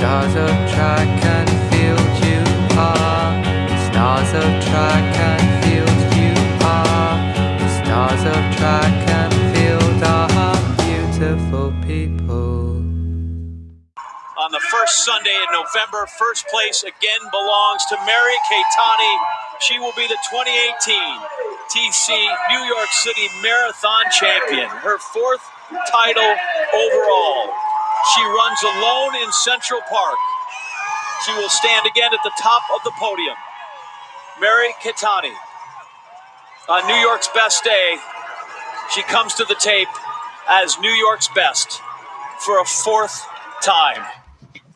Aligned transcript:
Stars 0.00 0.34
of 0.34 0.56
track 0.72 1.24
and 1.28 1.50
field, 1.68 2.08
you 2.24 2.40
are. 2.80 3.36
Stars 3.92 4.32
of 4.32 4.48
track 4.64 5.04
and 5.28 5.44
field, 5.60 6.00
you 6.16 6.32
are. 6.64 7.20
Stars 7.84 8.24
of 8.24 8.40
track 8.56 8.96
and 9.12 9.32
field 9.52 10.00
are 10.00 10.56
beautiful 10.88 11.74
people. 11.84 12.80
on 14.40 14.50
the 14.52 14.64
first 14.72 15.04
Sunday 15.04 15.36
in 15.36 15.52
November. 15.52 16.06
First 16.18 16.48
place 16.48 16.82
again 16.82 17.22
belongs 17.30 17.84
to 17.92 17.96
Mary 18.06 18.38
Keitany. 18.48 19.16
She 19.60 19.78
will 19.78 19.92
be 20.00 20.08
the 20.08 20.16
2018 20.32 20.96
TCS 21.68 22.36
New 22.48 22.64
York 22.64 22.88
City 23.04 23.28
Marathon 23.42 24.04
Champion, 24.16 24.66
her 24.80 24.96
fourth 25.12 25.44
title 25.92 26.34
overall. 26.72 27.52
She 28.14 28.22
runs 28.24 28.62
alone 28.64 29.14
in 29.22 29.30
Central 29.32 29.80
Park. 29.88 30.16
She 31.26 31.32
will 31.34 31.50
stand 31.50 31.86
again 31.86 32.12
at 32.14 32.20
the 32.24 32.32
top 32.40 32.62
of 32.74 32.82
the 32.82 32.92
podium. 32.98 33.36
Mary 34.40 34.72
Keitany, 34.82 35.34
on 36.68 36.86
New 36.86 36.94
York's 36.94 37.28
best 37.34 37.62
day, 37.62 37.96
she 38.94 39.02
comes 39.02 39.34
to 39.34 39.44
the 39.44 39.54
tape 39.54 39.88
as 40.48 40.78
New 40.78 40.90
York's 40.90 41.28
best 41.34 41.80
for 42.40 42.60
a 42.60 42.64
fourth 42.64 43.26
time. 43.62 44.02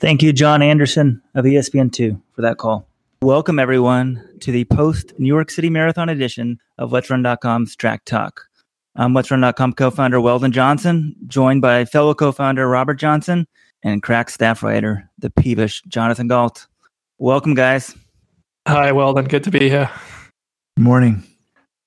Thank 0.01 0.23
you, 0.23 0.33
John 0.35 0.61
Anderson 0.61 1.23
of 1.35 1.47
E 1.47 1.55
ESPN2 1.55 2.21
for 2.35 2.43
that 2.43 2.59
call. 2.59 2.87
Welcome, 3.23 3.59
everyone, 3.59 4.23
to 4.41 4.53
the 4.53 4.67
post 4.67 5.15
New 5.19 5.29
York 5.29 5.51
City 5.51 5.71
Marathon 5.71 6.11
edition 6.11 6.59
of 6.77 6.93
Let's 6.93 7.09
Run.com's 7.09 7.75
Track 7.75 8.05
Talk. 8.05 8.49
I'm 8.97 9.13
Let's 9.13 9.29
Run.com 9.29 9.73
co 9.73 9.91
founder 9.91 10.21
Weldon 10.21 10.53
Johnson, 10.53 11.17
joined 11.27 11.61
by 11.61 11.85
fellow 11.85 12.15
co 12.15 12.31
founder 12.31 12.69
Robert 12.69 12.95
Johnson 12.95 13.45
and 13.83 14.05
crack 14.05 14.31
staff 14.31 14.63
writer, 14.63 15.11
the 15.19 15.31
peevish 15.31 15.83
Jonathan 15.89 16.29
Gault. 16.29 16.69
Welcome, 17.19 17.55
guys. 17.55 17.97
Hi, 18.69 18.93
Weldon. 18.93 19.25
Good 19.25 19.43
to 19.45 19.51
be 19.51 19.69
here. 19.69 19.91
Morning. 20.79 21.25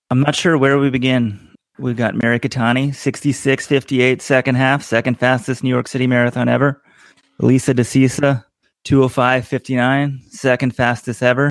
I'm 0.10 0.20
not 0.20 0.36
sure 0.36 0.58
where 0.58 0.78
we 0.80 0.90
begin. 0.90 1.40
We've 1.80 1.96
got 1.96 2.16
Mary 2.16 2.42
Keitany, 2.42 2.90
66.58 2.90 4.22
second 4.22 4.56
half, 4.56 4.84
second 4.84 5.18
fastest 5.18 5.64
New 5.64 5.70
York 5.70 5.88
City 5.88 6.08
marathon 6.08 6.50
ever. 6.50 6.82
Lisa 7.40 7.74
Desisa, 7.74 8.46
205.59, 8.86 10.24
second 10.30 10.76
fastest 10.76 11.24
ever. 11.24 11.50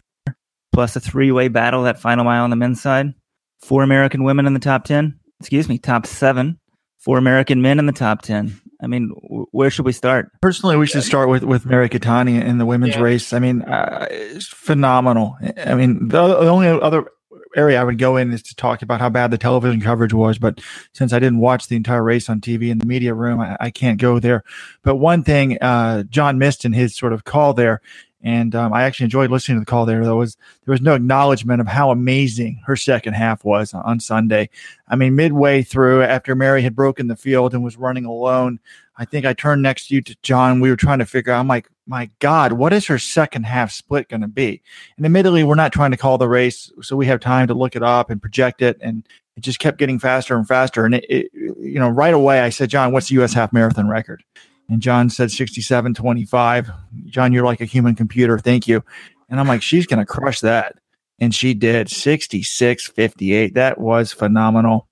Plus 0.72 0.96
a 0.96 1.00
three 1.00 1.32
way 1.32 1.48
battle 1.48 1.84
that 1.84 1.98
final 1.98 2.24
mile 2.24 2.44
on 2.44 2.50
the 2.50 2.56
men's 2.56 2.82
side. 2.82 3.14
Four 3.62 3.82
American 3.82 4.22
women 4.22 4.46
in 4.46 4.52
the 4.52 4.60
top 4.60 4.84
10. 4.84 5.18
Excuse 5.40 5.68
me, 5.68 5.78
top 5.78 6.06
seven. 6.06 6.58
for 6.98 7.18
American 7.18 7.62
men 7.62 7.78
in 7.78 7.86
the 7.86 7.92
top 7.92 8.22
10. 8.22 8.60
I 8.82 8.88
mean, 8.88 9.10
w- 9.22 9.46
where 9.52 9.70
should 9.70 9.84
we 9.86 9.92
start? 9.92 10.28
Personally, 10.42 10.76
we 10.76 10.88
should 10.88 11.04
start 11.04 11.28
with 11.28 11.44
with 11.44 11.64
Mary 11.64 11.88
Keitany 11.88 12.42
in 12.44 12.58
the 12.58 12.66
women's 12.66 12.96
Yeah. 12.96 13.02
race. 13.02 13.32
I 13.32 13.38
mean, 13.38 13.62
uh, 13.62 14.08
it's 14.10 14.48
phenomenal. 14.48 15.36
I 15.64 15.76
mean, 15.76 16.08
the, 16.08 16.26
the 16.26 16.48
only 16.48 16.66
other 16.68 17.04
area 17.54 17.80
I 17.80 17.84
would 17.84 17.96
go 17.98 18.16
in 18.16 18.32
is 18.32 18.42
to 18.42 18.56
talk 18.56 18.82
about 18.82 19.00
how 19.00 19.08
bad 19.08 19.30
the 19.30 19.38
television 19.38 19.80
coverage 19.80 20.12
was. 20.12 20.38
But 20.38 20.60
since 20.92 21.12
I 21.12 21.18
didn't 21.20 21.38
watch 21.38 21.68
the 21.68 21.76
entire 21.76 22.02
race 22.02 22.28
on 22.28 22.40
TV 22.40 22.70
in 22.70 22.78
the 22.78 22.86
media 22.86 23.14
room, 23.14 23.40
I, 23.40 23.56
I 23.60 23.70
can't 23.70 24.00
go 24.00 24.18
there. 24.18 24.42
But 24.82 24.96
one 24.96 25.22
thing 25.22 25.58
uh, 25.62 26.02
John 26.04 26.38
missed 26.38 26.64
in 26.64 26.72
his 26.72 26.96
sort 26.96 27.12
of 27.12 27.24
call 27.24 27.54
there, 27.54 27.80
and 28.26 28.56
um, 28.56 28.72
I 28.72 28.82
actually 28.82 29.04
enjoyed 29.04 29.30
listening 29.30 29.56
to 29.56 29.60
the 29.60 29.70
call 29.70 29.86
there. 29.86 30.04
Though 30.04 30.16
was 30.16 30.36
there 30.64 30.72
was 30.72 30.80
no 30.80 30.94
acknowledgement 30.94 31.60
of 31.60 31.68
how 31.68 31.92
amazing 31.92 32.60
her 32.66 32.74
second 32.74 33.14
half 33.14 33.44
was 33.44 33.72
on 33.72 34.00
Sunday. 34.00 34.50
I 34.88 34.96
mean, 34.96 35.14
midway 35.14 35.62
through, 35.62 36.02
after 36.02 36.34
Mary 36.34 36.60
had 36.60 36.74
broken 36.74 37.06
the 37.06 37.14
field 37.14 37.54
and 37.54 37.62
was 37.62 37.76
running 37.76 38.04
alone, 38.04 38.58
I 38.96 39.04
think 39.04 39.26
I 39.26 39.32
turned 39.32 39.62
next 39.62 39.86
to 39.86 39.94
you 39.94 40.02
to 40.02 40.16
John. 40.22 40.58
We 40.58 40.70
were 40.70 40.76
trying 40.76 40.98
to 40.98 41.06
figure 41.06 41.32
out, 41.32 41.38
I'm 41.38 41.46
like, 41.46 41.68
my 41.86 42.10
God, 42.18 42.54
what 42.54 42.72
is 42.72 42.86
her 42.86 42.98
second 42.98 43.44
half 43.44 43.70
split 43.70 44.08
going 44.08 44.22
to 44.22 44.28
be? 44.28 44.60
And 44.96 45.06
admittedly, 45.06 45.44
we're 45.44 45.54
not 45.54 45.72
trying 45.72 45.92
to 45.92 45.96
call 45.96 46.18
the 46.18 46.28
race, 46.28 46.72
so 46.82 46.96
we 46.96 47.06
have 47.06 47.20
time 47.20 47.46
to 47.46 47.54
look 47.54 47.76
it 47.76 47.84
up 47.84 48.10
and 48.10 48.20
project 48.20 48.60
it. 48.60 48.76
And 48.80 49.06
it 49.36 49.42
just 49.42 49.60
kept 49.60 49.78
getting 49.78 50.00
faster 50.00 50.34
and 50.34 50.48
faster. 50.48 50.84
And 50.84 50.96
it, 50.96 51.04
it 51.08 51.30
you 51.32 51.78
know, 51.78 51.90
right 51.90 52.14
away, 52.14 52.40
I 52.40 52.48
said, 52.48 52.70
John, 52.70 52.90
what's 52.90 53.06
the 53.06 53.14
U.S. 53.14 53.34
half 53.34 53.52
marathon 53.52 53.88
record? 53.88 54.24
And 54.68 54.80
John 54.80 55.10
said 55.10 55.28
67.25. 55.28 56.74
John, 57.06 57.32
you're 57.32 57.44
like 57.44 57.60
a 57.60 57.66
human 57.66 57.94
computer. 57.94 58.38
Thank 58.38 58.66
you. 58.66 58.82
And 59.28 59.40
I'm 59.40 59.48
like, 59.48 59.62
she's 59.62 59.86
going 59.86 60.00
to 60.00 60.06
crush 60.06 60.40
that. 60.40 60.76
And 61.18 61.34
she 61.34 61.54
did 61.54 61.86
66.58. 61.86 63.54
That 63.54 63.78
was 63.78 64.12
phenomenal. 64.12 64.88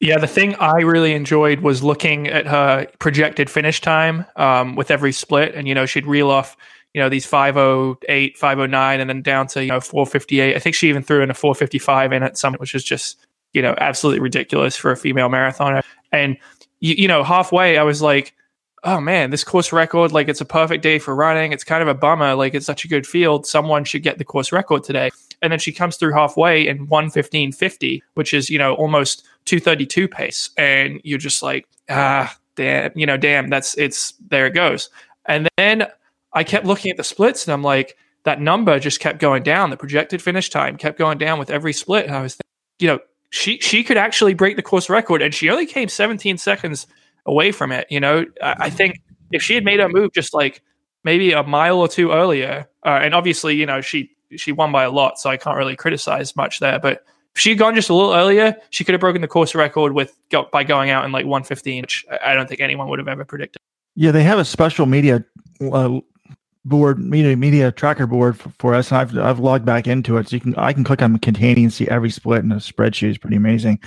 Yeah, 0.00 0.18
the 0.18 0.26
thing 0.26 0.54
I 0.56 0.80
really 0.80 1.14
enjoyed 1.14 1.60
was 1.60 1.82
looking 1.82 2.26
at 2.28 2.46
her 2.46 2.86
projected 2.98 3.48
finish 3.48 3.80
time 3.80 4.26
um, 4.36 4.74
with 4.74 4.90
every 4.90 5.12
split. 5.12 5.54
And, 5.54 5.68
you 5.68 5.74
know, 5.74 5.86
she'd 5.86 6.06
reel 6.06 6.30
off, 6.30 6.56
you 6.92 7.00
know, 7.00 7.08
these 7.08 7.24
508, 7.24 8.36
509, 8.36 9.00
and 9.00 9.08
then 9.08 9.22
down 9.22 9.46
to, 9.48 9.62
you 9.62 9.70
know, 9.70 9.80
458. 9.80 10.56
I 10.56 10.58
think 10.58 10.74
she 10.74 10.88
even 10.88 11.02
threw 11.02 11.22
in 11.22 11.30
a 11.30 11.34
455 11.34 12.12
in 12.12 12.22
at 12.22 12.36
some, 12.36 12.54
which 12.54 12.74
is 12.74 12.84
just, 12.84 13.24
you 13.52 13.62
know, 13.62 13.74
absolutely 13.78 14.20
ridiculous 14.20 14.76
for 14.76 14.90
a 14.90 14.96
female 14.96 15.28
marathoner. 15.28 15.82
And, 16.10 16.36
you, 16.80 16.94
you 16.98 17.08
know, 17.08 17.22
halfway, 17.22 17.78
I 17.78 17.84
was 17.84 18.02
like, 18.02 18.34
oh 18.84 19.00
man, 19.00 19.30
this 19.30 19.44
course 19.44 19.72
record, 19.72 20.12
like 20.12 20.28
it's 20.28 20.40
a 20.40 20.44
perfect 20.44 20.82
day 20.82 20.98
for 20.98 21.14
running. 21.14 21.52
It's 21.52 21.64
kind 21.64 21.82
of 21.82 21.88
a 21.88 21.94
bummer. 21.94 22.34
Like 22.34 22.54
it's 22.54 22.66
such 22.66 22.84
a 22.84 22.88
good 22.88 23.06
field. 23.06 23.46
Someone 23.46 23.84
should 23.84 24.02
get 24.02 24.18
the 24.18 24.24
course 24.24 24.52
record 24.52 24.84
today. 24.84 25.10
And 25.42 25.50
then 25.50 25.58
she 25.58 25.72
comes 25.72 25.96
through 25.96 26.12
halfway 26.12 26.66
in 26.66 26.86
115.50, 26.86 28.02
which 28.14 28.32
is, 28.32 28.48
you 28.50 28.58
know, 28.58 28.74
almost 28.74 29.24
232 29.46 30.08
pace. 30.08 30.50
And 30.56 31.00
you're 31.02 31.18
just 31.18 31.42
like, 31.42 31.66
ah, 31.88 32.34
damn, 32.56 32.92
you 32.94 33.06
know, 33.06 33.16
damn, 33.16 33.48
that's 33.48 33.76
it's 33.76 34.14
there 34.28 34.46
it 34.46 34.54
goes. 34.54 34.90
And 35.26 35.48
then 35.56 35.86
I 36.32 36.44
kept 36.44 36.66
looking 36.66 36.90
at 36.90 36.96
the 36.96 37.04
splits 37.04 37.46
and 37.46 37.52
I'm 37.52 37.62
like, 37.62 37.96
that 38.24 38.40
number 38.40 38.78
just 38.78 39.00
kept 39.00 39.18
going 39.18 39.42
down. 39.42 39.70
The 39.70 39.76
projected 39.76 40.22
finish 40.22 40.50
time 40.50 40.76
kept 40.76 40.98
going 40.98 41.18
down 41.18 41.38
with 41.38 41.50
every 41.50 41.72
split. 41.72 42.06
And 42.06 42.14
I 42.14 42.22
was 42.22 42.38
you 42.78 42.88
know, 42.88 42.98
she 43.30 43.58
she 43.58 43.82
could 43.82 43.96
actually 43.96 44.34
break 44.34 44.56
the 44.56 44.62
course 44.62 44.88
record 44.90 45.22
and 45.22 45.34
she 45.34 45.50
only 45.50 45.66
came 45.66 45.88
17 45.88 46.38
seconds 46.38 46.86
away 47.26 47.52
from 47.52 47.72
it. 47.72 47.86
You 47.90 48.00
know, 48.00 48.26
I, 48.42 48.54
I 48.60 48.70
think 48.70 49.00
if 49.30 49.42
she 49.42 49.54
had 49.54 49.64
made 49.64 49.80
her 49.80 49.88
move 49.88 50.12
just 50.12 50.34
like 50.34 50.62
maybe 51.02 51.32
a 51.32 51.42
mile 51.42 51.78
or 51.78 51.88
two 51.88 52.12
earlier, 52.12 52.68
uh, 52.84 53.00
and 53.02 53.14
obviously, 53.14 53.54
you 53.56 53.66
know, 53.66 53.80
she 53.80 54.10
she 54.36 54.52
won 54.52 54.72
by 54.72 54.84
a 54.84 54.90
lot, 54.90 55.18
so 55.18 55.30
I 55.30 55.36
can't 55.36 55.56
really 55.56 55.76
criticize 55.76 56.34
much 56.36 56.60
there. 56.60 56.78
But 56.78 57.04
if 57.34 57.40
she 57.40 57.50
had 57.50 57.58
gone 57.58 57.74
just 57.74 57.90
a 57.90 57.94
little 57.94 58.14
earlier, 58.14 58.56
she 58.70 58.84
could 58.84 58.92
have 58.92 59.00
broken 59.00 59.20
the 59.20 59.28
course 59.28 59.54
record 59.54 59.92
with 59.92 60.16
by 60.52 60.64
going 60.64 60.90
out 60.90 61.04
in 61.04 61.12
like 61.12 61.26
115, 61.26 61.82
which 61.82 62.04
I 62.10 62.32
I 62.32 62.34
don't 62.34 62.48
think 62.48 62.60
anyone 62.60 62.88
would 62.88 62.98
have 62.98 63.08
ever 63.08 63.24
predicted. 63.24 63.60
Yeah, 63.96 64.10
they 64.10 64.24
have 64.24 64.38
a 64.38 64.44
special 64.44 64.86
media 64.86 65.24
uh, 65.72 66.00
board, 66.64 66.98
media 66.98 67.36
media 67.36 67.70
tracker 67.70 68.06
board 68.06 68.38
for, 68.38 68.52
for 68.58 68.74
us, 68.74 68.90
and 68.90 68.98
I've 68.98 69.18
I've 69.18 69.38
logged 69.38 69.64
back 69.64 69.86
into 69.86 70.16
it, 70.16 70.28
so 70.28 70.36
you 70.36 70.40
can 70.40 70.54
I 70.56 70.72
can 70.72 70.84
click 70.84 71.02
on 71.02 71.18
containing 71.18 71.64
and 71.64 71.72
see 71.72 71.88
every 71.88 72.10
split 72.10 72.40
in 72.40 72.48
the 72.48 72.56
spreadsheet. 72.56 73.10
It's 73.10 73.18
pretty 73.18 73.36
amazing. 73.36 73.80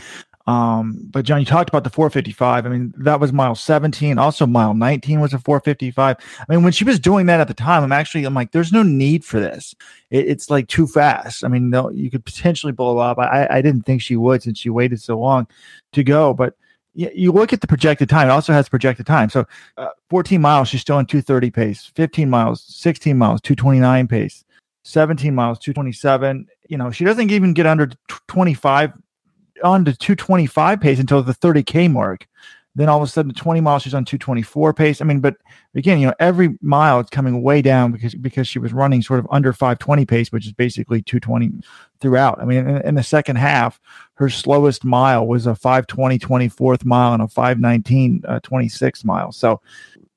Um, 0.47 0.97
but 1.11 1.25
John, 1.25 1.39
you 1.39 1.45
talked 1.45 1.69
about 1.69 1.83
the 1.83 1.89
455. 1.89 2.65
I 2.65 2.69
mean, 2.69 2.93
that 2.97 3.19
was 3.19 3.33
mile 3.33 3.53
17. 3.53 4.17
Also, 4.17 4.47
mile 4.47 4.73
19 4.73 5.19
was 5.19 5.33
a 5.33 5.39
455. 5.39 6.15
I 6.17 6.45
mean, 6.51 6.63
when 6.63 6.71
she 6.71 6.85
was 6.85 6.99
doing 6.99 7.25
that 7.25 7.41
at 7.41 7.49
the 7.49 7.53
time, 7.53 7.83
I'm 7.83 7.91
actually 7.91 8.23
I'm 8.23 8.33
like, 8.33 8.53
there's 8.53 8.71
no 8.71 8.81
need 8.81 9.25
for 9.25 9.41
this. 9.41 9.75
It, 10.09 10.27
it's 10.27 10.49
like 10.49 10.67
too 10.69 10.87
fast. 10.87 11.43
I 11.43 11.49
mean, 11.49 11.69
no, 11.69 11.89
you 11.89 12.09
could 12.09 12.23
potentially 12.23 12.71
blow 12.71 12.97
up. 12.97 13.19
I 13.19 13.47
I 13.51 13.61
didn't 13.61 13.83
think 13.83 14.01
she 14.01 14.15
would 14.15 14.41
since 14.41 14.57
she 14.57 14.69
waited 14.69 15.01
so 15.01 15.19
long 15.19 15.47
to 15.91 16.03
go, 16.03 16.33
but 16.33 16.55
you, 16.97 17.31
look 17.31 17.53
at 17.53 17.61
the 17.61 17.67
projected 17.67 18.09
time. 18.09 18.27
It 18.27 18.31
also 18.31 18.53
has 18.53 18.67
projected 18.67 19.05
time. 19.05 19.29
So 19.29 19.45
uh, 19.77 19.89
14 20.09 20.41
miles, 20.41 20.67
she's 20.67 20.81
still 20.81 20.97
in 20.97 21.05
230 21.05 21.51
pace. 21.51 21.91
15 21.95 22.27
miles, 22.27 22.63
16 22.63 23.15
miles, 23.15 23.39
229 23.41 24.07
pace. 24.07 24.43
17 24.83 25.35
miles, 25.35 25.59
227. 25.59 26.47
You 26.69 26.77
know, 26.77 26.89
she 26.89 27.05
doesn't 27.05 27.29
even 27.29 27.53
get 27.53 27.67
under 27.67 27.91
25 28.27 28.93
on 29.63 29.85
to 29.85 29.95
225 29.95 30.81
pace 30.81 31.00
until 31.00 31.22
the 31.23 31.34
30k 31.34 31.91
mark. 31.91 32.28
Then 32.78 32.90
all 32.90 33.01
of 33.01 33.03
a 33.03 33.12
sudden, 33.12 33.34
20 33.34 33.59
miles, 33.59 33.81
she's 33.81 33.95
on 33.95 34.06
224 34.06 34.72
pace. 34.72 35.01
I 35.01 35.06
mean, 35.06 35.19
but 35.19 35.36
again, 35.74 35.98
you 36.00 36.06
know, 36.06 36.13
every 36.19 36.59
mile 36.62 37.00
it's 37.00 37.09
coming 37.09 37.42
way 37.42 37.63
down 37.63 37.92
because 37.92 38.13
because 38.13 38.48
she 38.48 38.59
was 38.59 38.71
running 38.71 39.01
sort 39.01 39.19
of 39.19 39.27
under 39.31 39.51
520 39.51 40.06
pace, 40.06 40.31
which 40.31 40.45
is 40.45 40.54
basically 40.54 41.01
220 41.01 41.63
throughout. 42.00 42.39
I 42.39 42.45
mean, 42.45 42.69
in, 42.69 42.77
in 42.83 42.94
the 42.94 43.01
second 43.01 43.38
half, 43.38 43.80
her 44.13 44.30
slowest 44.30 44.86
mile 44.86 45.25
was 45.25 45.48
a 45.48 45.56
520 45.56 46.19
24th 46.19 46.86
mile 46.86 47.13
and 47.13 47.24
a 47.24 47.27
519 47.27 48.21
uh, 48.27 48.39
26 48.42 49.03
mile. 49.03 49.31
So, 49.31 49.60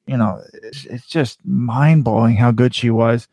you 0.07 0.19
know, 0.19 0.43
it's, 0.63 0.85
it's 0.85 1.07
just 1.07 1.41
mind 1.47 2.05
blowing 2.05 2.37
how 2.37 2.51
good 2.51 2.75
she 2.75 2.91
was. 2.91 3.27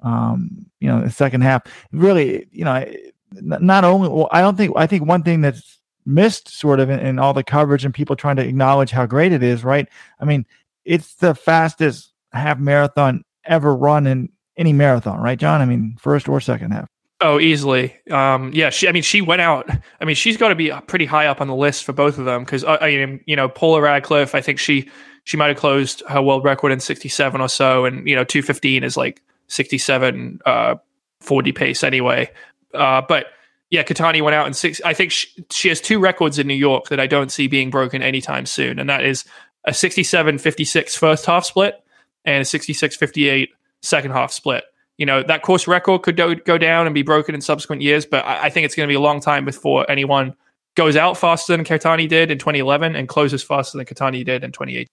Um, 0.00 0.64
you 0.80 0.88
know, 0.88 1.02
the 1.02 1.10
second 1.10 1.42
half 1.42 1.64
really, 1.92 2.46
you 2.50 2.64
know, 2.64 2.82
not 3.32 3.84
only, 3.84 4.08
well, 4.08 4.28
I 4.30 4.40
don't 4.40 4.56
think, 4.56 4.72
I 4.76 4.86
think 4.86 5.06
one 5.06 5.22
thing 5.22 5.40
that's 5.40 5.78
missed 6.06 6.48
sort 6.48 6.80
of 6.80 6.90
in, 6.90 6.98
in 7.00 7.18
all 7.18 7.32
the 7.32 7.44
coverage 7.44 7.84
and 7.84 7.94
people 7.94 8.16
trying 8.16 8.36
to 8.36 8.46
acknowledge 8.46 8.90
how 8.90 9.06
great 9.06 9.32
it 9.32 9.42
is, 9.42 9.64
right? 9.64 9.88
I 10.20 10.24
mean, 10.24 10.46
it's 10.84 11.14
the 11.16 11.34
fastest 11.34 12.12
half 12.32 12.58
marathon 12.58 13.24
ever 13.44 13.74
run 13.74 14.06
in 14.06 14.30
any 14.56 14.72
marathon, 14.72 15.20
right, 15.20 15.38
John? 15.38 15.60
I 15.60 15.64
mean, 15.64 15.96
first 16.00 16.28
or 16.28 16.40
second 16.40 16.72
half. 16.72 16.88
Oh, 17.22 17.38
easily. 17.38 17.94
Um, 18.10 18.50
yeah, 18.54 18.70
she. 18.70 18.88
I 18.88 18.92
mean, 18.92 19.02
she 19.02 19.20
went 19.20 19.42
out. 19.42 19.68
I 20.00 20.04
mean, 20.06 20.16
she's 20.16 20.38
got 20.38 20.48
to 20.48 20.54
be 20.54 20.72
pretty 20.86 21.04
high 21.04 21.26
up 21.26 21.42
on 21.42 21.48
the 21.48 21.54
list 21.54 21.84
for 21.84 21.92
both 21.92 22.16
of 22.16 22.24
them 22.24 22.44
because 22.44 22.64
uh, 22.64 22.78
I 22.80 22.96
mean, 22.96 23.20
you 23.26 23.36
know, 23.36 23.46
Paula 23.46 23.82
Radcliffe. 23.82 24.34
I 24.34 24.40
think 24.40 24.58
she 24.58 24.88
she 25.24 25.36
might 25.36 25.48
have 25.48 25.58
closed 25.58 26.02
her 26.08 26.22
world 26.22 26.44
record 26.44 26.72
in 26.72 26.80
sixty 26.80 27.10
seven 27.10 27.42
or 27.42 27.48
so, 27.48 27.84
and 27.84 28.08
you 28.08 28.16
know, 28.16 28.24
two 28.24 28.40
fifteen 28.40 28.82
is 28.82 28.96
like 28.96 29.20
sixty 29.48 29.76
seven 29.76 30.40
uh, 30.46 30.76
forty 31.20 31.52
pace 31.52 31.84
anyway. 31.84 32.30
Uh, 32.74 33.02
but 33.06 33.26
yeah, 33.70 33.82
Keitany 33.82 34.22
went 34.22 34.34
out 34.34 34.46
in 34.46 34.54
six. 34.54 34.80
I 34.84 34.94
think 34.94 35.12
she, 35.12 35.28
she 35.50 35.68
has 35.68 35.80
two 35.80 35.98
records 35.98 36.38
in 36.38 36.46
New 36.46 36.54
York 36.54 36.88
that 36.88 36.98
I 37.00 37.06
don't 37.06 37.30
see 37.30 37.46
being 37.46 37.70
broken 37.70 38.02
anytime 38.02 38.46
soon, 38.46 38.78
and 38.78 38.88
that 38.88 39.04
is 39.04 39.24
a 39.64 39.74
67 39.74 40.38
56 40.38 40.96
first 40.96 41.26
half 41.26 41.44
split 41.44 41.82
and 42.24 42.42
a 42.42 42.44
66 42.44 42.96
58 42.96 43.50
second 43.82 44.10
half 44.12 44.32
split 44.32 44.64
you 44.96 45.06
know 45.06 45.22
that 45.22 45.42
course 45.42 45.66
record 45.66 46.02
could 46.02 46.16
go, 46.16 46.34
go 46.34 46.58
down 46.58 46.86
and 46.86 46.94
be 46.94 47.02
broken 47.02 47.34
in 47.34 47.40
subsequent 47.40 47.82
years 47.82 48.06
but 48.06 48.24
i, 48.24 48.44
I 48.44 48.50
think 48.50 48.64
it's 48.64 48.74
going 48.74 48.86
to 48.86 48.90
be 48.90 48.96
a 48.96 49.00
long 49.00 49.20
time 49.20 49.44
before 49.44 49.90
anyone 49.90 50.34
goes 50.76 50.96
out 50.96 51.18
faster 51.18 51.56
than 51.56 51.64
Keitany 51.64 52.08
did 52.08 52.30
in 52.30 52.38
2011 52.38 52.94
and 52.94 53.08
closes 53.08 53.42
faster 53.42 53.76
than 53.76 53.86
Keitany 53.86 54.24
did 54.24 54.44
in 54.44 54.52
2018 54.52 54.86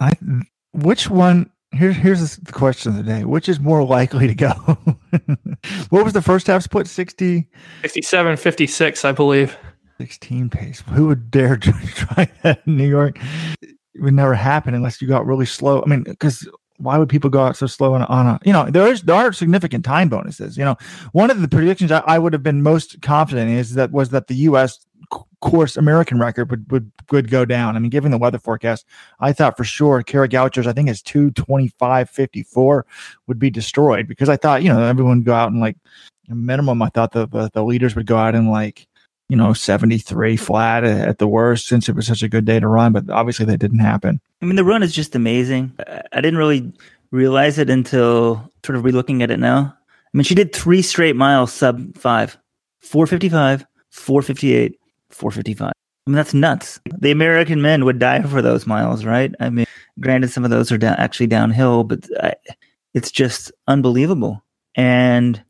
I, 0.00 0.12
which 0.72 1.08
one 1.08 1.50
here's 1.72 1.96
here's 1.96 2.36
the 2.36 2.52
question 2.52 2.92
of 2.92 2.96
the 2.96 3.02
day. 3.02 3.24
Which 3.24 3.48
is 3.48 3.60
more 3.60 3.84
likely 3.84 4.26
to 4.26 4.34
go? 4.34 4.52
What 5.90 6.04
was 6.04 6.12
the 6.12 6.22
first 6.22 6.48
half 6.48 6.62
split? 6.62 6.88
60 6.88 7.48
67 7.82 8.36
56 8.36 9.04
i 9.04 9.12
believe. 9.12 9.56
16 9.98 10.50
pace. 10.50 10.82
Who 10.94 11.06
would 11.06 11.30
dare 11.30 11.56
try 11.58 12.28
that 12.42 12.62
in 12.66 12.76
new 12.76 12.88
york? 12.88 13.18
It 13.60 13.76
would 14.00 14.14
never 14.14 14.34
happen 14.34 14.74
unless 14.74 15.00
you 15.00 15.06
got 15.06 15.26
really 15.26 15.46
slow. 15.46 15.82
I 15.82 15.86
mean 15.86 16.02
because 16.02 16.48
why 16.78 16.98
would 16.98 17.08
people 17.08 17.30
go 17.30 17.44
out 17.44 17.56
so 17.56 17.66
slow 17.66 17.94
on 17.94 18.02
a, 18.02 18.06
on 18.06 18.26
a 18.26 18.40
you 18.44 18.52
know 18.52 18.68
there 18.70 18.88
is 18.88 19.02
there 19.02 19.14
are 19.14 19.32
significant 19.32 19.84
time 19.84 20.08
bonuses 20.08 20.56
you 20.56 20.64
know. 20.64 20.76
One 21.12 21.30
of 21.30 21.40
the 21.40 21.48
predictions 21.48 21.92
I, 21.92 22.02
I, 22.06 22.18
would 22.18 22.32
have 22.32 22.42
been 22.42 22.62
most 22.62 23.00
confident 23.02 23.50
in 23.50 23.56
is 23.56 23.74
that 23.74 23.92
was 23.92 24.10
that 24.10 24.26
the 24.26 24.34
us 24.34 24.84
course 25.40 25.76
american 25.76 26.20
record 26.20 26.50
would, 26.50 26.70
would 26.70 26.92
would 27.10 27.30
go 27.30 27.44
down 27.44 27.74
i 27.74 27.78
mean 27.78 27.90
given 27.90 28.10
the 28.10 28.18
weather 28.18 28.38
forecast 28.38 28.86
i 29.20 29.32
thought 29.32 29.56
for 29.56 29.64
sure 29.64 30.02
kara 30.02 30.28
goucher's 30.28 30.66
i 30.66 30.72
think 30.72 30.88
it's 30.88 31.02
225.54 31.02 32.82
would 33.26 33.38
be 33.38 33.50
destroyed 33.50 34.06
because 34.06 34.28
i 34.28 34.36
thought 34.36 34.62
you 34.62 34.68
know 34.68 34.82
everyone 34.82 35.18
would 35.18 35.26
go 35.26 35.34
out 35.34 35.50
and 35.50 35.60
like 35.60 35.76
minimum 36.28 36.80
i 36.80 36.88
thought 36.88 37.12
the, 37.12 37.26
the, 37.26 37.50
the 37.52 37.64
leaders 37.64 37.96
would 37.96 38.06
go 38.06 38.16
out 38.16 38.34
and 38.34 38.50
like 38.50 38.86
you 39.28 39.36
know 39.36 39.52
73 39.52 40.36
flat 40.36 40.84
at 40.84 41.18
the 41.18 41.26
worst 41.26 41.66
since 41.66 41.88
it 41.88 41.96
was 41.96 42.06
such 42.06 42.22
a 42.22 42.28
good 42.28 42.44
day 42.44 42.60
to 42.60 42.68
run 42.68 42.92
but 42.92 43.10
obviously 43.10 43.44
that 43.46 43.58
didn't 43.58 43.80
happen 43.80 44.20
I 44.42 44.44
mean, 44.44 44.56
the 44.56 44.64
run 44.64 44.82
is 44.82 44.92
just 44.92 45.14
amazing. 45.14 45.72
I 46.12 46.20
didn't 46.20 46.36
really 46.36 46.72
realize 47.12 47.58
it 47.58 47.70
until 47.70 48.50
sort 48.66 48.76
of 48.76 48.82
relooking 48.82 49.22
at 49.22 49.30
it 49.30 49.38
now. 49.38 49.72
I 49.88 50.16
mean, 50.16 50.24
she 50.24 50.34
did 50.34 50.52
three 50.52 50.82
straight 50.82 51.14
miles 51.14 51.52
sub 51.52 51.96
five, 51.96 52.36
455, 52.80 53.64
458, 53.90 54.76
455. 55.14 55.68
I 55.68 56.10
mean, 56.10 56.16
that's 56.16 56.34
nuts. 56.34 56.80
The 56.98 57.12
American 57.12 57.62
men 57.62 57.84
would 57.84 57.98
die 57.98 58.22
for 58.22 58.42
those 58.42 58.66
miles, 58.66 59.04
right? 59.04 59.32
I 59.38 59.50
mean, 59.50 59.66
granted, 60.00 60.30
some 60.30 60.44
of 60.44 60.50
those 60.50 60.72
are 60.72 60.78
down, 60.78 60.96
actually 60.96 61.28
downhill, 61.28 61.84
but 61.84 62.08
I, 62.20 62.34
it's 62.94 63.10
just 63.10 63.52
unbelievable. 63.68 64.44
And 64.74 65.42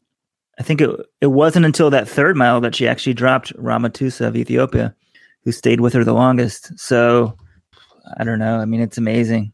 I 0.58 0.62
think 0.62 0.80
it, 0.80 0.90
it 1.20 1.28
wasn't 1.28 1.64
until 1.64 1.90
that 1.90 2.08
third 2.08 2.36
mile 2.36 2.60
that 2.60 2.74
she 2.74 2.86
actually 2.86 3.14
dropped 3.14 3.56
Rahma 3.56 3.90
Tusa 3.90 4.26
of 4.26 4.36
Ethiopia, 4.36 4.94
who 5.44 5.52
stayed 5.52 5.80
with 5.80 5.94
her 5.94 6.04
the 6.04 6.12
longest. 6.12 6.78
So 6.78 7.36
I 8.18 8.24
don't 8.24 8.38
know. 8.38 8.58
I 8.58 8.64
mean, 8.66 8.80
it's 8.80 8.98
amazing. 8.98 9.52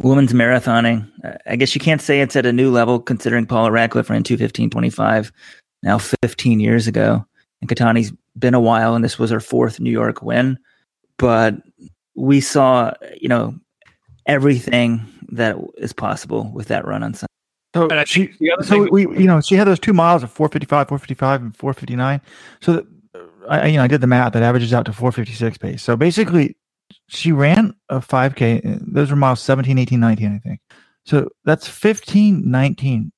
Women's 0.00 0.32
marathoning. 0.32 1.08
I 1.46 1.56
guess 1.56 1.74
you 1.74 1.80
can't 1.80 2.00
say 2.00 2.20
it's 2.20 2.36
at 2.36 2.46
a 2.46 2.52
new 2.52 2.70
level 2.70 3.00
considering 3.00 3.46
Paula 3.46 3.70
Radcliffe 3.70 4.10
ran 4.10 4.22
215.25 4.22 5.32
now 5.82 5.98
15 5.98 6.60
years 6.60 6.86
ago. 6.86 7.24
And 7.60 7.68
Keitany's 7.68 8.12
been 8.38 8.54
a 8.54 8.60
while, 8.60 8.94
and 8.94 9.04
this 9.04 9.18
was 9.18 9.32
our 9.32 9.40
fourth 9.40 9.80
New 9.80 9.90
York 9.90 10.22
win. 10.22 10.58
But 11.18 11.54
we 12.14 12.40
saw, 12.40 12.92
you 13.20 13.28
know, 13.28 13.54
everything 14.26 15.06
that 15.28 15.56
is 15.78 15.92
possible 15.92 16.50
with 16.52 16.68
that 16.68 16.86
run 16.86 17.02
on 17.02 17.14
Sunday. 17.14 17.26
So 17.74 17.88
she, 18.04 18.32
so 18.62 18.88
we, 18.90 19.02
you 19.02 19.26
know, 19.26 19.40
she 19.40 19.54
had 19.54 19.66
those 19.66 19.78
two 19.78 19.94
miles 19.94 20.22
of 20.22 20.30
455, 20.30 20.88
455, 20.88 21.42
and 21.42 21.56
459. 21.56 22.20
So 22.60 22.72
that, 22.74 22.86
I, 23.48 23.66
you 23.68 23.76
know, 23.78 23.84
I 23.84 23.86
did 23.86 24.02
the 24.02 24.06
math 24.06 24.34
that 24.34 24.42
averages 24.42 24.74
out 24.74 24.84
to 24.86 24.92
456 24.92 25.56
pace. 25.56 25.82
So 25.82 25.96
basically, 25.96 26.56
she 27.08 27.32
ran 27.32 27.74
a 27.88 28.00
5K. 28.00 28.76
Uh, 28.76 28.78
those 28.82 29.10
were 29.10 29.16
miles 29.16 29.40
17, 29.40 29.78
18, 29.78 29.98
19, 29.98 30.34
I 30.34 30.46
think. 30.46 30.60
So 31.06 31.30
that's 31.44 31.66
15, 31.66 32.48
19, 32.48 33.10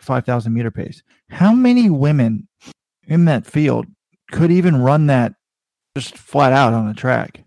5,000 0.00 0.52
meter 0.54 0.70
pace. 0.70 1.02
How 1.28 1.52
many 1.52 1.90
women 1.90 2.48
in 3.06 3.26
that 3.26 3.44
field 3.44 3.86
could 4.30 4.50
even 4.50 4.82
run 4.82 5.06
that 5.06 5.34
just 5.96 6.16
flat 6.16 6.52
out 6.52 6.72
on 6.72 6.86
the 6.86 6.94
track? 6.94 7.44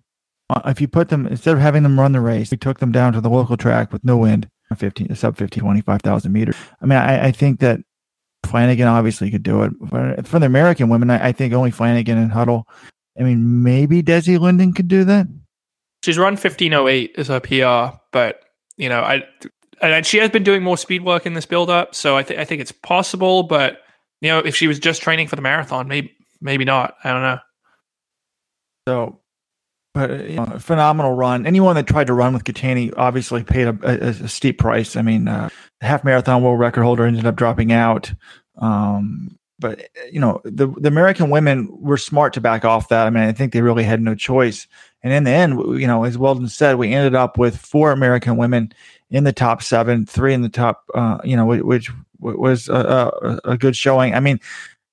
Uh, 0.49 0.61
if 0.65 0.81
you 0.81 0.87
put 0.87 1.09
them, 1.09 1.27
instead 1.27 1.53
of 1.53 1.61
having 1.61 1.83
them 1.83 1.99
run 1.99 2.11
the 2.11 2.21
race, 2.21 2.51
we 2.51 2.57
took 2.57 2.79
them 2.79 2.91
down 2.91 3.13
to 3.13 3.21
the 3.21 3.29
local 3.29 3.55
track 3.55 3.93
with 3.93 4.03
no 4.03 4.17
wind, 4.17 4.49
15, 4.75 5.15
sub 5.15 5.37
15, 5.37 5.63
25,000 5.63 6.31
meters. 6.31 6.55
I 6.81 6.85
mean, 6.85 6.99
I, 6.99 7.27
I, 7.27 7.31
think 7.31 7.59
that 7.59 7.79
Flanagan 8.45 8.87
obviously 8.87 9.31
could 9.31 9.43
do 9.43 9.63
it. 9.63 9.71
But 9.79 10.27
for 10.27 10.39
the 10.39 10.45
American 10.45 10.89
women, 10.89 11.09
I, 11.09 11.29
I 11.29 11.31
think 11.31 11.53
only 11.53 11.71
Flanagan 11.71 12.17
and 12.17 12.31
Huddle. 12.31 12.67
I 13.19 13.23
mean, 13.23 13.63
maybe 13.63 14.01
Desi 14.01 14.39
Linden 14.39 14.73
could 14.73 14.87
do 14.87 15.03
that. 15.05 15.27
She's 16.03 16.17
run 16.17 16.33
1508 16.33 17.13
as 17.17 17.27
her 17.27 17.39
PR, 17.39 17.97
but 18.11 18.41
you 18.77 18.89
know, 18.89 19.01
I 19.01 19.23
and 19.81 20.05
she 20.05 20.17
has 20.17 20.29
been 20.29 20.43
doing 20.43 20.63
more 20.63 20.77
speed 20.77 21.03
work 21.03 21.25
in 21.25 21.33
this 21.33 21.45
build 21.45 21.69
up, 21.69 21.93
so 21.93 22.17
I 22.17 22.23
think 22.23 22.39
I 22.39 22.45
think 22.45 22.61
it's 22.61 22.71
possible, 22.71 23.43
but 23.43 23.81
you 24.21 24.29
know, 24.29 24.39
if 24.39 24.55
she 24.55 24.67
was 24.67 24.79
just 24.79 25.01
training 25.01 25.27
for 25.27 25.35
the 25.35 25.41
marathon, 25.41 25.87
maybe 25.87 26.11
maybe 26.41 26.65
not. 26.65 26.95
I 27.03 27.11
don't 27.11 27.21
know. 27.21 27.39
So, 28.87 29.19
but 29.93 30.29
you 30.29 30.35
know, 30.37 30.57
phenomenal 30.59 31.13
run. 31.13 31.45
Anyone 31.45 31.75
that 31.75 31.87
tried 31.87 32.07
to 32.07 32.13
run 32.13 32.33
with 32.33 32.43
Keitany 32.43 32.93
obviously 32.97 33.43
paid 33.43 33.67
a, 33.67 33.77
a, 33.83 34.09
a 34.09 34.27
steep 34.27 34.57
price. 34.57 34.95
I 34.95 35.01
mean, 35.01 35.27
uh, 35.27 35.49
half 35.81 36.03
marathon 36.03 36.41
world 36.43 36.59
record 36.59 36.83
holder 36.83 37.05
ended 37.05 37.25
up 37.25 37.35
dropping 37.35 37.71
out. 37.71 38.11
Um, 38.57 39.37
but 39.59 39.89
you 40.11 40.19
know, 40.19 40.41
the 40.43 40.67
the 40.67 40.87
American 40.87 41.29
women 41.29 41.69
were 41.71 41.97
smart 41.97 42.33
to 42.33 42.41
back 42.41 42.65
off 42.65 42.89
that. 42.89 43.05
I 43.05 43.09
mean, 43.09 43.23
I 43.23 43.31
think 43.31 43.53
they 43.53 43.61
really 43.61 43.83
had 43.83 44.01
no 44.01 44.15
choice. 44.15 44.67
And 45.03 45.13
in 45.13 45.23
the 45.23 45.31
end, 45.31 45.59
you 45.79 45.87
know, 45.87 46.03
as 46.03 46.17
Weldon 46.17 46.47
said, 46.47 46.75
we 46.75 46.93
ended 46.93 47.15
up 47.15 47.37
with 47.37 47.57
four 47.57 47.91
American 47.91 48.37
women 48.37 48.73
in 49.09 49.23
the 49.23 49.33
top 49.33 49.61
seven, 49.61 50.05
three 50.05 50.33
in 50.33 50.41
the 50.41 50.49
top, 50.49 50.83
uh, 50.95 51.17
you 51.23 51.35
know, 51.35 51.45
which, 51.45 51.91
was 52.21 52.69
a, 52.69 52.73
a, 52.73 53.51
a, 53.51 53.57
good 53.57 53.75
showing. 53.75 54.13
I 54.13 54.19
mean, 54.19 54.39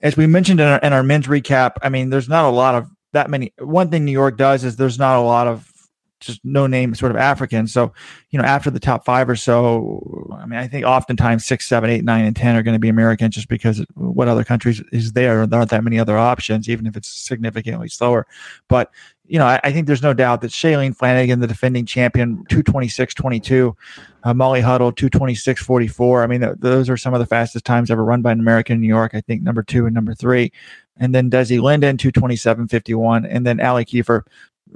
as 0.00 0.16
we 0.16 0.26
mentioned 0.26 0.60
in 0.60 0.66
our, 0.66 0.78
in 0.78 0.92
our 0.92 1.02
men's 1.02 1.26
recap, 1.26 1.76
I 1.82 1.88
mean, 1.88 2.10
there's 2.10 2.28
not 2.28 2.44
a 2.44 2.50
lot 2.50 2.74
of 2.74 2.88
that 3.12 3.30
many. 3.30 3.52
One 3.58 3.90
thing 3.90 4.04
New 4.04 4.12
York 4.12 4.36
does 4.36 4.64
is 4.64 4.76
there's 4.76 4.98
not 4.98 5.16
a 5.16 5.22
lot 5.22 5.46
of 5.46 5.72
just 6.20 6.44
no 6.44 6.66
name 6.66 6.94
sort 6.94 7.12
of 7.12 7.16
African. 7.16 7.66
So, 7.66 7.92
you 8.30 8.38
know, 8.38 8.44
after 8.44 8.70
the 8.70 8.80
top 8.80 9.04
five 9.04 9.28
or 9.28 9.36
so, 9.36 10.28
I 10.36 10.46
mean, 10.46 10.58
I 10.58 10.66
think 10.66 10.84
oftentimes 10.84 11.44
six, 11.44 11.66
seven, 11.66 11.90
eight, 11.90 12.04
nine, 12.04 12.24
and 12.24 12.34
10 12.34 12.56
are 12.56 12.62
going 12.62 12.74
to 12.74 12.80
be 12.80 12.88
American 12.88 13.30
just 13.30 13.48
because 13.48 13.84
what 13.94 14.28
other 14.28 14.44
countries 14.44 14.82
is 14.92 15.12
there? 15.12 15.46
There 15.46 15.58
aren't 15.58 15.70
that 15.70 15.84
many 15.84 15.98
other 15.98 16.18
options, 16.18 16.68
even 16.68 16.86
if 16.86 16.96
it's 16.96 17.08
significantly 17.08 17.88
slower. 17.88 18.26
But, 18.68 18.90
you 19.28 19.38
know, 19.38 19.46
I, 19.46 19.60
I 19.62 19.72
think 19.72 19.86
there's 19.86 20.02
no 20.02 20.14
doubt 20.14 20.40
that 20.40 20.50
Shalane 20.50 20.96
Flanagan, 20.96 21.40
the 21.40 21.46
defending 21.46 21.86
champion, 21.86 22.44
226 22.48 23.14
22, 23.14 23.76
uh, 24.24 24.34
Molly 24.34 24.60
Huddle, 24.60 24.90
226 24.90 25.62
44. 25.62 26.22
I 26.22 26.26
mean, 26.26 26.40
th- 26.40 26.54
those 26.58 26.88
are 26.88 26.96
some 26.96 27.14
of 27.14 27.20
the 27.20 27.26
fastest 27.26 27.64
times 27.64 27.90
ever 27.90 28.04
run 28.04 28.22
by 28.22 28.32
an 28.32 28.40
American 28.40 28.74
in 28.74 28.80
New 28.80 28.88
York. 28.88 29.14
I 29.14 29.20
think 29.20 29.42
number 29.42 29.62
two 29.62 29.86
and 29.86 29.94
number 29.94 30.14
three. 30.14 30.52
And 30.96 31.14
then 31.14 31.30
Desi 31.30 31.60
Linden, 31.60 31.98
227 31.98 32.68
51. 32.68 33.26
And 33.26 33.46
then 33.46 33.60
Allie 33.60 33.84
Kiefer, 33.84 34.22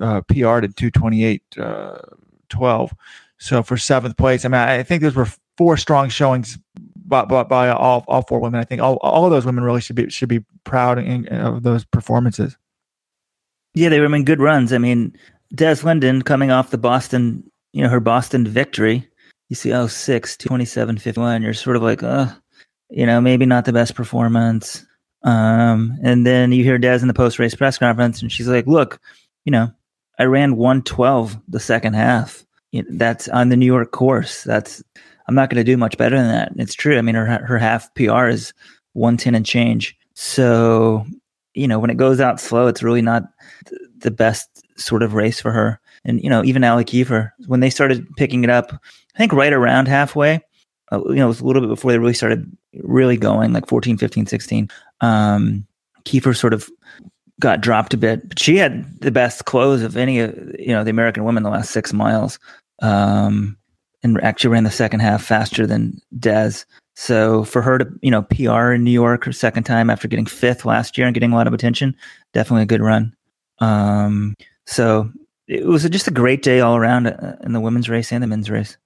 uh, 0.00 0.20
PR'd 0.22 0.64
at 0.64 0.76
228 0.76 1.42
uh, 1.58 1.98
12. 2.50 2.94
So 3.38 3.62
for 3.62 3.76
seventh 3.76 4.16
place, 4.16 4.44
I 4.44 4.48
mean, 4.48 4.60
I 4.60 4.82
think 4.82 5.02
those 5.02 5.16
were 5.16 5.28
four 5.56 5.76
strong 5.76 6.08
showings 6.08 6.58
by, 6.94 7.24
by, 7.24 7.42
by 7.42 7.70
all, 7.70 8.04
all 8.06 8.22
four 8.22 8.40
women. 8.40 8.60
I 8.60 8.64
think 8.64 8.80
all, 8.80 8.96
all 8.96 9.24
of 9.24 9.30
those 9.30 9.44
women 9.44 9.64
really 9.64 9.80
should 9.80 9.96
be 9.96 10.08
should 10.10 10.28
be 10.28 10.44
proud 10.64 10.98
in, 10.98 11.26
of 11.28 11.62
those 11.62 11.84
performances. 11.84 12.56
Yeah, 13.74 13.88
they 13.88 14.00
were 14.00 14.14
in 14.14 14.24
good 14.24 14.40
runs. 14.40 14.72
I 14.72 14.78
mean, 14.78 15.16
Des 15.54 15.82
Linden 15.82 16.22
coming 16.22 16.50
off 16.50 16.70
the 16.70 16.78
Boston, 16.78 17.50
you 17.72 17.82
know, 17.82 17.88
her 17.88 18.00
Boston 18.00 18.46
victory. 18.46 19.08
You 19.48 19.56
see, 19.56 19.72
oh, 19.72 19.86
6, 19.86 20.36
27, 20.36 20.98
51. 20.98 21.42
You're 21.42 21.54
sort 21.54 21.76
of 21.76 21.82
like, 21.82 22.02
uh, 22.02 22.26
you 22.90 23.06
know, 23.06 23.20
maybe 23.20 23.46
not 23.46 23.64
the 23.64 23.72
best 23.72 23.94
performance. 23.94 24.84
Um, 25.24 25.96
and 26.02 26.26
then 26.26 26.52
you 26.52 26.64
hear 26.64 26.78
Des 26.78 26.98
in 27.00 27.08
the 27.08 27.14
post 27.14 27.38
race 27.38 27.54
press 27.54 27.78
conference, 27.78 28.22
and 28.22 28.32
she's 28.32 28.48
like, 28.48 28.66
look, 28.66 29.00
you 29.44 29.50
know, 29.52 29.70
I 30.18 30.24
ran 30.24 30.56
112 30.56 31.36
the 31.48 31.60
second 31.60 31.94
half. 31.94 32.44
That's 32.90 33.28
on 33.28 33.50
the 33.50 33.56
New 33.56 33.66
York 33.66 33.92
course. 33.92 34.44
That's 34.44 34.82
I'm 35.28 35.34
not 35.34 35.50
going 35.50 35.64
to 35.64 35.70
do 35.70 35.76
much 35.76 35.98
better 35.98 36.16
than 36.16 36.28
that. 36.28 36.52
It's 36.56 36.74
true. 36.74 36.98
I 36.98 37.02
mean, 37.02 37.14
her 37.14 37.26
her 37.26 37.58
half 37.58 37.92
PR 37.94 38.28
is 38.28 38.52
110 38.94 39.34
and 39.34 39.46
change. 39.46 39.96
So, 40.14 41.06
you 41.54 41.68
know, 41.68 41.78
when 41.78 41.90
it 41.90 41.96
goes 41.96 42.20
out 42.20 42.40
slow, 42.40 42.66
it's 42.66 42.82
really 42.82 43.02
not 43.02 43.24
the 44.02 44.10
best 44.10 44.48
sort 44.76 45.02
of 45.02 45.14
race 45.14 45.40
for 45.40 45.52
her. 45.52 45.80
And 46.04 46.22
you 46.22 46.30
know, 46.30 46.44
even 46.44 46.64
Allie 46.64 46.84
Kiefer, 46.84 47.30
when 47.46 47.60
they 47.60 47.70
started 47.70 48.06
picking 48.16 48.44
it 48.44 48.50
up, 48.50 48.72
I 49.14 49.18
think 49.18 49.32
right 49.32 49.52
around 49.52 49.88
halfway, 49.88 50.40
uh, 50.92 51.02
you 51.08 51.16
know, 51.16 51.24
it 51.24 51.28
was 51.28 51.40
a 51.40 51.44
little 51.44 51.62
bit 51.62 51.68
before 51.68 51.92
they 51.92 51.98
really 51.98 52.14
started 52.14 52.50
really 52.82 53.16
going, 53.16 53.52
like 53.52 53.66
14, 53.66 53.96
15, 53.96 54.26
16. 54.26 54.68
Um, 55.00 55.66
Kiefer 56.04 56.36
sort 56.36 56.54
of 56.54 56.68
got 57.40 57.60
dropped 57.60 57.94
a 57.94 57.96
bit, 57.96 58.28
but 58.28 58.38
she 58.38 58.56
had 58.56 59.00
the 59.00 59.10
best 59.10 59.44
close 59.46 59.82
of 59.82 59.96
any 59.96 60.20
of 60.20 60.34
you 60.58 60.68
know 60.68 60.84
the 60.84 60.90
American 60.90 61.24
women 61.24 61.42
the 61.42 61.50
last 61.50 61.70
six 61.70 61.92
miles, 61.92 62.38
um, 62.80 63.56
and 64.02 64.20
actually 64.22 64.50
ran 64.50 64.64
the 64.64 64.70
second 64.70 65.00
half 65.00 65.22
faster 65.22 65.66
than 65.66 66.00
Des. 66.18 66.64
So 66.94 67.44
for 67.44 67.62
her 67.62 67.78
to 67.78 67.88
you 68.02 68.10
know 68.10 68.22
PR 68.22 68.72
in 68.72 68.84
New 68.84 68.90
York 68.90 69.24
her 69.24 69.32
second 69.32 69.64
time 69.64 69.90
after 69.90 70.08
getting 70.08 70.26
fifth 70.26 70.64
last 70.64 70.98
year 70.98 71.06
and 71.06 71.14
getting 71.14 71.32
a 71.32 71.36
lot 71.36 71.46
of 71.46 71.54
attention, 71.54 71.96
definitely 72.32 72.62
a 72.62 72.66
good 72.66 72.82
run. 72.82 73.14
Um, 73.62 74.34
so 74.66 75.10
it 75.46 75.64
was 75.64 75.88
just 75.88 76.08
a 76.08 76.12
great 76.12 76.42
day 76.42 76.60
all 76.60 76.76
around 76.76 77.06
uh, 77.06 77.36
in 77.42 77.52
the 77.52 77.60
women's 77.60 77.88
race 77.88 78.12
and 78.12 78.22
the 78.22 78.26
men's 78.26 78.50
race. 78.50 78.76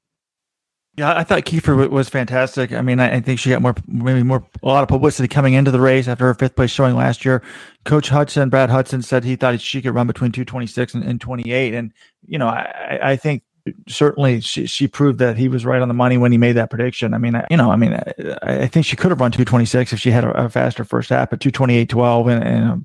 Yeah, 0.96 1.14
I 1.14 1.24
thought 1.24 1.44
Kiefer 1.44 1.90
was 1.90 2.08
fantastic. 2.08 2.72
I 2.72 2.80
mean, 2.80 3.00
I, 3.00 3.20
think 3.20 3.38
she 3.38 3.50
got 3.50 3.60
more, 3.60 3.74
maybe 3.86 4.22
more, 4.22 4.46
a 4.62 4.66
lot 4.66 4.82
of 4.82 4.88
publicity 4.88 5.28
coming 5.28 5.52
into 5.52 5.70
the 5.70 5.80
race 5.80 6.08
after 6.08 6.24
her 6.24 6.32
fifth 6.32 6.56
place 6.56 6.70
showing 6.70 6.96
last 6.96 7.22
year. 7.22 7.42
Coach 7.84 8.08
Hudson, 8.08 8.48
Brad 8.48 8.70
Hudson, 8.70 9.02
said 9.02 9.22
he 9.22 9.36
thought 9.36 9.60
she 9.60 9.82
could 9.82 9.94
run 9.94 10.06
between 10.06 10.32
226 10.32 10.94
and, 10.94 11.04
and 11.04 11.20
28. 11.20 11.74
And, 11.74 11.92
you 12.26 12.38
know, 12.38 12.48
I, 12.48 12.98
I 13.02 13.16
think 13.16 13.42
certainly 13.88 14.40
she, 14.40 14.66
she 14.66 14.88
proved 14.88 15.18
that 15.18 15.36
he 15.36 15.48
was 15.48 15.66
right 15.66 15.82
on 15.82 15.88
the 15.88 15.94
money 15.94 16.16
when 16.16 16.32
he 16.32 16.38
made 16.38 16.54
that 16.54 16.70
prediction. 16.70 17.12
I 17.12 17.18
mean, 17.18 17.34
I, 17.34 17.46
you 17.50 17.58
know, 17.58 17.70
I 17.70 17.76
mean, 17.76 17.92
I, 17.92 18.62
I, 18.62 18.66
think 18.66 18.86
she 18.86 18.96
could 18.96 19.10
have 19.10 19.20
run 19.20 19.32
226 19.32 19.92
if 19.92 20.00
she 20.00 20.10
had 20.10 20.24
a, 20.24 20.44
a 20.44 20.48
faster 20.48 20.82
first 20.82 21.10
half, 21.10 21.28
but 21.28 21.40
228 21.40 21.90
12 21.90 22.28
and, 22.28 22.44
and, 22.44 22.84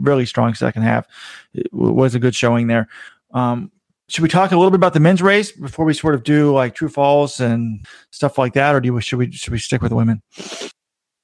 really 0.00 0.26
strong 0.26 0.54
second 0.54 0.82
half 0.82 1.06
it 1.54 1.72
was 1.72 2.14
a 2.14 2.18
good 2.18 2.34
showing 2.34 2.66
there. 2.66 2.88
Um, 3.32 3.70
should 4.08 4.22
we 4.22 4.28
talk 4.28 4.52
a 4.52 4.56
little 4.56 4.70
bit 4.70 4.76
about 4.76 4.92
the 4.92 5.00
men's 5.00 5.22
race 5.22 5.52
before 5.52 5.84
we 5.84 5.94
sort 5.94 6.14
of 6.14 6.22
do 6.22 6.52
like 6.52 6.74
true 6.74 6.88
false 6.88 7.40
and 7.40 7.84
stuff 8.10 8.36
like 8.36 8.52
that, 8.54 8.74
or 8.74 8.80
do 8.80 8.92
we 8.92 9.00
should 9.00 9.18
we 9.18 9.30
should 9.32 9.52
we 9.52 9.58
stick 9.58 9.80
with 9.80 9.90
the 9.90 9.96
women? 9.96 10.22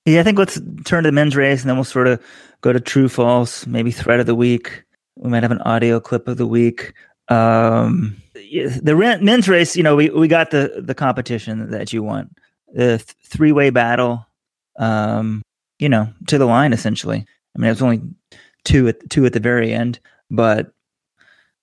Yeah, 0.06 0.20
I 0.20 0.22
think 0.22 0.38
let's 0.38 0.58
turn 0.84 1.04
to 1.04 1.08
the 1.08 1.12
men's 1.12 1.36
race 1.36 1.60
and 1.60 1.68
then 1.68 1.76
we'll 1.76 1.84
sort 1.84 2.06
of 2.06 2.22
go 2.62 2.72
to 2.72 2.80
true 2.80 3.08
false, 3.08 3.66
maybe 3.66 3.90
thread 3.90 4.20
of 4.20 4.26
the 4.26 4.34
week. 4.34 4.84
We 5.16 5.28
might 5.28 5.42
have 5.42 5.52
an 5.52 5.60
audio 5.62 6.00
clip 6.00 6.28
of 6.28 6.38
the 6.38 6.46
week. 6.46 6.94
Um, 7.28 8.16
the 8.32 9.18
men's 9.20 9.48
race, 9.50 9.76
you 9.76 9.82
know, 9.82 9.96
we, 9.96 10.08
we 10.08 10.28
got 10.28 10.50
the 10.50 10.82
the 10.82 10.94
competition 10.94 11.70
that 11.70 11.92
you 11.92 12.02
want, 12.02 12.38
the 12.72 12.98
th- 12.98 13.16
three 13.26 13.52
way 13.52 13.68
battle, 13.68 14.26
um, 14.78 15.42
you 15.78 15.90
know, 15.90 16.08
to 16.28 16.38
the 16.38 16.46
line 16.46 16.72
essentially. 16.72 17.26
I 17.54 17.58
mean, 17.58 17.66
it 17.66 17.72
was 17.72 17.82
only 17.82 18.00
two 18.64 18.88
at 18.88 19.10
two 19.10 19.26
at 19.26 19.32
the 19.32 19.40
very 19.40 19.72
end, 19.72 20.00
but 20.30 20.72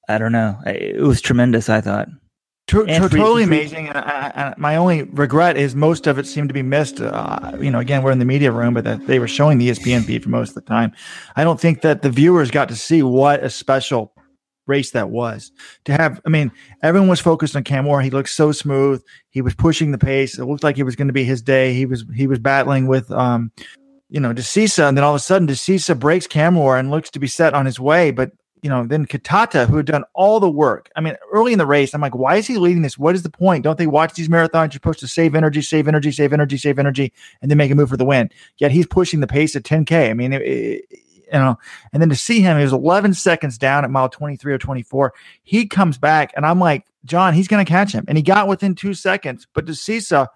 I 0.08 0.18
don't 0.18 0.32
know. 0.32 0.58
It 0.66 1.02
was 1.02 1.22
tremendous. 1.22 1.70
I 1.70 1.82
thought. 1.82 2.08
To, 2.70 2.84
to 2.84 3.10
totally 3.10 3.44
amazing. 3.44 3.90
And 3.90 3.98
I, 3.98 4.32
I, 4.36 4.54
my 4.58 4.76
only 4.76 5.04
regret 5.04 5.56
is 5.56 5.76
most 5.76 6.08
of 6.08 6.18
it 6.18 6.26
seemed 6.26 6.50
to 6.50 6.54
be 6.54 6.64
missed. 6.64 7.00
Uh, 7.00 7.56
you 7.60 7.70
know, 7.70 7.78
again, 7.78 8.02
we're 8.02 8.12
in 8.12 8.18
the 8.18 8.26
media 8.26 8.52
room, 8.52 8.74
but 8.74 8.84
that 8.86 9.06
they 9.06 9.20
were 9.20 9.28
showing 9.28 9.60
the 9.60 9.70
ESPN 9.70 10.04
feed 10.04 10.24
for 10.24 10.30
most 10.30 10.50
of 10.50 10.56
the 10.56 10.62
time. 10.62 10.92
I 11.36 11.44
don't 11.44 11.60
think 11.60 11.82
that 11.82 12.02
the 12.02 12.10
viewers 12.10 12.50
got 12.50 12.68
to 12.70 12.76
see 12.76 13.04
what 13.04 13.44
a 13.44 13.52
special 13.52 14.16
race 14.66 14.92
that 14.92 15.12
was. 15.12 15.52
To 15.86 15.94
have, 15.94 16.20
I 16.26 16.30
mean, 16.30 16.52
everyone 16.82 17.08
was 17.08 17.20
focused 17.20 17.56
on 17.56 17.64
Kamworor. 17.64 18.04
He 18.04 18.10
looked 18.10 18.30
so 18.30 18.52
smooth. 18.52 19.04
He 19.30 19.42
was 19.42 19.54
pushing 19.54 19.92
the 19.92 20.00
pace. 20.00 20.40
It 20.40 20.46
looked 20.46 20.64
like 20.64 20.80
it 20.80 20.84
was 20.84 20.96
going 20.96 21.08
to 21.08 21.14
be 21.14 21.24
his 21.24 21.44
day. 21.44 21.74
He 21.74 21.86
was 21.86 22.04
he 22.16 22.26
was 22.26 22.40
battling 22.40 22.88
with 22.88 23.12
um, 23.12 23.52
you 24.16 24.22
know, 24.22 24.32
Desisa, 24.32 24.86
and 24.86 24.96
then 24.96 25.04
all 25.04 25.12
of 25.12 25.18
a 25.18 25.20
sudden 25.20 25.46
Desisa 25.46 25.94
breaks 25.94 26.26
Kamworor 26.26 26.80
and 26.80 26.90
looks 26.90 27.10
to 27.10 27.20
be 27.20 27.28
set 27.28 27.54
on 27.54 27.66
his 27.66 27.82
way, 27.82 28.12
but 28.12 28.32
you 28.62 28.70
know, 28.70 28.86
then 28.86 29.06
Kitata, 29.06 29.68
who 29.68 29.76
had 29.76 29.86
done 29.86 30.06
all 30.14 30.40
the 30.40 30.50
work. 30.50 30.90
I 30.96 31.02
mean, 31.02 31.18
early 31.34 31.52
in 31.52 31.60
the 31.60 31.66
race, 31.66 31.94
I'm 31.94 32.00
like, 32.00 32.16
why 32.16 32.38
is 32.38 32.48
he 32.48 32.58
leading 32.58 32.82
this? 32.82 32.98
What 32.98 33.14
is 33.14 33.24
the 33.24 33.30
point? 33.30 33.66
Don't 33.66 33.78
they 33.78 33.88
watch 33.88 34.14
these 34.14 34.30
marathons? 34.30 34.68
You're 34.68 34.80
supposed 34.80 35.02
to 35.02 35.08
save 35.10 35.36
energy, 35.36 35.62
save 35.62 35.90
energy, 35.90 36.14
save 36.14 36.32
energy, 36.32 36.58
save 36.58 36.80
energy, 36.80 37.12
and 37.42 37.52
then 37.52 37.58
make 37.58 37.72
a 37.72 37.76
move 37.76 37.90
for 37.90 37.98
the 37.98 38.06
win. 38.06 38.30
Yet 38.58 38.72
he's 38.72 38.88
pushing 38.88 39.20
the 39.20 39.28
pace 39.28 39.54
at 39.54 39.64
10K. 39.64 40.10
I 40.10 40.14
mean, 40.14 40.32
it, 40.32 40.42
it, 40.44 40.86
you 40.92 41.34
know, 41.34 41.60
and 41.92 42.02
then 42.02 42.08
to 42.08 42.16
see 42.16 42.40
him, 42.40 42.58
he 42.58 42.64
was 42.64 42.72
11 42.72 43.16
seconds 43.16 43.58
down 43.58 43.84
at 43.84 43.92
mile 43.92 44.08
23 44.08 44.54
or 44.54 44.58
24. 44.58 45.14
He 45.44 45.68
comes 45.68 45.98
back, 45.98 46.32
and 46.38 46.46
I'm 46.46 46.62
like, 46.62 46.86
John, 47.04 47.34
he's 47.34 47.50
going 47.50 47.66
to 47.66 47.70
catch 47.70 47.92
him. 47.92 48.06
And 48.08 48.18
he 48.18 48.24
got 48.24 48.48
within 48.48 48.76
two 48.76 48.94
seconds. 48.94 49.46
But 49.54 49.66
Desisa 49.66 50.30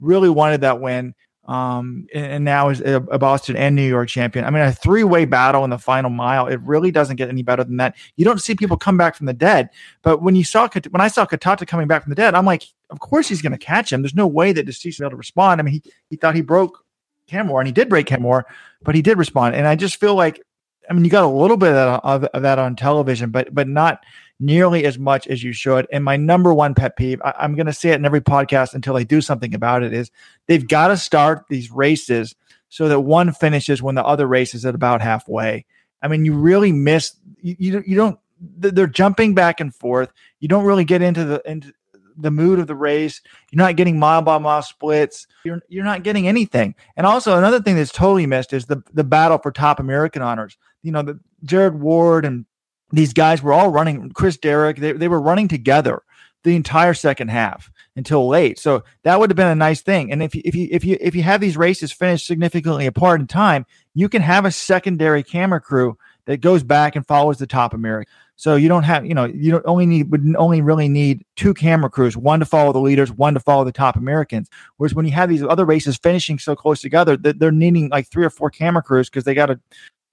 really 0.00 0.30
wanted 0.30 0.62
that 0.62 0.80
win 0.80 1.14
um, 1.46 2.06
and, 2.12 2.44
now 2.44 2.68
is 2.68 2.80
a, 2.80 3.00
Boston 3.00 3.56
and 3.56 3.76
New 3.76 3.86
York 3.86 4.08
champion. 4.08 4.44
I 4.44 4.50
mean, 4.50 4.62
a 4.62 4.72
three 4.72 5.04
way 5.04 5.24
battle 5.24 5.62
in 5.64 5.70
the 5.70 5.78
final 5.78 6.10
mile. 6.10 6.46
It 6.46 6.60
really 6.62 6.90
doesn't 6.90 7.16
get 7.16 7.28
any 7.28 7.42
better 7.42 7.62
than 7.62 7.76
that. 7.76 7.96
You 8.16 8.24
don't 8.24 8.40
see 8.40 8.54
people 8.54 8.76
come 8.76 8.96
back 8.96 9.14
from 9.14 9.26
the 9.26 9.32
dead, 9.32 9.70
but 10.02 10.22
when 10.22 10.34
you 10.34 10.44
saw 10.44 10.68
when 10.90 11.00
I 11.00 11.08
saw 11.08 11.24
Kitata 11.24 11.66
coming 11.66 11.86
back 11.86 12.02
from 12.02 12.10
the 12.10 12.16
dead, 12.16 12.34
I'm 12.34 12.44
like, 12.44 12.64
of 12.90 12.98
course 13.00 13.28
he's 13.28 13.42
going 13.42 13.52
to 13.52 13.58
catch 13.58 13.92
him. 13.92 14.02
There's 14.02 14.14
no 14.14 14.26
way 14.26 14.52
that 14.52 14.66
Desisa 14.66 15.04
able 15.04 15.10
to 15.10 15.16
respond. 15.16 15.60
I 15.60 15.64
mean, 15.64 15.74
he 15.74 15.92
he 16.10 16.16
thought 16.16 16.34
he 16.34 16.42
broke 16.42 16.84
Kamworor, 17.28 17.60
and 17.60 17.68
he 17.68 17.72
did 17.72 17.88
break 17.88 18.06
Kamworor, 18.06 18.42
but 18.82 18.94
he 18.94 19.02
did 19.02 19.16
respond. 19.16 19.54
And 19.54 19.66
I 19.66 19.76
just 19.76 20.00
feel 20.00 20.16
like, 20.16 20.42
I 20.90 20.94
mean, 20.94 21.04
you 21.04 21.10
got 21.10 21.24
a 21.24 21.28
little 21.28 21.56
bit 21.56 21.70
of 21.70 21.74
that, 21.74 22.00
of, 22.04 22.24
of 22.24 22.42
that 22.42 22.58
on 22.58 22.74
television, 22.74 23.30
but 23.30 23.54
but 23.54 23.68
not 23.68 24.00
nearly 24.38 24.84
as 24.84 24.98
much 24.98 25.26
as 25.26 25.42
you 25.42 25.52
should. 25.52 25.86
And 25.92 26.04
my 26.04 26.16
number 26.16 26.52
one 26.52 26.74
pet 26.74 26.96
peeve, 26.96 27.20
I, 27.24 27.44
am 27.44 27.54
going 27.54 27.66
to 27.66 27.72
say 27.72 27.90
it 27.90 27.96
in 27.96 28.04
every 28.04 28.20
podcast 28.20 28.74
until 28.74 28.94
they 28.94 29.04
do 29.04 29.20
something 29.20 29.54
about 29.54 29.82
it, 29.82 29.92
is 29.92 30.10
they've 30.46 30.66
got 30.66 30.88
to 30.88 30.96
start 30.96 31.44
these 31.48 31.70
races 31.70 32.34
so 32.68 32.88
that 32.88 33.00
one 33.00 33.32
finishes 33.32 33.82
when 33.82 33.94
the 33.94 34.04
other 34.04 34.26
race 34.26 34.54
is 34.54 34.66
at 34.66 34.74
about 34.74 35.00
halfway. 35.00 35.64
I 36.02 36.08
mean, 36.08 36.24
you 36.24 36.34
really 36.34 36.72
miss 36.72 37.16
you. 37.40 37.56
You, 37.58 37.84
you 37.86 37.96
don't. 37.96 38.18
They're 38.38 38.86
jumping 38.86 39.34
back 39.34 39.60
and 39.60 39.74
forth. 39.74 40.12
You 40.40 40.48
don't 40.48 40.64
really 40.64 40.84
get 40.84 41.00
into 41.00 41.24
the 41.24 41.42
into 41.50 41.72
the 42.18 42.30
mood 42.30 42.58
of 42.58 42.66
the 42.66 42.74
race. 42.74 43.20
You're 43.50 43.64
not 43.64 43.76
getting 43.76 43.98
mile 43.98 44.22
by 44.22 44.38
mile 44.38 44.62
splits. 44.62 45.26
You're 45.44 45.62
you're 45.68 45.84
not 45.84 46.02
getting 46.02 46.28
anything. 46.28 46.74
And 46.96 47.06
also 47.06 47.38
another 47.38 47.60
thing 47.60 47.76
that's 47.76 47.92
totally 47.92 48.26
missed 48.26 48.52
is 48.52 48.66
the 48.66 48.82
the 48.92 49.04
battle 49.04 49.38
for 49.38 49.50
top 49.52 49.80
American 49.80 50.22
honors. 50.22 50.58
You 50.82 50.92
know, 50.92 51.02
the 51.02 51.18
Jared 51.44 51.80
Ward 51.80 52.24
and 52.24 52.44
these 52.90 53.12
guys 53.12 53.42
were 53.42 53.52
all 53.52 53.70
running. 53.70 54.10
Chris 54.10 54.36
Derrick, 54.36 54.78
they, 54.78 54.92
they 54.92 55.08
were 55.08 55.20
running 55.20 55.48
together 55.48 56.02
the 56.44 56.54
entire 56.54 56.94
second 56.94 57.28
half 57.28 57.70
until 57.96 58.28
late. 58.28 58.58
So 58.58 58.84
that 59.02 59.18
would 59.18 59.30
have 59.30 59.36
been 59.36 59.48
a 59.48 59.54
nice 59.54 59.80
thing. 59.80 60.12
And 60.12 60.22
if 60.22 60.34
you, 60.34 60.42
if 60.44 60.54
you 60.54 60.68
if 60.70 60.84
you 60.84 60.96
if 61.00 61.14
you 61.14 61.22
have 61.22 61.40
these 61.40 61.56
races 61.56 61.90
finished 61.90 62.26
significantly 62.26 62.86
apart 62.86 63.20
in 63.20 63.26
time, 63.26 63.66
you 63.94 64.08
can 64.08 64.22
have 64.22 64.44
a 64.44 64.52
secondary 64.52 65.22
camera 65.22 65.60
crew 65.60 65.98
that 66.26 66.40
goes 66.40 66.62
back 66.62 66.96
and 66.96 67.06
follows 67.06 67.38
the 67.38 67.46
top 67.46 67.74
American. 67.74 68.12
So 68.38 68.54
you 68.54 68.68
don't 68.68 68.82
have, 68.82 69.06
you 69.06 69.14
know, 69.14 69.24
you 69.24 69.50
don't 69.50 69.64
only 69.66 69.86
need 69.86 70.10
would 70.10 70.34
only 70.36 70.60
really 70.60 70.88
need 70.88 71.24
two 71.36 71.54
camera 71.54 71.88
crews, 71.88 72.16
one 72.16 72.40
to 72.40 72.46
follow 72.46 72.72
the 72.72 72.78
leaders, 72.78 73.10
one 73.10 73.32
to 73.32 73.40
follow 73.40 73.64
the 73.64 73.72
top 73.72 73.96
Americans. 73.96 74.50
Whereas 74.76 74.94
when 74.94 75.06
you 75.06 75.12
have 75.12 75.30
these 75.30 75.42
other 75.42 75.64
races 75.64 75.96
finishing 75.96 76.38
so 76.38 76.54
close 76.54 76.82
together, 76.82 77.16
that 77.16 77.38
they're 77.38 77.50
needing 77.50 77.88
like 77.88 78.08
three 78.08 78.26
or 78.26 78.30
four 78.30 78.50
camera 78.50 78.82
crews 78.82 79.08
because 79.08 79.24
they 79.24 79.34
got 79.34 79.46
to 79.46 79.58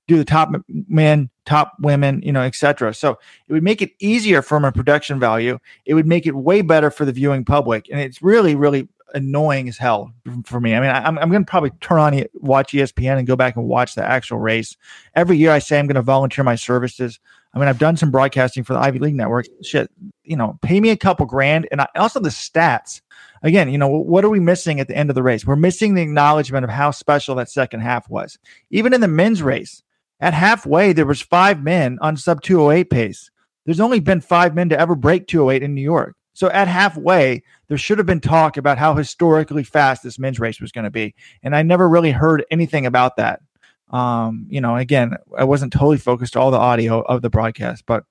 do 0.07 0.17
the 0.17 0.25
top 0.25 0.49
men, 0.67 1.29
top 1.45 1.73
women, 1.79 2.21
you 2.23 2.31
know, 2.31 2.41
etc. 2.41 2.93
So 2.93 3.17
it 3.47 3.53
would 3.53 3.63
make 3.63 3.81
it 3.81 3.91
easier 3.99 4.41
from 4.41 4.65
a 4.65 4.71
production 4.71 5.19
value. 5.19 5.59
It 5.85 5.93
would 5.93 6.07
make 6.07 6.27
it 6.27 6.35
way 6.35 6.61
better 6.61 6.91
for 6.91 7.05
the 7.05 7.11
viewing 7.11 7.45
public, 7.45 7.87
and 7.89 7.99
it's 7.99 8.21
really, 8.21 8.55
really 8.55 8.87
annoying 9.13 9.69
as 9.69 9.77
hell 9.77 10.11
for 10.45 10.59
me. 10.59 10.75
I 10.75 10.79
mean, 10.79 10.89
I, 10.89 11.07
am 11.07 11.17
I'm 11.19 11.29
going 11.29 11.45
to 11.45 11.49
probably 11.49 11.71
turn 11.81 11.99
on 11.99 12.23
watch 12.35 12.73
ESPN 12.73 13.17
and 13.17 13.27
go 13.27 13.35
back 13.35 13.55
and 13.55 13.65
watch 13.65 13.95
the 13.95 14.03
actual 14.03 14.39
race 14.39 14.75
every 15.15 15.37
year. 15.37 15.51
I 15.51 15.59
say 15.59 15.79
I'm 15.79 15.87
going 15.87 15.95
to 15.95 16.01
volunteer 16.01 16.43
my 16.43 16.55
services. 16.55 17.19
I 17.53 17.59
mean, 17.59 17.67
I've 17.67 17.79
done 17.79 17.97
some 17.97 18.09
broadcasting 18.09 18.63
for 18.63 18.73
the 18.73 18.79
Ivy 18.79 18.99
League 18.99 19.15
Network. 19.15 19.45
Shit, 19.61 19.91
you 20.23 20.35
know, 20.35 20.57
pay 20.61 20.79
me 20.79 20.89
a 20.89 20.97
couple 20.97 21.25
grand, 21.25 21.67
and 21.71 21.81
I, 21.81 21.87
also 21.95 22.19
the 22.19 22.29
stats. 22.29 23.01
Again, 23.43 23.69
you 23.69 23.77
know, 23.77 23.89
what 23.89 24.23
are 24.23 24.29
we 24.29 24.39
missing 24.39 24.79
at 24.79 24.87
the 24.87 24.95
end 24.95 25.09
of 25.09 25.15
the 25.15 25.23
race? 25.23 25.45
We're 25.45 25.57
missing 25.57 25.93
the 25.93 26.01
acknowledgement 26.01 26.63
of 26.63 26.69
how 26.69 26.91
special 26.91 27.35
that 27.35 27.49
second 27.49 27.81
half 27.81 28.09
was. 28.09 28.39
Even 28.71 28.93
in 28.93 29.01
the 29.01 29.07
men's 29.07 29.43
race, 29.43 29.82
at 30.23 30.33
halfway, 30.33 30.93
there 30.93 31.05
was 31.05 31.21
five 31.21 31.61
men 31.61 31.97
on 31.99 32.15
sub 32.15 32.41
208 32.41 32.89
pace. 32.89 33.29
There's 33.65 33.81
only 33.81 33.99
been 33.99 34.21
five 34.21 34.55
men 34.55 34.69
to 34.69 34.79
ever 34.79 34.95
break 34.95 35.27
208 35.27 35.61
in 35.61 35.75
New 35.75 35.81
York. 35.81 36.15
So 36.31 36.49
at 36.49 36.69
halfway, 36.69 37.43
there 37.67 37.77
should 37.77 37.97
have 37.97 38.07
been 38.07 38.21
talk 38.21 38.55
about 38.55 38.77
how 38.77 38.95
historically 38.95 39.63
fast 39.63 40.01
this 40.01 40.17
men's 40.17 40.39
race 40.39 40.61
was 40.61 40.71
going 40.71 40.85
to 40.85 40.89
be. 40.89 41.13
And 41.43 41.53
I 41.53 41.61
never 41.61 41.89
really 41.89 42.11
heard 42.11 42.45
anything 42.49 42.85
about 42.85 43.17
that. 43.17 43.41
Um, 43.89 44.45
you 44.49 44.61
know, 44.61 44.77
again, 44.77 45.17
I 45.37 45.43
wasn't 45.43 45.73
totally 45.73 45.97
focused 45.97 46.37
on 46.37 46.41
all 46.41 46.51
the 46.51 46.57
audio 46.57 47.01
of 47.01 47.21
the 47.21 47.29
broadcast, 47.29 47.85
but 47.85 48.05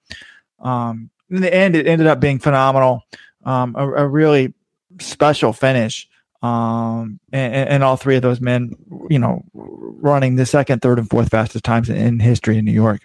um, 0.61 1.09
in 1.31 1.41
the 1.41 1.53
end, 1.53 1.75
it 1.75 1.87
ended 1.87 2.09
up 2.09 2.21
being 2.21 2.39
phenomenal. 2.39 3.05
Um, 3.45 3.75
a, 3.75 3.91
a 3.91 4.07
really 4.07 4.53
special 5.01 5.55
finish 5.55 6.11
um, 6.43 7.21
and, 7.33 7.69
and, 7.69 7.85
all 7.85 7.97
three 7.97 8.17
of 8.17 8.23
those 8.23 8.41
men, 8.41 8.73
you 9.09 9.19
know, 9.19 9.45
running 9.55 10.35
the 10.35 10.45
second, 10.45 10.83
third, 10.83 10.99
and 10.99 11.09
fourth 11.09 11.31
fastest 11.31 11.65
times 11.65 11.89
in 11.89 12.19
history 12.19 12.59
in 12.59 12.65
New 12.65 12.73
York. 12.73 13.03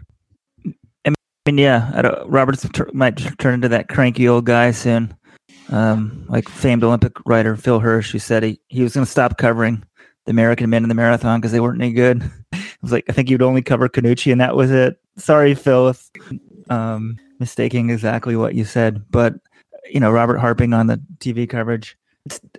I 1.05 1.13
mean, 1.45 1.59
yeah, 1.59 2.01
Roberts 2.25 2.67
might 2.93 3.17
turn 3.37 3.53
into 3.53 3.69
that 3.69 3.89
cranky 3.89 4.27
old 4.27 4.45
guy 4.45 4.71
soon. 4.71 5.15
Um, 5.69 6.25
like 6.29 6.49
famed 6.49 6.83
Olympic 6.83 7.13
writer 7.25 7.55
Phil 7.55 7.79
Hirsch, 7.79 8.11
who 8.11 8.19
said 8.19 8.41
he, 8.41 8.59
he 8.69 8.83
was 8.83 8.93
going 8.93 9.05
to 9.05 9.11
stop 9.11 9.37
covering 9.37 9.83
the 10.25 10.31
American 10.31 10.69
men 10.69 10.83
in 10.83 10.89
the 10.89 10.95
marathon 10.95 11.39
because 11.39 11.51
they 11.51 11.59
weren't 11.59 11.81
any 11.81 11.93
good. 11.93 12.23
I 12.53 12.63
was 12.81 12.91
like 12.91 13.05
I 13.07 13.13
think 13.13 13.29
you'd 13.29 13.41
only 13.41 13.61
cover 13.61 13.87
Canucci, 13.87 14.31
and 14.31 14.41
that 14.41 14.55
was 14.55 14.71
it. 14.71 14.97
Sorry, 15.17 15.53
Phil, 15.55 15.89
if 15.89 16.09
um, 16.69 17.17
mistaking 17.39 17.89
exactly 17.89 18.35
what 18.35 18.55
you 18.55 18.65
said, 18.65 19.03
but 19.11 19.35
you 19.89 19.99
know, 19.99 20.11
Robert 20.11 20.37
harping 20.37 20.73
on 20.73 20.87
the 20.87 21.01
TV 21.19 21.47
coverage 21.47 21.97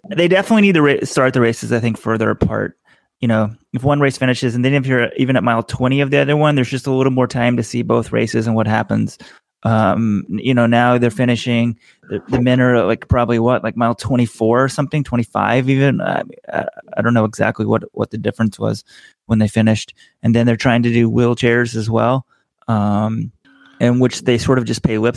they 0.09 0.29
definitely 0.29 0.63
need 0.63 0.75
to 0.75 0.83
ra- 0.83 1.05
start 1.05 1.35
the 1.35 1.41
races. 1.41 1.73
I 1.73 1.81
think 1.81 1.99
further 1.99 2.31
apart. 2.31 2.79
You 3.21 3.27
know, 3.27 3.55
if 3.73 3.83
one 3.83 3.99
race 3.99 4.17
finishes, 4.17 4.55
and 4.55 4.65
then 4.65 4.75
if 4.75 4.87
you're 4.87 5.13
even 5.17 5.37
at 5.37 5.43
mile 5.43 5.63
twenty 5.63 6.01
of 6.01 6.11
the 6.11 6.19
other 6.19 6.37
one, 6.37 6.55
there's 6.55 6.71
just 6.71 6.87
a 6.87 6.93
little 6.93 7.13
more 7.13 7.27
time 7.27 7.57
to 7.57 7.63
see 7.65 7.83
both 7.83 8.13
races 8.13 8.47
and 8.47 8.55
what 8.55 8.69
happens. 8.69 9.19
Um, 9.65 10.25
you 10.29 10.55
know, 10.55 10.67
now 10.67 10.99
they're 10.99 11.11
finishing. 11.11 11.77
The, 12.09 12.23
the 12.29 12.41
men 12.41 12.61
are 12.61 12.85
like 12.85 13.09
probably 13.09 13.41
what, 13.41 13.65
like 13.65 13.77
mile 13.77 13.97
twenty 13.97 14.25
four 14.25 14.63
or 14.63 14.69
something, 14.69 15.03
twenty 15.03 15.25
five 15.25 15.69
even. 15.69 16.01
I, 16.01 16.23
I, 16.53 16.67
I 16.97 17.03
don't 17.03 17.15
know 17.15 17.25
exactly 17.25 17.67
what 17.67 17.83
what 17.93 18.13
the 18.13 18.19
difference 18.19 18.57
was 18.57 18.85
when 19.27 19.41
they 19.41 19.49
finished, 19.49 19.95
and 20.23 20.33
then 20.33 20.47
they're 20.47 20.57
trying 20.57 20.85
to 20.85 20.93
do 20.93 21.11
wheelchairs 21.11 21.75
as 21.75 21.91
well, 21.91 22.25
um, 22.69 23.33
in 23.81 23.99
which 23.99 24.23
they 24.23 24.39
sort 24.39 24.59
of 24.59 24.65
just 24.65 24.85
pay 24.85 24.99
lip 24.99 25.17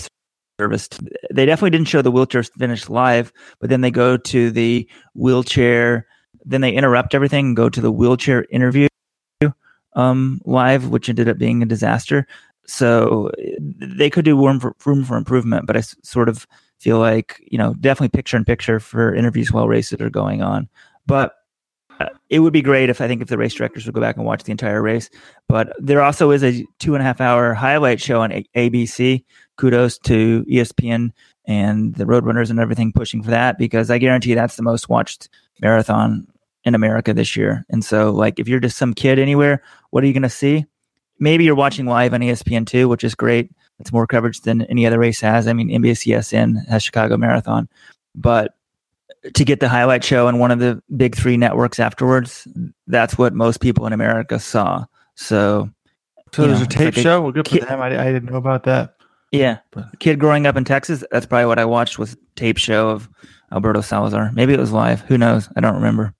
service. 0.61 0.87
They 1.33 1.45
definitely 1.45 1.71
didn't 1.71 1.87
show 1.87 2.01
the 2.03 2.11
wheelchair 2.11 2.43
finish 2.43 2.87
live, 2.87 3.33
but 3.59 3.69
then 3.69 3.81
they 3.81 3.89
go 3.91 4.15
to 4.17 4.51
the 4.51 4.87
wheelchair. 5.15 6.05
Then 6.45 6.61
they 6.61 6.71
interrupt 6.71 7.15
everything 7.15 7.47
and 7.47 7.55
go 7.55 7.69
to 7.69 7.81
the 7.81 7.91
wheelchair 7.91 8.45
interview 8.51 8.87
um, 9.93 10.39
live, 10.45 10.89
which 10.89 11.09
ended 11.09 11.27
up 11.29 11.37
being 11.37 11.61
a 11.63 11.65
disaster. 11.65 12.27
So 12.67 13.31
they 13.59 14.09
could 14.09 14.23
do 14.25 14.37
room 14.37 14.59
for, 14.59 14.75
room 14.85 15.03
for 15.03 15.17
improvement, 15.17 15.65
but 15.65 15.75
I 15.75 15.79
s- 15.79 15.95
sort 16.03 16.29
of 16.29 16.47
feel 16.79 16.99
like 16.99 17.39
you 17.51 17.57
know 17.57 17.73
definitely 17.75 18.09
picture 18.09 18.37
in 18.37 18.45
picture 18.45 18.79
for 18.79 19.13
interviews 19.13 19.51
while 19.51 19.67
races 19.67 19.99
are 19.99 20.09
going 20.09 20.41
on. 20.43 20.69
But 21.07 21.33
uh, 21.99 22.09
it 22.29 22.39
would 22.39 22.53
be 22.53 22.61
great 22.61 22.89
if 22.89 23.01
I 23.01 23.07
think 23.07 23.21
if 23.21 23.27
the 23.27 23.37
race 23.37 23.53
directors 23.53 23.85
would 23.85 23.95
go 23.95 24.01
back 24.01 24.15
and 24.15 24.25
watch 24.25 24.43
the 24.43 24.51
entire 24.51 24.81
race. 24.81 25.09
But 25.49 25.73
there 25.79 26.01
also 26.01 26.31
is 26.31 26.43
a 26.43 26.65
two 26.79 26.93
and 26.95 27.01
a 27.01 27.05
half 27.05 27.19
hour 27.19 27.53
highlight 27.53 27.99
show 27.99 28.21
on 28.21 28.31
a- 28.31 28.45
ABC. 28.55 29.23
Kudos 29.61 29.99
to 29.99 30.43
ESPN 30.49 31.11
and 31.45 31.93
the 31.93 32.05
Roadrunners 32.05 32.49
and 32.49 32.59
everything 32.59 32.91
pushing 32.91 33.21
for 33.21 33.29
that 33.29 33.59
because 33.59 33.91
I 33.91 33.99
guarantee 33.99 34.33
that's 34.33 34.55
the 34.55 34.63
most 34.63 34.89
watched 34.89 35.29
marathon 35.61 36.25
in 36.63 36.73
America 36.73 37.13
this 37.13 37.35
year. 37.35 37.63
And 37.69 37.85
so, 37.85 38.09
like, 38.09 38.39
if 38.39 38.47
you're 38.47 38.59
just 38.59 38.77
some 38.77 38.95
kid 38.95 39.19
anywhere, 39.19 39.61
what 39.91 40.03
are 40.03 40.07
you 40.07 40.13
going 40.13 40.23
to 40.23 40.29
see? 40.29 40.65
Maybe 41.19 41.43
you're 41.43 41.53
watching 41.53 41.85
live 41.85 42.15
on 42.15 42.23
E 42.23 42.31
ESPN 42.31 42.65
two, 42.65 42.89
which 42.89 43.03
is 43.03 43.13
great. 43.13 43.51
It's 43.79 43.93
more 43.93 44.07
coverage 44.07 44.41
than 44.41 44.63
any 44.63 44.87
other 44.87 44.97
race 44.97 45.21
has. 45.21 45.47
I 45.47 45.53
mean, 45.53 45.69
NBCSN 45.69 46.67
has 46.67 46.81
Chicago 46.81 47.15
Marathon, 47.15 47.69
but 48.15 48.55
to 49.35 49.45
get 49.45 49.59
the 49.59 49.69
highlight 49.69 50.03
show 50.03 50.27
on 50.27 50.39
one 50.39 50.49
of 50.49 50.57
the 50.57 50.81
big 50.97 51.15
three 51.15 51.37
networks 51.37 51.79
afterwards, 51.79 52.47
that's 52.87 53.15
what 53.15 53.35
most 53.35 53.61
people 53.61 53.85
in 53.85 53.93
America 53.93 54.39
saw. 54.39 54.85
So, 55.13 55.69
So 56.33 56.47
there's 56.47 56.59
know, 56.59 56.65
a 56.65 56.67
tape 56.67 56.85
like 56.85 56.97
a 56.97 57.01
show. 57.01 57.21
Well, 57.21 57.31
good 57.31 57.47
for 57.47 57.59
them. 57.59 57.79
I, 57.79 58.01
I 58.01 58.11
didn't 58.11 58.31
know 58.31 58.37
about 58.37 58.63
that. 58.63 58.95
Yeah, 59.31 59.59
But- 59.71 59.99
kid 59.99 60.19
growing 60.19 60.45
up 60.45 60.55
in 60.57 60.63
Texas, 60.63 61.03
that's 61.11 61.25
probably 61.25 61.45
what 61.45 61.59
I 61.59 61.65
watched 61.65 61.97
was 61.99 62.15
tape 62.35 62.57
show 62.57 62.89
of 62.89 63.09
Alberto 63.51 63.81
Salazar. 63.81 64.31
Maybe 64.33 64.53
it 64.53 64.59
was 64.59 64.71
live. 64.71 65.01
Who 65.01 65.17
knows? 65.17 65.49
I 65.55 65.61
don't 65.61 65.75
remember. 65.75 66.13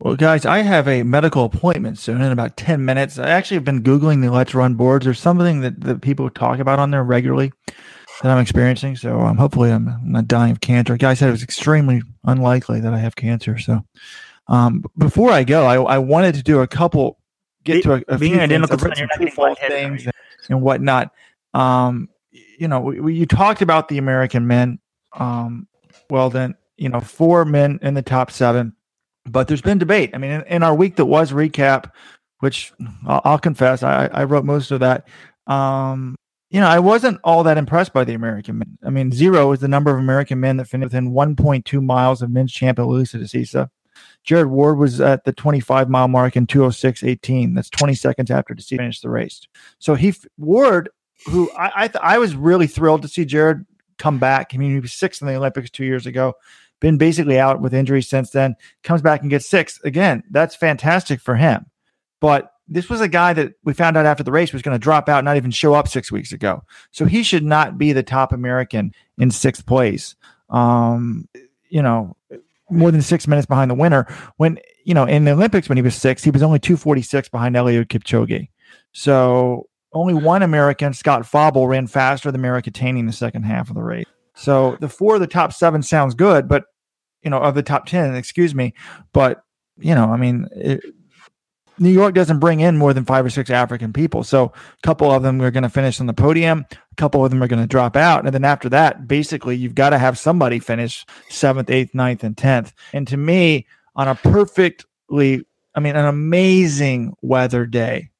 Well, 0.00 0.14
guys, 0.14 0.46
I 0.46 0.58
have 0.58 0.86
a 0.86 1.02
medical 1.02 1.44
appointment 1.44 1.98
soon 1.98 2.20
in 2.20 2.30
about 2.30 2.56
10 2.56 2.84
minutes. 2.84 3.18
I 3.18 3.30
actually 3.30 3.56
have 3.56 3.64
been 3.64 3.82
Googling 3.82 4.22
the 4.22 4.30
Let's 4.30 4.54
Run 4.54 4.74
boards. 4.74 5.04
There's 5.04 5.18
something 5.18 5.60
that, 5.62 5.80
that 5.80 6.02
people 6.02 6.30
talk 6.30 6.60
about 6.60 6.78
on 6.78 6.92
there 6.92 7.02
regularly 7.02 7.52
that 8.22 8.30
I'm 8.30 8.38
experiencing. 8.38 8.94
So 8.94 9.18
um, 9.20 9.36
hopefully 9.36 9.72
I'm 9.72 9.98
not 10.04 10.28
dying 10.28 10.52
of 10.52 10.60
cancer. 10.60 10.92
A 10.92 10.98
guy 10.98 11.14
said 11.14 11.28
it 11.28 11.32
was 11.32 11.42
extremely 11.42 12.02
unlikely 12.24 12.80
that 12.80 12.94
I 12.94 12.98
have 12.98 13.16
cancer. 13.16 13.58
So 13.58 13.84
um, 14.46 14.84
before 14.96 15.32
I 15.32 15.42
go, 15.42 15.66
I, 15.66 15.82
I 15.82 15.98
wanted 15.98 16.36
to 16.36 16.42
do 16.44 16.60
a 16.60 16.66
couple, 16.68 17.18
get 17.64 17.74
Be- 17.74 17.82
to 17.82 17.94
a, 17.94 18.02
a 18.06 18.18
being 18.18 18.34
few 18.34 18.40
identical 18.42 18.78
things. 18.78 18.82
I've 18.82 18.90
twin, 18.90 18.90
read 18.90 18.98
you're 18.98 19.08
some 19.08 19.08
not 19.08 19.18
getting 19.18 19.26
truthful 19.26 19.44
lightheaded, 19.44 19.78
things 19.78 20.04
and, 20.04 20.12
and 20.50 20.62
whatnot. 20.62 21.10
Um, 21.54 22.08
you 22.58 22.68
know, 22.68 22.80
we, 22.80 23.00
we, 23.00 23.14
you 23.14 23.26
talked 23.26 23.62
about 23.62 23.88
the 23.88 23.98
American 23.98 24.46
men. 24.46 24.78
Um, 25.14 25.68
well, 26.10 26.30
then, 26.30 26.54
you 26.76 26.88
know, 26.88 27.00
four 27.00 27.44
men 27.44 27.78
in 27.82 27.94
the 27.94 28.02
top 28.02 28.30
seven 28.30 28.74
but 29.30 29.48
there's 29.48 29.62
been 29.62 29.78
debate. 29.78 30.10
I 30.14 30.18
mean, 30.18 30.30
in, 30.30 30.42
in 30.42 30.62
our 30.62 30.74
week 30.74 30.96
that 30.96 31.06
was 31.06 31.32
recap, 31.32 31.90
which 32.40 32.72
I'll, 33.06 33.20
I'll 33.24 33.38
confess, 33.38 33.82
I, 33.82 34.06
I 34.06 34.24
wrote 34.24 34.44
most 34.44 34.70
of 34.70 34.80
that. 34.80 35.06
Um, 35.46 36.16
you 36.50 36.60
know, 36.60 36.68
I 36.68 36.78
wasn't 36.78 37.20
all 37.24 37.42
that 37.44 37.58
impressed 37.58 37.92
by 37.92 38.04
the 38.04 38.14
American 38.14 38.58
men. 38.58 38.78
I 38.82 38.90
mean, 38.90 39.12
zero 39.12 39.52
is 39.52 39.60
the 39.60 39.68
number 39.68 39.90
of 39.90 39.98
American 39.98 40.40
men 40.40 40.56
that 40.56 40.66
finished 40.66 40.92
within 40.92 41.12
1.2 41.12 41.82
miles 41.82 42.22
of 42.22 42.30
men's 42.30 42.52
champion 42.52 42.88
Lelisa 42.88 43.12
de 43.12 43.18
Desisa. 43.18 43.70
Jared 44.24 44.46
Ward 44.46 44.78
was 44.78 45.00
at 45.00 45.24
the 45.24 45.32
25 45.32 45.90
mile 45.90 46.08
mark 46.08 46.36
in 46.36 46.46
206.18. 46.46 47.54
That's 47.54 47.68
20 47.68 47.94
seconds 47.94 48.30
after 48.30 48.54
Desisa 48.54 48.78
finished 48.78 49.02
the 49.02 49.10
race. 49.10 49.46
So 49.78 49.94
he 49.94 50.14
Ward, 50.38 50.88
who 51.26 51.50
I 51.52 51.72
I, 51.74 51.88
th- 51.88 52.02
I 52.02 52.18
was 52.18 52.34
really 52.34 52.66
thrilled 52.66 53.02
to 53.02 53.08
see 53.08 53.24
Jared 53.24 53.66
come 53.98 54.18
back. 54.18 54.52
I 54.54 54.56
mean, 54.56 54.72
he 54.72 54.80
was 54.80 54.92
sixth 54.92 55.22
in 55.22 55.28
the 55.28 55.34
Olympics 55.34 55.70
two 55.70 55.84
years 55.84 56.06
ago 56.06 56.34
been 56.80 56.98
basically 56.98 57.38
out 57.38 57.60
with 57.60 57.74
injuries 57.74 58.08
since 58.08 58.30
then, 58.30 58.56
comes 58.82 59.02
back 59.02 59.22
and 59.22 59.30
gets 59.30 59.48
sixth. 59.48 59.80
Again, 59.84 60.22
that's 60.30 60.54
fantastic 60.54 61.20
for 61.20 61.36
him. 61.36 61.66
But 62.20 62.52
this 62.68 62.88
was 62.88 63.00
a 63.00 63.08
guy 63.08 63.32
that 63.32 63.54
we 63.64 63.72
found 63.72 63.96
out 63.96 64.06
after 64.06 64.22
the 64.22 64.32
race 64.32 64.52
was 64.52 64.62
going 64.62 64.74
to 64.74 64.82
drop 64.82 65.08
out, 65.08 65.24
not 65.24 65.36
even 65.36 65.50
show 65.50 65.74
up 65.74 65.88
six 65.88 66.12
weeks 66.12 66.32
ago. 66.32 66.62
So 66.90 67.04
he 67.04 67.22
should 67.22 67.44
not 67.44 67.78
be 67.78 67.92
the 67.92 68.02
top 68.02 68.32
American 68.32 68.92
in 69.16 69.30
sixth 69.30 69.66
place. 69.66 70.14
Um, 70.50 71.28
you 71.68 71.82
know, 71.82 72.16
more 72.70 72.90
than 72.90 73.02
six 73.02 73.26
minutes 73.26 73.46
behind 73.46 73.70
the 73.70 73.74
winner. 73.74 74.06
When, 74.36 74.58
you 74.84 74.94
know, 74.94 75.04
in 75.04 75.24
the 75.24 75.32
Olympics, 75.32 75.68
when 75.68 75.78
he 75.78 75.82
was 75.82 75.94
six, 75.94 76.22
he 76.22 76.30
was 76.30 76.42
only 76.42 76.58
246 76.58 77.28
behind 77.30 77.54
Eliud 77.54 77.86
Kipchoge. 77.86 78.48
So 78.92 79.68
only 79.92 80.14
one 80.14 80.42
American, 80.42 80.92
Scott 80.92 81.26
Fauble, 81.26 81.66
ran 81.66 81.86
faster 81.86 82.30
than 82.30 82.40
Mary 82.40 82.62
Keitany 82.62 82.98
in 82.98 83.06
the 83.06 83.12
second 83.12 83.44
half 83.44 83.68
of 83.68 83.74
the 83.74 83.82
race. 83.82 84.06
So 84.34 84.76
the 84.80 84.88
four 84.88 85.14
of 85.14 85.20
the 85.20 85.26
top 85.26 85.52
seven 85.52 85.82
sounds 85.82 86.14
good, 86.14 86.48
but 86.48 86.64
you 87.22 87.30
know, 87.30 87.38
of 87.38 87.54
the 87.54 87.62
top 87.62 87.86
10, 87.86 88.14
excuse 88.14 88.54
me. 88.54 88.74
But, 89.12 89.42
you 89.78 89.94
know, 89.94 90.10
I 90.10 90.16
mean, 90.16 90.48
it, 90.52 90.82
New 91.78 91.90
York 91.90 92.14
doesn't 92.14 92.38
bring 92.38 92.60
in 92.60 92.76
more 92.76 92.92
than 92.92 93.04
five 93.04 93.24
or 93.24 93.30
six 93.30 93.50
African 93.50 93.92
people. 93.92 94.24
So 94.24 94.46
a 94.46 94.86
couple 94.86 95.10
of 95.10 95.22
them 95.22 95.40
are 95.42 95.50
going 95.50 95.62
to 95.62 95.68
finish 95.68 96.00
on 96.00 96.06
the 96.06 96.14
podium. 96.14 96.66
A 96.70 96.94
couple 96.96 97.24
of 97.24 97.30
them 97.30 97.42
are 97.42 97.48
going 97.48 97.62
to 97.62 97.68
drop 97.68 97.96
out. 97.96 98.24
And 98.24 98.34
then 98.34 98.44
after 98.44 98.68
that, 98.70 99.06
basically, 99.06 99.56
you've 99.56 99.74
got 99.74 99.90
to 99.90 99.98
have 99.98 100.18
somebody 100.18 100.58
finish 100.58 101.06
seventh, 101.28 101.70
eighth, 101.70 101.94
ninth, 101.94 102.24
and 102.24 102.36
10th. 102.36 102.72
And 102.92 103.06
to 103.08 103.16
me, 103.16 103.66
on 103.94 104.08
a 104.08 104.14
perfectly, 104.14 105.44
I 105.74 105.80
mean, 105.80 105.96
an 105.96 106.06
amazing 106.06 107.14
weather 107.22 107.66
day, 107.66 108.10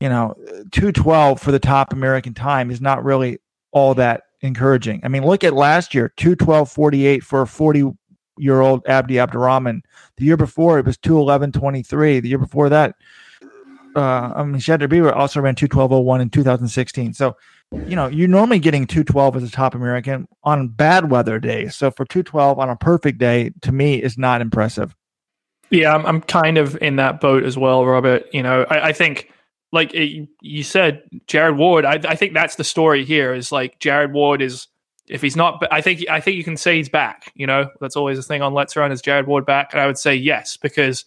you 0.00 0.08
know, 0.08 0.34
212 0.72 1.40
for 1.40 1.52
the 1.52 1.58
top 1.58 1.92
American 1.92 2.34
time 2.34 2.70
is 2.70 2.80
not 2.80 3.04
really 3.04 3.38
all 3.72 3.94
that 3.94 4.24
encouraging. 4.40 5.00
I 5.02 5.08
mean, 5.08 5.24
look 5.24 5.44
at 5.44 5.54
last 5.54 5.94
year, 5.94 6.12
212.48 6.16 7.22
for 7.22 7.42
a 7.42 7.46
40 7.46 7.92
year 8.38 8.60
old 8.60 8.86
Abdi 8.86 9.18
Abdirahman. 9.18 9.82
The 10.16 10.24
year 10.24 10.36
before, 10.36 10.78
it 10.78 10.86
was 10.86 10.96
211.23. 10.98 12.22
The 12.22 12.28
year 12.28 12.38
before 12.38 12.68
that, 12.68 12.96
uh, 13.96 14.32
I 14.34 14.44
mean, 14.44 14.58
Shadrack 14.58 14.90
Biwott 14.90 15.16
also 15.16 15.40
ran 15.40 15.54
212.01 15.54 16.20
in 16.20 16.30
2016. 16.30 17.14
So, 17.14 17.36
you 17.86 17.96
know, 17.96 18.08
you're 18.08 18.28
normally 18.28 18.58
getting 18.58 18.86
212 18.86 19.36
as 19.36 19.42
a 19.44 19.50
top 19.50 19.74
American 19.74 20.26
on 20.42 20.68
bad 20.68 21.10
weather 21.10 21.38
days. 21.38 21.76
So 21.76 21.90
for 21.90 22.04
212 22.04 22.58
on 22.58 22.70
a 22.70 22.76
perfect 22.76 23.18
day, 23.18 23.52
to 23.62 23.72
me, 23.72 24.02
is 24.02 24.18
not 24.18 24.40
impressive. 24.40 24.94
Yeah, 25.70 25.94
I'm, 25.94 26.04
I'm 26.06 26.20
kind 26.20 26.58
of 26.58 26.76
in 26.82 26.96
that 26.96 27.20
boat 27.20 27.44
as 27.44 27.56
well, 27.56 27.86
Robert. 27.86 28.26
You 28.32 28.42
know, 28.42 28.66
I, 28.68 28.88
I 28.88 28.92
think, 28.92 29.30
like 29.74 29.92
it, 29.92 30.28
you 30.40 30.62
said, 30.62 31.02
Jared 31.26 31.58
Ward. 31.58 31.84
I, 31.84 31.94
I 32.08 32.14
think 32.14 32.32
that's 32.32 32.54
the 32.54 32.64
story 32.64 33.04
here. 33.04 33.34
Is 33.34 33.50
like 33.52 33.80
Jared 33.80 34.12
Ward 34.12 34.40
is, 34.40 34.68
if 35.08 35.20
he's 35.20 35.36
not, 35.36 35.62
I 35.70 35.80
think 35.80 36.08
I 36.08 36.20
think 36.20 36.36
you 36.36 36.44
can 36.44 36.56
say 36.56 36.76
he's 36.76 36.88
back. 36.88 37.32
You 37.34 37.46
know, 37.46 37.68
that's 37.80 37.96
always 37.96 38.18
a 38.18 38.22
thing 38.22 38.40
on 38.40 38.54
Let's 38.54 38.76
Run. 38.76 38.92
Is 38.92 39.02
Jared 39.02 39.26
Ward 39.26 39.44
back? 39.44 39.72
And 39.72 39.82
I 39.82 39.86
would 39.86 39.98
say 39.98 40.14
yes 40.14 40.56
because, 40.56 41.04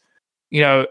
you 0.50 0.62
know, 0.62 0.86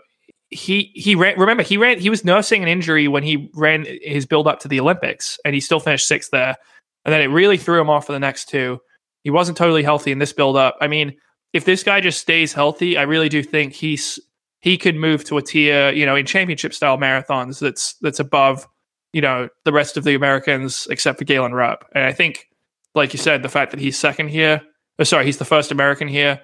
he 0.48 0.90
he 0.94 1.14
ran. 1.14 1.38
Remember, 1.38 1.62
he 1.62 1.76
ran. 1.76 2.00
He 2.00 2.10
was 2.10 2.24
nursing 2.24 2.62
an 2.62 2.68
injury 2.68 3.08
when 3.08 3.22
he 3.22 3.50
ran 3.54 3.86
his 4.02 4.26
build 4.26 4.48
up 4.48 4.58
to 4.60 4.68
the 4.68 4.80
Olympics, 4.80 5.38
and 5.44 5.54
he 5.54 5.60
still 5.60 5.80
finished 5.80 6.08
sixth 6.08 6.30
there. 6.30 6.56
And 7.04 7.12
then 7.12 7.20
it 7.20 7.26
really 7.26 7.58
threw 7.58 7.80
him 7.80 7.90
off 7.90 8.06
for 8.06 8.12
the 8.12 8.18
next 8.18 8.48
two. 8.48 8.80
He 9.22 9.30
wasn't 9.30 9.58
totally 9.58 9.82
healthy 9.82 10.12
in 10.12 10.18
this 10.18 10.32
build 10.32 10.56
up. 10.56 10.76
I 10.80 10.88
mean, 10.88 11.14
if 11.52 11.64
this 11.64 11.82
guy 11.82 12.00
just 12.00 12.20
stays 12.20 12.52
healthy, 12.52 12.96
I 12.96 13.02
really 13.02 13.28
do 13.28 13.42
think 13.42 13.74
he's 13.74 14.18
he 14.66 14.76
could 14.76 14.96
move 14.96 15.22
to 15.22 15.38
a 15.38 15.42
tier, 15.42 15.92
you 15.92 16.04
know, 16.04 16.16
in 16.16 16.26
championship 16.26 16.74
style 16.74 16.98
marathons 16.98 17.60
that's 17.60 17.94
that's 18.00 18.18
above, 18.18 18.66
you 19.12 19.20
know, 19.20 19.48
the 19.64 19.72
rest 19.72 19.96
of 19.96 20.02
the 20.02 20.16
Americans 20.16 20.88
except 20.90 21.20
for 21.20 21.24
Galen 21.24 21.52
Rupp. 21.52 21.84
And 21.94 22.02
I 22.04 22.10
think, 22.12 22.48
like 22.92 23.12
you 23.12 23.18
said, 23.20 23.44
the 23.44 23.48
fact 23.48 23.70
that 23.70 23.78
he's 23.78 23.96
second 23.96 24.26
here, 24.26 24.60
oh, 24.98 25.04
sorry, 25.04 25.24
he's 25.24 25.38
the 25.38 25.44
first 25.44 25.70
American 25.70 26.08
here 26.08 26.40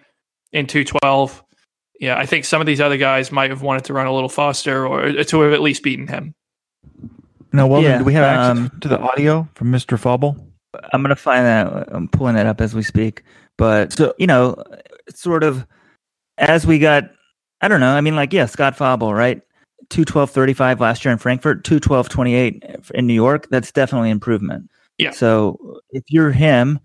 in 0.52 0.68
212. 0.68 1.42
Yeah, 1.98 2.16
I 2.16 2.24
think 2.24 2.44
some 2.44 2.60
of 2.60 2.66
these 2.68 2.80
other 2.80 2.96
guys 2.96 3.32
might 3.32 3.50
have 3.50 3.62
wanted 3.62 3.86
to 3.86 3.92
run 3.92 4.06
a 4.06 4.14
little 4.14 4.28
faster 4.28 4.86
or 4.86 5.02
uh, 5.04 5.24
to 5.24 5.40
have 5.40 5.52
at 5.52 5.60
least 5.60 5.82
beaten 5.82 6.06
him. 6.06 6.32
Now, 7.52 7.66
well, 7.66 7.82
Yeah, 7.82 7.98
do 7.98 8.04
we 8.04 8.14
have 8.14 8.22
access 8.22 8.70
um, 8.70 8.80
to 8.82 8.86
the 8.88 9.00
audio 9.00 9.48
from 9.56 9.72
Mr. 9.72 9.98
Fauble? 9.98 10.36
I'm 10.92 11.02
gonna 11.02 11.16
find 11.16 11.44
that. 11.44 11.66
Uh, 11.66 11.84
I'm 11.88 12.06
pulling 12.06 12.36
that 12.36 12.46
up 12.46 12.60
as 12.60 12.72
we 12.72 12.84
speak. 12.84 13.24
But 13.58 13.92
So- 13.92 14.14
you 14.16 14.28
know, 14.28 14.62
it's 15.08 15.20
sort 15.20 15.42
of 15.42 15.66
as 16.38 16.68
we 16.68 16.78
got. 16.78 17.10
I 17.62 17.68
don't 17.68 17.80
know. 17.80 17.94
I 17.94 18.00
mean, 18.00 18.16
like, 18.16 18.32
yeah, 18.32 18.46
Scott 18.46 18.76
Fauble, 18.76 19.14
right? 19.14 19.40
Two 19.88 20.04
twelve 20.04 20.30
thirty 20.30 20.52
five 20.52 20.80
last 20.80 21.04
year 21.04 21.12
in 21.12 21.18
Frankfurt. 21.18 21.64
Two 21.64 21.80
twelve 21.80 22.08
twenty 22.08 22.34
eight 22.34 22.64
in 22.94 23.06
New 23.06 23.14
York. 23.14 23.48
That's 23.50 23.72
definitely 23.72 24.10
improvement. 24.10 24.70
Yeah. 24.98 25.12
So 25.12 25.80
if 25.90 26.04
you're 26.08 26.32
him, 26.32 26.80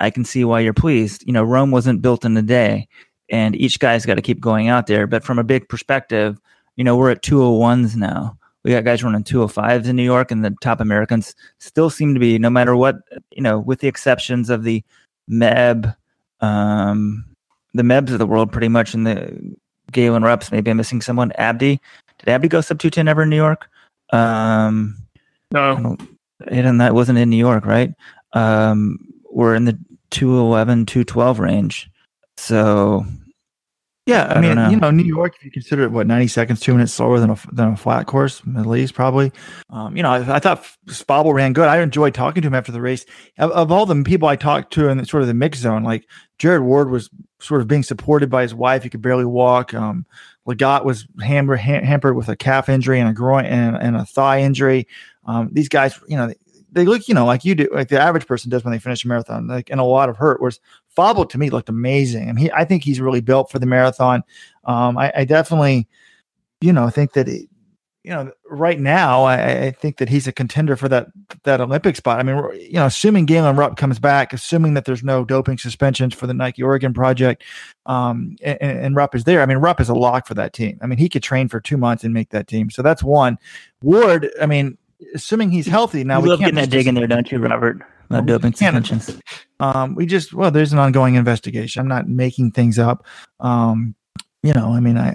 I 0.00 0.10
can 0.10 0.24
see 0.24 0.44
why 0.44 0.60
you're 0.60 0.72
pleased. 0.72 1.24
You 1.26 1.32
know, 1.32 1.42
Rome 1.42 1.70
wasn't 1.70 2.02
built 2.02 2.24
in 2.24 2.36
a 2.36 2.42
day, 2.42 2.88
and 3.28 3.54
each 3.56 3.78
guy's 3.78 4.06
got 4.06 4.14
to 4.14 4.22
keep 4.22 4.40
going 4.40 4.68
out 4.68 4.86
there. 4.86 5.06
But 5.06 5.24
from 5.24 5.38
a 5.38 5.44
big 5.44 5.68
perspective, 5.68 6.40
you 6.76 6.84
know, 6.84 6.96
we're 6.96 7.10
at 7.10 7.22
201s 7.22 7.96
now. 7.96 8.36
We 8.64 8.70
got 8.70 8.84
guys 8.84 9.02
running 9.02 9.24
205s 9.24 9.86
in 9.86 9.96
New 9.96 10.04
York, 10.04 10.30
and 10.30 10.44
the 10.44 10.54
top 10.60 10.80
Americans 10.80 11.34
still 11.58 11.90
seem 11.90 12.14
to 12.14 12.20
be, 12.20 12.38
no 12.38 12.48
matter 12.48 12.76
what, 12.76 12.96
you 13.32 13.42
know, 13.42 13.58
with 13.58 13.80
the 13.80 13.88
exceptions 13.88 14.50
of 14.50 14.62
the 14.62 14.84
Meb, 15.28 15.94
um, 16.40 17.24
the 17.74 17.82
Mebs 17.82 18.12
of 18.12 18.18
the 18.18 18.26
world, 18.26 18.52
pretty 18.52 18.68
much, 18.68 18.94
and 18.94 19.06
the 19.06 19.56
Galen 19.92 20.22
Rupps. 20.22 20.50
Maybe 20.50 20.70
I'm 20.70 20.76
missing 20.76 21.00
someone. 21.00 21.32
Abdi, 21.32 21.80
did 22.18 22.28
Abdi 22.28 22.48
go 22.48 22.60
sub 22.60 22.78
210 22.78 23.08
ever 23.08 23.22
in 23.22 23.30
New 23.30 23.36
York? 23.36 23.68
Um, 24.12 24.96
No, 25.76 25.96
and 26.48 26.80
that 26.80 26.94
wasn't 26.94 27.18
in 27.18 27.30
New 27.30 27.36
York, 27.36 27.66
right? 27.66 27.92
Um, 28.32 28.98
we're 29.30 29.54
in 29.54 29.64
the 29.64 29.78
211, 30.10 30.86
212 30.86 31.38
range. 31.38 31.90
So 32.36 33.04
Yeah, 34.06 34.24
I, 34.24 34.34
I 34.34 34.40
mean, 34.40 34.56
know. 34.56 34.68
you 34.68 34.76
know, 34.76 34.90
New 34.90 35.04
York, 35.04 35.36
if 35.36 35.44
you 35.44 35.50
consider 35.52 35.84
it, 35.84 35.92
what 35.92 36.08
ninety 36.08 36.26
seconds, 36.26 36.58
two 36.58 36.72
minutes 36.72 36.92
slower 36.92 37.20
than 37.20 37.30
a 37.30 37.38
than 37.52 37.68
a 37.68 37.76
flat 37.76 38.06
course, 38.08 38.42
at 38.56 38.66
least 38.66 38.94
probably. 38.94 39.30
Um, 39.70 39.96
you 39.96 40.02
know, 40.02 40.10
I, 40.10 40.36
I 40.36 40.38
thought 40.40 40.66
Fauble 40.88 41.32
ran 41.32 41.52
good. 41.52 41.68
I 41.68 41.80
enjoyed 41.80 42.12
talking 42.12 42.42
to 42.42 42.48
him 42.48 42.54
after 42.54 42.72
the 42.72 42.80
race. 42.80 43.06
Of, 43.38 43.52
of 43.52 43.70
all 43.70 43.86
the 43.86 44.02
people 44.02 44.26
I 44.26 44.34
talked 44.34 44.72
to 44.72 44.88
in 44.88 45.04
sort 45.04 45.22
of 45.22 45.28
the 45.28 45.34
mix 45.34 45.58
zone, 45.58 45.84
like 45.84 46.08
Jared 46.38 46.62
Ward 46.62 46.90
was 46.90 47.10
sort 47.38 47.60
of 47.60 47.68
being 47.68 47.84
supported 47.84 48.28
by 48.28 48.42
his 48.42 48.54
wife. 48.54 48.82
He 48.82 48.90
could 48.90 49.02
barely 49.02 49.24
walk. 49.24 49.72
Um, 49.72 50.04
Lagat 50.48 50.84
was 50.84 51.06
hamper, 51.20 51.54
ham- 51.54 51.84
hampered 51.84 52.16
with 52.16 52.28
a 52.28 52.34
calf 52.34 52.68
injury 52.68 52.98
and 52.98 53.08
a 53.08 53.12
groin 53.12 53.44
and, 53.44 53.76
and 53.76 53.96
a 53.96 54.04
thigh 54.04 54.40
injury. 54.40 54.88
Um, 55.26 55.50
these 55.52 55.68
guys, 55.68 55.98
you 56.08 56.16
know, 56.16 56.26
they, 56.26 56.34
they 56.72 56.84
look, 56.84 57.06
you 57.06 57.14
know, 57.14 57.26
like 57.26 57.44
you 57.44 57.54
do, 57.54 57.68
like 57.72 57.88
the 57.88 58.00
average 58.00 58.26
person 58.26 58.50
does 58.50 58.64
when 58.64 58.72
they 58.72 58.78
finish 58.80 59.04
a 59.04 59.08
marathon, 59.08 59.46
like 59.46 59.70
in 59.70 59.78
a 59.78 59.84
lot 59.84 60.08
of 60.08 60.16
hurt. 60.16 60.40
Whereas 60.40 60.58
Fauble 60.94 61.24
to 61.26 61.38
me 61.38 61.50
looked 61.50 61.68
amazing. 61.68 62.28
I 62.28 62.32
mean, 62.32 62.44
he, 62.44 62.52
I 62.52 62.64
think 62.64 62.84
he's 62.84 63.00
really 63.00 63.20
built 63.20 63.50
for 63.50 63.58
the 63.58 63.66
marathon. 63.66 64.22
Um, 64.64 64.98
I, 64.98 65.12
I 65.16 65.24
definitely, 65.24 65.88
you 66.60 66.72
know, 66.72 66.90
think 66.90 67.14
that, 67.14 67.28
you 67.28 68.10
know, 68.10 68.32
right 68.50 68.80
now, 68.80 69.24
I, 69.24 69.66
I 69.66 69.70
think 69.70 69.98
that 69.98 70.08
he's 70.08 70.26
a 70.26 70.32
contender 70.32 70.76
for 70.76 70.88
that 70.88 71.06
that 71.44 71.60
Olympic 71.60 71.94
spot. 71.96 72.18
I 72.18 72.24
mean, 72.24 72.36
you 72.54 72.74
know, 72.74 72.86
assuming 72.86 73.26
Galen 73.26 73.56
Rupp 73.56 73.76
comes 73.76 73.98
back, 73.98 74.32
assuming 74.32 74.74
that 74.74 74.84
there's 74.84 75.04
no 75.04 75.24
doping 75.24 75.56
suspensions 75.56 76.12
for 76.12 76.26
the 76.26 76.34
Nike 76.34 76.62
Oregon 76.62 76.92
project, 76.92 77.44
um, 77.86 78.36
and, 78.42 78.60
and 78.60 78.96
Rupp 78.96 79.14
is 79.14 79.22
there. 79.24 79.40
I 79.40 79.46
mean, 79.46 79.58
Rupp 79.58 79.80
is 79.80 79.88
a 79.88 79.94
lock 79.94 80.26
for 80.26 80.34
that 80.34 80.52
team. 80.52 80.78
I 80.82 80.86
mean, 80.86 80.98
he 80.98 81.08
could 81.08 81.22
train 81.22 81.48
for 81.48 81.60
two 81.60 81.76
months 81.76 82.02
and 82.02 82.12
make 82.12 82.30
that 82.30 82.48
team. 82.48 82.70
So 82.70 82.82
that's 82.82 83.04
one. 83.04 83.38
Ward, 83.82 84.30
I 84.40 84.46
mean, 84.46 84.76
assuming 85.14 85.50
he's 85.50 85.66
healthy 85.68 86.02
now, 86.02 86.18
you 86.18 86.24
we 86.24 86.28
love 86.30 86.40
can't 86.40 86.54
getting 86.54 86.70
that 86.70 86.76
dig 86.76 86.86
in 86.88 86.96
there, 86.96 87.06
don't 87.06 87.30
you, 87.30 87.38
Robert? 87.38 87.82
About 88.14 88.26
Well, 88.26 88.38
we 88.38 88.50
doping 88.50 88.52
can't- 88.52 89.20
um, 89.60 89.94
we 89.94 90.06
just 90.06 90.32
well, 90.34 90.50
there's 90.50 90.72
an 90.72 90.78
ongoing 90.78 91.14
investigation. 91.14 91.80
I'm 91.80 91.88
not 91.88 92.08
making 92.08 92.52
things 92.52 92.78
up. 92.78 93.06
Um, 93.40 93.94
you 94.42 94.52
know, 94.52 94.72
I 94.72 94.80
mean, 94.80 94.98
I 94.98 95.14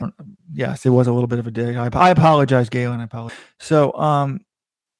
yes, 0.54 0.86
it 0.86 0.90
was 0.90 1.08
a 1.08 1.14
little 1.14 1.28
bit 1.28 1.40
of 1.40 1.48
a 1.48 1.52
dig. 1.52 1.76
I, 1.76 1.90
I 1.94 2.10
apologize, 2.10 2.70
Galen. 2.70 3.00
I 3.02 3.04
apologize. 3.04 3.38
So, 3.60 3.92
um, 3.94 4.42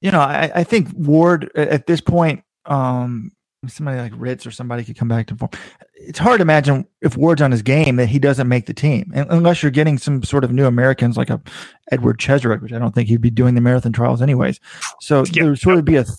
you 0.02 0.12
know, 0.12 0.20
I, 0.20 0.52
I 0.54 0.64
think 0.64 0.90
Ward 0.94 1.50
at, 1.56 1.70
at 1.70 1.88
this 1.88 2.02
point, 2.02 2.44
um, 2.66 3.32
somebody 3.68 3.98
like 4.00 4.12
Ritz 4.16 4.46
or 4.46 4.52
somebody 4.52 4.84
could 4.84 4.98
come 4.98 5.08
back 5.08 5.28
to 5.28 5.36
form. 5.36 5.50
It's 5.96 6.20
hard 6.20 6.38
to 6.38 6.42
imagine 6.44 6.86
if 7.02 7.18
Ward's 7.18 7.42
on 7.42 7.52
his 7.52 7.62
game 7.64 7.96
that 7.96 8.08
he 8.08 8.20
doesn't 8.20 8.48
make 8.48 8.66
the 8.68 8.74
team, 8.74 9.12
and, 9.16 9.28
unless 9.32 9.64
you're 9.64 9.72
getting 9.72 9.98
some 9.98 10.22
sort 10.24 10.44
of 10.44 10.52
new 10.52 10.66
Americans 10.66 11.18
like 11.18 11.30
a 11.30 11.42
Edward 11.92 12.20
Cheserek, 12.20 12.62
which 12.62 12.72
I 12.74 12.78
don't 12.80 12.94
think 12.94 13.08
he'd 13.10 13.22
be 13.22 13.30
doing 13.32 13.56
the 13.56 13.62
marathon 13.62 13.94
trials 13.94 14.22
anyways. 14.22 14.60
So 15.02 15.24
Yeah. 15.32 15.44
there 15.44 15.50
would 15.52 15.60
sort 15.60 15.78
of 15.80 15.86
be 15.86 15.96
a 15.96 16.04
th- 16.04 16.16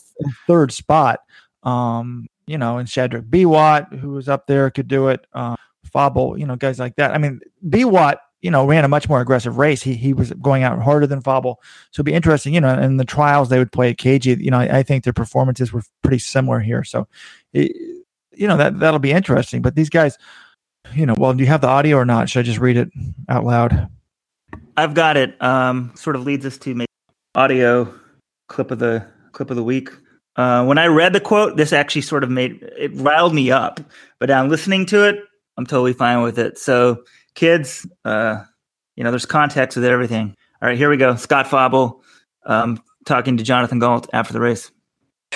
third 0.47 0.73
spot. 0.73 1.21
Um, 1.63 2.29
you 2.47 2.59
know, 2.59 2.79
and 2.79 2.89
Shadrack 2.89 3.25
Biwott, 3.25 3.99
who 3.99 4.11
was 4.11 4.29
up 4.29 4.47
there, 4.47 4.71
could 4.71 4.89
do 4.89 5.09
it. 5.09 5.27
Uh, 5.33 5.57
Fauble, 5.85 6.39
you 6.39 6.47
know, 6.47 6.57
guys 6.57 6.79
like 6.79 6.97
that. 6.97 7.13
I 7.13 7.19
mean, 7.19 7.41
Biwott, 7.67 8.17
you 8.41 8.51
know, 8.51 8.67
ran 8.67 8.85
a 8.85 8.89
much 8.89 9.09
more 9.09 9.21
aggressive 9.21 9.59
race. 9.59 9.83
He 9.83 9.95
he 9.95 10.13
was 10.13 10.33
going 10.35 10.63
out 10.63 10.81
harder 10.81 11.07
than 11.07 11.21
Fauble. 11.21 11.61
So 11.91 12.01
it'd 12.01 12.07
be 12.07 12.15
interesting, 12.15 12.55
you 12.55 12.61
know, 12.61 12.79
in 12.79 12.97
the 12.97 13.05
trials 13.05 13.49
they 13.49 13.59
would 13.59 13.73
play 13.73 13.91
at 13.91 13.97
KG, 13.97 14.39
you 14.43 14.51
know, 14.51 14.59
I, 14.59 14.79
I 14.79 14.83
think 14.83 15.05
their 15.05 15.13
performances 15.13 15.73
were 15.73 15.83
pretty 16.03 16.19
similar 16.19 16.61
here. 16.61 16.85
So, 16.85 17.09
it, 17.53 17.73
you 18.33 18.47
know, 18.47 18.57
that 18.57 18.79
that'll 18.79 19.01
be 19.01 19.13
interesting. 19.13 19.63
But 19.63 19.75
these 19.75 19.91
guys, 19.91 20.17
you 20.95 21.07
know, 21.07 21.15
well, 21.19 21.35
do 21.35 21.43
you 21.43 21.49
have 21.49 21.61
the 21.61 21.69
audio 21.69 21.97
or 21.97 22.05
not? 22.05 22.29
Should 22.29 22.41
I 22.41 22.43
just 22.43 22.61
read 22.61 22.77
it 22.77 22.91
out 23.29 23.45
loud? 23.45 23.89
I've 24.77 24.95
got 24.95 25.17
it. 25.17 25.41
Um, 25.43 25.93
sort 25.97 26.15
of 26.15 26.25
leads 26.25 26.47
us 26.47 26.59
to 26.59 26.75
maybe 26.75 26.87
audio 27.35 27.93
clip 28.47 28.71
of 28.71 28.79
the 28.79 29.05
clip 29.33 29.51
of 29.51 29.57
the 29.57 29.65
week. 29.65 29.91
Uh, 30.39 30.65
when 30.65 30.79
I 30.79 30.87
read 30.87 31.13
the 31.13 31.21
quote, 31.21 31.57
this 31.57 31.73
actually 31.73 32.03
sort 32.03 32.23
of 32.23 32.31
made 32.31 32.63
it 32.79 32.93
riled 32.95 33.35
me 33.35 33.51
up. 33.51 33.81
But 34.21 34.29
now 34.29 34.47
listening 34.47 34.87
to 34.87 35.07
it, 35.09 35.17
I'm 35.57 35.67
totally 35.67 35.93
fine 35.93 36.23
with 36.23 36.39
it. 36.39 36.59
So, 36.59 37.03
kids, 37.35 37.85
uh, 38.05 38.45
you 38.95 39.03
know, 39.03 39.11
there's 39.11 39.27
context 39.27 39.77
with 39.77 39.85
everything. 39.85 40.37
All 40.63 40.69
right, 40.69 40.79
here 40.79 40.89
we 40.89 40.97
go. 40.97 41.17
Scott 41.17 41.49
Fauble 41.49 42.05
um, 42.47 42.81
talking 43.05 43.37
to 43.39 43.43
Jonathan 43.43 43.81
Gault 43.81 44.09
after 44.13 44.33
the 44.33 44.41
race. 44.41 44.71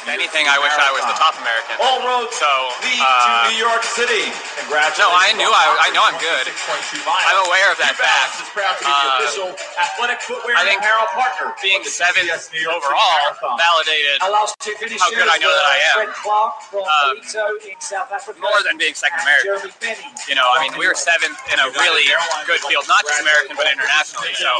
If 0.00 0.08
anything, 0.08 0.48
I 0.48 0.56
wish 0.56 0.72
I 0.72 0.88
was 0.90 1.04
the 1.04 1.14
top 1.20 1.36
American. 1.36 1.76
All 1.78 2.00
roads 2.02 2.32
So, 2.34 2.48
lead 2.82 2.96
uh, 2.98 3.06
to 3.06 3.54
New 3.54 3.60
York 3.60 3.84
City. 3.84 4.32
Congratulations. 4.64 4.98
No, 4.98 5.12
I 5.12 5.30
knew 5.36 5.46
I- 5.46 5.78
I 5.84 5.88
know 5.92 6.02
I'm 6.08 6.16
good. 6.16 6.48
I'm 6.48 7.38
aware 7.46 7.68
of 7.70 7.78
that 7.78 7.94
fact. 8.00 8.40
is 8.40 8.48
proud 8.56 8.72
to 8.80 8.82
be 8.82 8.90
the 8.90 8.96
Uh, 8.98 9.18
official 9.20 9.48
athletic 9.78 10.18
footwear 10.24 10.56
I 10.56 10.64
think 10.64 10.80
apparel 10.80 11.06
partner. 11.12 11.54
Being 11.60 11.84
the 11.84 11.92
seventh 11.92 12.24
TCS 12.24 12.50
New 12.50 12.64
York 12.66 12.82
overall 12.82 13.36
validated 13.60 14.18
Allows 14.26 14.56
two 14.64 14.74
finishers, 14.80 14.98
How 15.06 15.10
good 15.12 15.28
I 15.28 15.38
know 15.38 15.52
that 15.54 15.66
I 15.70 15.78
am. 15.78 15.94
Fred 16.02 16.12
Clark 16.18 16.52
from 16.72 16.82
Um, 16.88 17.16
in 17.22 17.78
South 17.84 18.10
Africa. 18.10 18.40
more 18.40 18.58
than 18.64 18.80
being 18.80 18.96
second 18.96 19.20
American. 19.20 19.44
Jeremy 19.60 19.72
Benny. 19.78 20.08
You 20.26 20.34
know, 20.34 20.48
I 20.50 20.66
mean, 20.66 20.72
we 20.80 20.88
were 20.88 20.96
seventh 20.96 21.36
in 21.52 21.60
a 21.60 21.68
really 21.68 22.08
good 22.48 22.64
field, 22.64 22.88
not 22.88 23.04
just 23.06 23.20
American, 23.20 23.54
but 23.60 23.68
internationally. 23.70 24.32
So, 24.40 24.50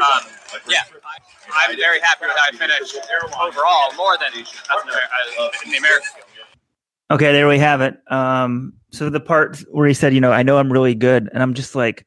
um, 0.00 0.22
yeah, 0.70 0.86
I'm 1.54 1.76
very 1.76 2.00
happy 2.00 2.26
with 2.26 2.36
how 2.36 2.48
I 2.48 2.52
finished 2.56 2.96
overall, 3.38 3.92
more 3.94 4.16
than 4.18 4.32
uh, 4.70 4.75
Okay, 7.10 7.32
there 7.32 7.48
we 7.48 7.58
have 7.58 7.80
it. 7.80 7.96
Um, 8.10 8.72
so 8.90 9.10
the 9.10 9.20
part 9.20 9.58
where 9.70 9.86
he 9.86 9.94
said, 9.94 10.12
you 10.12 10.20
know, 10.20 10.32
I 10.32 10.42
know 10.42 10.58
I'm 10.58 10.72
really 10.72 10.94
good, 10.94 11.28
and 11.32 11.42
I'm 11.42 11.54
just 11.54 11.74
like, 11.74 12.06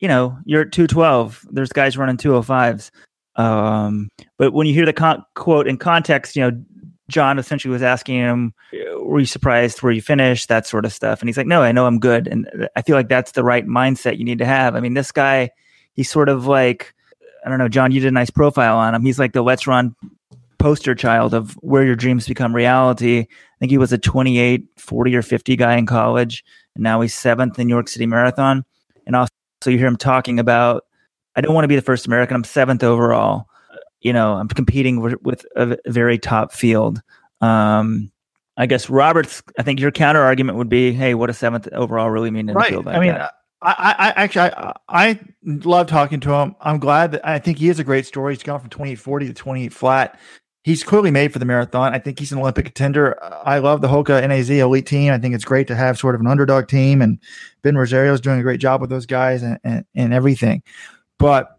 you 0.00 0.08
know, 0.08 0.36
you're 0.44 0.62
at 0.62 0.72
212. 0.72 1.46
There's 1.50 1.72
guys 1.72 1.96
running 1.96 2.16
205s. 2.16 2.90
Um, 3.36 4.08
but 4.38 4.52
when 4.52 4.66
you 4.66 4.74
hear 4.74 4.86
the 4.86 4.92
con- 4.92 5.24
quote 5.34 5.68
in 5.68 5.76
context, 5.76 6.34
you 6.34 6.42
know, 6.42 6.64
John 7.08 7.38
essentially 7.38 7.72
was 7.72 7.82
asking 7.82 8.16
him, 8.16 8.54
"Were 9.00 9.20
you 9.20 9.26
surprised 9.26 9.82
where 9.82 9.92
you 9.92 10.02
finished?" 10.02 10.48
That 10.48 10.66
sort 10.66 10.84
of 10.84 10.92
stuff, 10.92 11.20
and 11.20 11.28
he's 11.28 11.36
like, 11.36 11.46
"No, 11.46 11.62
I 11.62 11.72
know 11.72 11.86
I'm 11.86 11.98
good." 11.98 12.28
And 12.28 12.68
I 12.76 12.82
feel 12.82 12.96
like 12.96 13.08
that's 13.08 13.32
the 13.32 13.44
right 13.44 13.66
mindset 13.66 14.18
you 14.18 14.24
need 14.24 14.38
to 14.38 14.46
have. 14.46 14.76
I 14.76 14.80
mean, 14.80 14.94
this 14.94 15.10
guy, 15.12 15.50
he's 15.94 16.10
sort 16.10 16.28
of 16.28 16.46
like, 16.46 16.94
I 17.44 17.48
don't 17.48 17.58
know, 17.58 17.68
John. 17.68 17.90
You 17.92 18.00
did 18.00 18.08
a 18.08 18.12
nice 18.12 18.30
profile 18.30 18.76
on 18.76 18.94
him. 18.94 19.04
He's 19.04 19.18
like 19.18 19.32
the 19.32 19.42
Let's 19.42 19.66
Run 19.66 19.94
poster 20.60 20.94
child 20.94 21.34
of 21.34 21.54
where 21.54 21.84
your 21.84 21.96
dreams 21.96 22.28
become 22.28 22.54
reality. 22.54 23.20
I 23.20 23.58
think 23.58 23.70
he 23.70 23.78
was 23.78 23.92
a 23.92 23.98
28, 23.98 24.64
40 24.76 25.16
or 25.16 25.22
50 25.22 25.56
guy 25.56 25.76
in 25.76 25.86
college, 25.86 26.44
and 26.74 26.84
now 26.84 27.00
he's 27.00 27.14
seventh 27.14 27.58
in 27.58 27.66
New 27.66 27.74
York 27.74 27.88
City 27.88 28.06
Marathon. 28.06 28.64
And 29.06 29.16
also, 29.16 29.30
you 29.66 29.78
hear 29.78 29.88
him 29.88 29.96
talking 29.96 30.38
about, 30.38 30.84
I 31.34 31.40
don't 31.40 31.54
want 31.54 31.64
to 31.64 31.68
be 31.68 31.76
the 31.76 31.82
first 31.82 32.06
American. 32.06 32.36
I'm 32.36 32.44
seventh 32.44 32.84
overall. 32.84 33.46
You 34.00 34.12
know, 34.12 34.34
I'm 34.34 34.48
competing 34.48 35.00
with, 35.00 35.20
with 35.22 35.44
a 35.56 35.76
very 35.86 36.18
top 36.18 36.52
field. 36.52 37.02
Um, 37.40 38.12
I 38.56 38.66
guess 38.66 38.90
Roberts. 38.90 39.42
I 39.58 39.62
think 39.62 39.80
your 39.80 39.90
counter 39.90 40.20
argument 40.20 40.58
would 40.58 40.68
be, 40.68 40.92
"Hey, 40.92 41.14
what 41.14 41.28
does 41.28 41.38
seventh 41.38 41.66
overall 41.72 42.10
really 42.10 42.30
mean 42.30 42.48
in 42.48 42.54
right. 42.54 42.68
field 42.68 42.84
like 42.84 42.96
I 42.96 43.00
mean, 43.00 43.14
that?" 43.14 43.32
I, 43.62 43.74
I, 43.78 44.08
I 44.08 44.12
actually, 44.16 44.50
I, 44.50 44.74
I 44.88 45.20
love 45.44 45.86
talking 45.86 46.20
to 46.20 46.32
him. 46.32 46.56
I'm 46.60 46.78
glad 46.78 47.12
that 47.12 47.26
I 47.26 47.38
think 47.38 47.58
he 47.58 47.68
has 47.68 47.78
a 47.78 47.84
great 47.84 48.06
story. 48.06 48.34
He's 48.34 48.42
gone 48.42 48.60
from 48.60 48.70
2840 48.70 49.28
to 49.28 49.34
28 49.34 49.72
flat. 49.72 50.18
He's 50.62 50.84
clearly 50.84 51.10
made 51.10 51.32
for 51.32 51.38
the 51.38 51.46
marathon. 51.46 51.94
I 51.94 51.98
think 51.98 52.18
he's 52.18 52.32
an 52.32 52.38
Olympic 52.38 52.66
contender. 52.66 53.18
I 53.22 53.58
love 53.58 53.80
the 53.80 53.88
Hoka 53.88 54.26
NAZ 54.26 54.50
elite 54.50 54.86
team. 54.86 55.10
I 55.10 55.18
think 55.18 55.34
it's 55.34 55.44
great 55.44 55.66
to 55.68 55.74
have 55.74 55.98
sort 55.98 56.14
of 56.14 56.20
an 56.20 56.26
underdog 56.26 56.68
team, 56.68 57.00
and 57.00 57.18
Ben 57.62 57.78
Rosario 57.78 58.12
is 58.12 58.20
doing 58.20 58.40
a 58.40 58.42
great 58.42 58.60
job 58.60 58.80
with 58.80 58.90
those 58.90 59.06
guys 59.06 59.42
and, 59.42 59.58
and, 59.64 59.86
and 59.94 60.12
everything. 60.12 60.62
But 61.18 61.58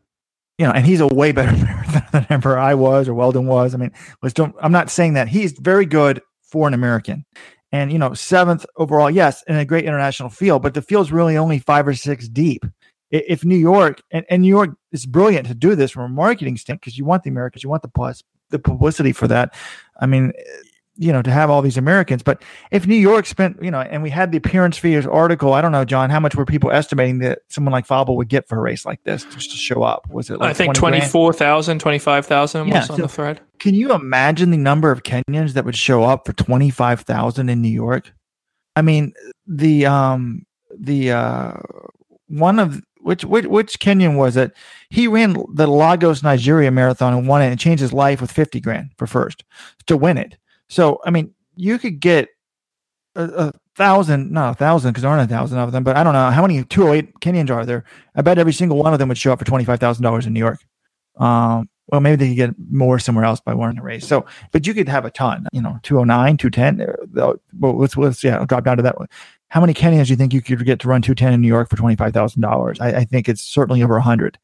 you 0.60 0.68
know, 0.68 0.74
and 0.74 0.86
he's 0.86 1.00
a 1.00 1.08
way 1.08 1.32
better 1.32 1.52
than 2.12 2.28
ever 2.30 2.60
I 2.60 2.76
was 2.76 3.08
or 3.08 3.16
Weldon 3.16 3.48
was. 3.48 3.74
I 3.74 3.78
mean, 3.78 3.92
let's 4.22 4.34
don't. 4.34 4.54
I'm 4.62 4.72
not 4.72 4.92
saying 4.92 5.14
that 5.16 5.28
he's 5.28 5.54
very 5.54 5.88
good 5.88 6.22
for 6.44 6.68
an 6.68 6.76
American, 6.76 7.26
and 7.72 7.92
you 7.92 7.98
know, 7.98 8.14
seventh 8.14 8.68
overall, 8.78 9.10
yes, 9.10 9.44
in 9.48 9.56
a 9.56 9.66
great 9.66 9.86
international 9.86 10.30
field, 10.30 10.62
but 10.62 10.76
the 10.76 10.82
field's 10.84 11.12
really 11.12 11.38
only 11.38 11.58
five 11.58 11.88
or 11.88 11.96
six 11.96 12.28
deep. 12.28 12.66
If 13.10 13.44
New 13.44 13.58
York 13.58 14.04
and, 14.12 14.26
and 14.30 14.44
New 14.44 14.48
York 14.48 14.70
is 14.92 15.08
brilliant 15.08 15.48
to 15.48 15.56
do 15.56 15.74
this 15.74 15.90
from 15.90 16.04
a 16.04 16.10
marketing 16.10 16.56
standpoint 16.58 16.82
because 16.82 16.98
you 17.00 17.06
want 17.06 17.24
the 17.24 17.32
Americans, 17.32 17.64
you 17.64 17.70
want 17.70 17.82
the 17.82 17.90
plus 17.90 18.24
the 18.52 18.60
publicity 18.60 19.12
for 19.12 19.28
that. 19.28 19.54
I 20.00 20.06
mean, 20.06 20.32
you 20.98 21.12
know, 21.12 21.22
to 21.22 21.32
have 21.32 21.50
all 21.50 21.62
these 21.62 21.78
Americans. 21.78 22.22
But 22.22 22.44
if 22.70 22.86
New 22.86 22.96
York 22.96 23.26
spent, 23.26 23.58
you 23.64 23.72
know, 23.72 23.80
and 23.80 24.04
we 24.04 24.10
had 24.10 24.32
the 24.32 24.38
appearance 24.38 24.78
fees 24.78 25.08
article, 25.08 25.54
I 25.54 25.62
don't 25.62 25.72
know, 25.72 25.86
John, 25.86 26.10
how 26.10 26.20
much 26.20 26.36
were 26.36 26.46
people 26.46 26.70
estimating 26.72 27.20
that 27.20 27.40
someone 27.50 27.72
like 27.72 27.86
Fauble 27.88 28.18
would 28.18 28.28
get 28.28 28.48
for 28.48 28.58
a 28.58 28.62
race 28.62 28.86
like 28.86 29.02
this 29.04 29.24
just 29.24 29.52
to 29.52 29.58
show 29.58 29.82
up? 29.84 30.08
Was 30.12 30.30
it 30.30 30.40
like 30.40 30.50
I 30.52 30.54
think 30.54 30.76
20 30.76 31.00
24,000, 31.00 31.80
25,000 31.80 32.62
was 32.68 32.70
Yeah, 32.74 32.80
on 32.82 32.86
so- 32.88 32.96
the 32.98 33.08
thread. 33.08 33.40
Can 33.60 33.74
you 33.74 33.94
imagine 33.94 34.52
the 34.52 34.58
number 34.58 34.92
of 34.92 35.04
Kenyans 35.04 35.54
that 35.54 35.66
would 35.66 35.78
show 35.78 36.04
up 36.04 36.26
for 36.28 36.34
25,000 36.34 37.50
in 37.50 37.62
New 37.62 37.70
York? 37.70 38.14
I 38.76 38.82
mean, 38.82 39.14
the 39.48 39.86
um 39.86 40.46
the 40.80 41.12
uh 41.12 41.54
one 42.28 42.60
of 42.60 42.82
which 43.02 43.24
which 43.26 43.46
which 43.46 43.80
Kenyan 43.80 44.18
was 44.18 44.38
it? 44.38 44.54
He 44.90 45.08
ran 45.08 45.36
the 45.54 45.68
Lagos 45.68 46.24
Nigeria 46.24 46.72
marathon 46.72 47.14
and 47.14 47.28
won 47.28 47.42
it 47.42 47.48
and 47.48 47.60
changed 47.60 47.82
his 47.82 47.94
life 47.94 48.22
with 48.22 48.32
50 48.32 48.60
grand 48.60 48.92
for 48.98 49.08
first 49.08 49.44
to 49.88 49.98
win 49.98 50.18
it. 50.18 50.38
So 50.70 51.00
I 51.06 51.12
mean, 51.12 51.34
you 51.56 51.78
could 51.78 52.00
get 52.00 52.30
a, 53.16 53.24
a 53.24 53.54
thousand, 53.76 54.32
not 54.32 54.52
a 54.52 54.56
thousand, 54.56 54.92
because 54.92 55.02
there 55.04 55.12
aren't 55.12 55.30
a 55.30 55.34
thousand 55.34 55.58
of 55.60 55.72
them, 55.72 55.84
but 55.84 55.98
I 55.98 56.04
don't 56.04 56.14
know 56.14 56.30
how 56.30 56.42
many 56.42 56.64
208 56.64 57.20
Kenyans 57.20 57.50
are 57.50 57.66
there. 57.66 57.84
I 58.16 58.22
bet 58.22 58.38
every 58.38 58.54
single 58.54 58.78
one 58.78 58.94
of 58.94 59.00
them 59.00 59.10
would 59.10 59.18
show 59.18 59.34
up 59.34 59.40
for 59.40 59.46
twenty 59.46 59.66
five 59.66 59.80
thousand 59.80 60.04
dollars 60.04 60.26
in 60.26 60.34
New 60.34 60.40
York. 60.40 60.60
Um, 61.18 61.70
well, 61.92 62.00
maybe 62.00 62.16
they 62.16 62.28
could 62.30 62.36
get 62.38 62.56
more 62.72 63.00
somewhere 63.00 63.26
else 63.26 63.42
by 63.42 63.54
winning 63.54 63.78
a 63.78 63.84
race. 63.84 64.08
So, 64.08 64.26
but 64.52 64.66
you 64.66 64.74
could 64.74 64.88
have 64.88 65.04
a 65.04 65.12
ton, 65.12 65.48
you 65.52 65.62
know, 65.62 65.78
209, 65.84 66.38
210. 66.38 67.22
uh, 67.22 67.34
let's, 67.60 67.98
let's, 67.98 68.24
yeah, 68.24 68.38
I'll 68.38 68.46
drop 68.46 68.64
down 68.64 68.78
to 68.78 68.84
that 68.84 68.98
one. 68.98 69.08
How 69.52 69.60
many 69.60 69.74
Kenyans 69.74 70.06
do 70.06 70.12
you 70.12 70.16
think 70.16 70.34
you 70.34 70.42
could 70.42 70.66
get 70.66 70.80
to 70.80 70.88
run 70.88 71.02
210 71.02 71.34
in 71.34 71.42
New 71.42 71.48
York 71.50 71.70
for 71.70 71.76
$25,000? 71.76 72.78
I, 72.80 73.00
I 73.00 73.04
think 73.04 73.28
it's 73.28 73.42
certainly 73.42 73.84
over 73.84 73.96
100. 73.96 74.40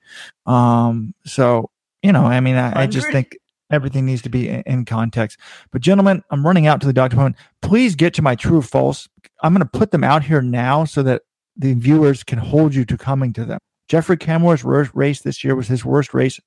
Um, 0.46 1.14
so, 1.26 1.70
you 2.04 2.12
know, 2.12 2.26
I 2.26 2.42
mean, 2.42 2.56
I, 2.56 2.82
I 2.82 2.88
just 2.88 3.10
think 3.10 3.38
everything 3.72 4.06
needs 4.06 4.22
to 4.24 4.30
be 4.30 4.50
in, 4.50 4.64
in 4.66 4.84
context. 4.84 5.40
But, 5.72 5.82
gentlemen, 5.82 6.26
I'm 6.30 6.46
running 6.46 6.68
out 6.68 6.82
to 6.82 6.88
the 6.88 6.92
doctor 6.92 7.16
appointment. 7.16 7.38
Please 7.62 7.96
get 7.96 8.14
to 8.16 8.22
my 8.22 8.36
true 8.36 8.58
or 8.58 8.62
false. 8.62 9.08
I'm 9.44 9.54
going 9.54 9.66
to 9.66 9.80
put 9.80 9.92
them 9.92 10.04
out 10.04 10.24
here 10.24 10.42
now 10.42 10.84
so 10.84 11.02
that 11.04 11.22
the 11.56 11.74
viewers 11.76 12.22
can 12.26 12.38
hold 12.38 12.76
you 12.76 12.84
to 12.84 12.98
coming 12.98 13.32
to 13.32 13.46
them. 13.46 13.60
Geoffrey 13.88 14.18
Kamworor's 14.18 14.66
worst 14.66 14.92
race 14.94 15.22
this 15.22 15.42
year 15.42 15.56
was 15.56 15.70
his 15.70 15.86
worst 15.86 16.14
race. 16.14 16.38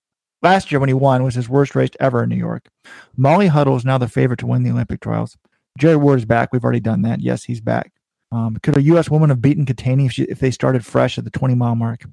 Last 0.42 0.70
year, 0.70 0.80
when 0.80 0.90
he 0.90 0.94
won, 0.94 1.22
was 1.22 1.34
his 1.34 1.48
worst 1.48 1.74
race 1.74 1.90
ever 1.98 2.24
in 2.24 2.28
New 2.28 2.36
York. 2.36 2.68
Molly 3.16 3.46
Huddle 3.46 3.76
is 3.76 3.86
now 3.86 3.96
the 3.96 4.06
favorite 4.06 4.40
to 4.40 4.46
win 4.46 4.64
the 4.64 4.70
Olympic 4.70 5.00
trials. 5.00 5.38
Jared 5.78 6.02
Ward 6.02 6.18
is 6.18 6.26
back. 6.26 6.52
We've 6.52 6.62
already 6.62 6.80
done 6.80 7.00
that. 7.02 7.20
Yes, 7.20 7.44
he's 7.44 7.62
back. 7.62 7.92
Um, 8.32 8.56
could 8.62 8.76
a 8.76 8.82
U.S. 8.82 9.10
woman 9.10 9.30
have 9.30 9.42
beaten 9.42 9.66
Keitany 9.66 10.06
if, 10.06 10.12
she, 10.12 10.22
if 10.24 10.38
they 10.38 10.50
started 10.50 10.86
fresh 10.86 11.18
at 11.18 11.24
the 11.24 11.30
20 11.30 11.54
mile 11.54 11.74
mark? 11.74 12.04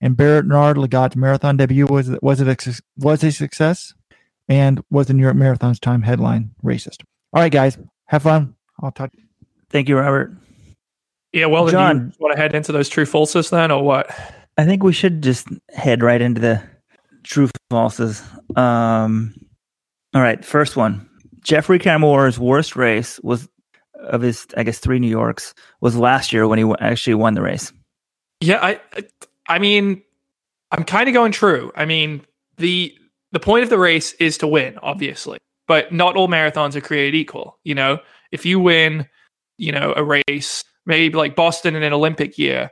And 0.00 0.16
Bernard 0.16 0.78
Lagat's 0.78 1.16
marathon 1.16 1.56
debut 1.56 1.86
was 1.86 2.08
it 2.08 2.22
was 2.22 2.40
it 2.40 2.48
a, 2.48 2.82
was 2.96 3.22
a 3.22 3.30
success? 3.30 3.94
And 4.48 4.82
was 4.90 5.08
the 5.08 5.14
New 5.14 5.22
York 5.22 5.36
Marathon's 5.36 5.80
time 5.80 6.02
headline 6.02 6.52
racist? 6.64 7.02
All 7.32 7.42
right, 7.42 7.52
guys, 7.52 7.78
have 8.06 8.22
fun. 8.22 8.54
I'll 8.80 8.92
talk. 8.92 9.10
Thank 9.70 9.88
you, 9.88 9.98
Robert. 9.98 10.32
Yeah, 11.32 11.46
well, 11.46 11.64
then 11.64 11.72
John. 11.72 12.12
you 12.14 12.24
want 12.24 12.36
to 12.36 12.40
head 12.40 12.54
into 12.54 12.72
those 12.72 12.88
true 12.88 13.04
falses 13.04 13.50
then, 13.50 13.70
or 13.70 13.82
what? 13.82 14.08
I 14.56 14.64
think 14.64 14.82
we 14.82 14.92
should 14.92 15.22
just 15.22 15.48
head 15.74 16.02
right 16.02 16.20
into 16.20 16.40
the 16.40 16.62
true 17.24 17.48
falses. 17.70 18.22
Um, 18.56 19.34
all 20.14 20.22
right, 20.22 20.42
first 20.44 20.76
one. 20.76 21.08
Geoffrey 21.42 21.78
Kamworor's 21.78 22.38
worst 22.38 22.76
race 22.76 23.20
was 23.20 23.48
of 24.00 24.22
his, 24.22 24.46
I 24.56 24.62
guess, 24.62 24.78
three 24.78 24.98
New 24.98 25.08
Yorks 25.08 25.54
was 25.80 25.96
last 25.96 26.32
year 26.32 26.46
when 26.48 26.58
he 26.58 26.74
actually 26.80 27.14
won 27.14 27.34
the 27.34 27.42
race. 27.42 27.72
Yeah, 28.40 28.58
I, 28.62 28.80
I 29.48 29.58
mean, 29.58 30.02
I'm 30.70 30.84
kind 30.84 31.08
of 31.08 31.14
going 31.14 31.32
true. 31.32 31.72
I 31.74 31.84
mean, 31.84 32.22
the 32.58 32.94
the 33.32 33.40
point 33.40 33.64
of 33.64 33.70
the 33.70 33.78
race 33.78 34.12
is 34.14 34.38
to 34.38 34.46
win, 34.46 34.78
obviously, 34.82 35.38
but 35.66 35.92
not 35.92 36.16
all 36.16 36.28
marathons 36.28 36.74
are 36.74 36.80
created 36.80 37.16
equal. 37.16 37.58
You 37.64 37.74
know, 37.74 37.98
if 38.32 38.46
you 38.46 38.60
win, 38.60 39.06
you 39.58 39.72
know, 39.72 39.94
a 39.96 40.04
race, 40.04 40.64
maybe 40.84 41.16
like 41.16 41.36
Boston 41.36 41.76
in 41.76 41.82
an 41.82 41.92
Olympic 41.92 42.38
year, 42.38 42.70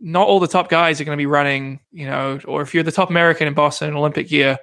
not 0.00 0.26
all 0.26 0.40
the 0.40 0.48
top 0.48 0.68
guys 0.68 1.00
are 1.00 1.04
going 1.04 1.16
to 1.16 1.22
be 1.22 1.26
running. 1.26 1.80
You 1.90 2.06
know, 2.06 2.40
or 2.46 2.62
if 2.62 2.74
you're 2.74 2.82
the 2.82 2.92
top 2.92 3.10
American 3.10 3.46
in 3.46 3.54
Boston 3.54 3.88
in 3.88 3.96
Olympic 3.96 4.30
year, 4.30 4.58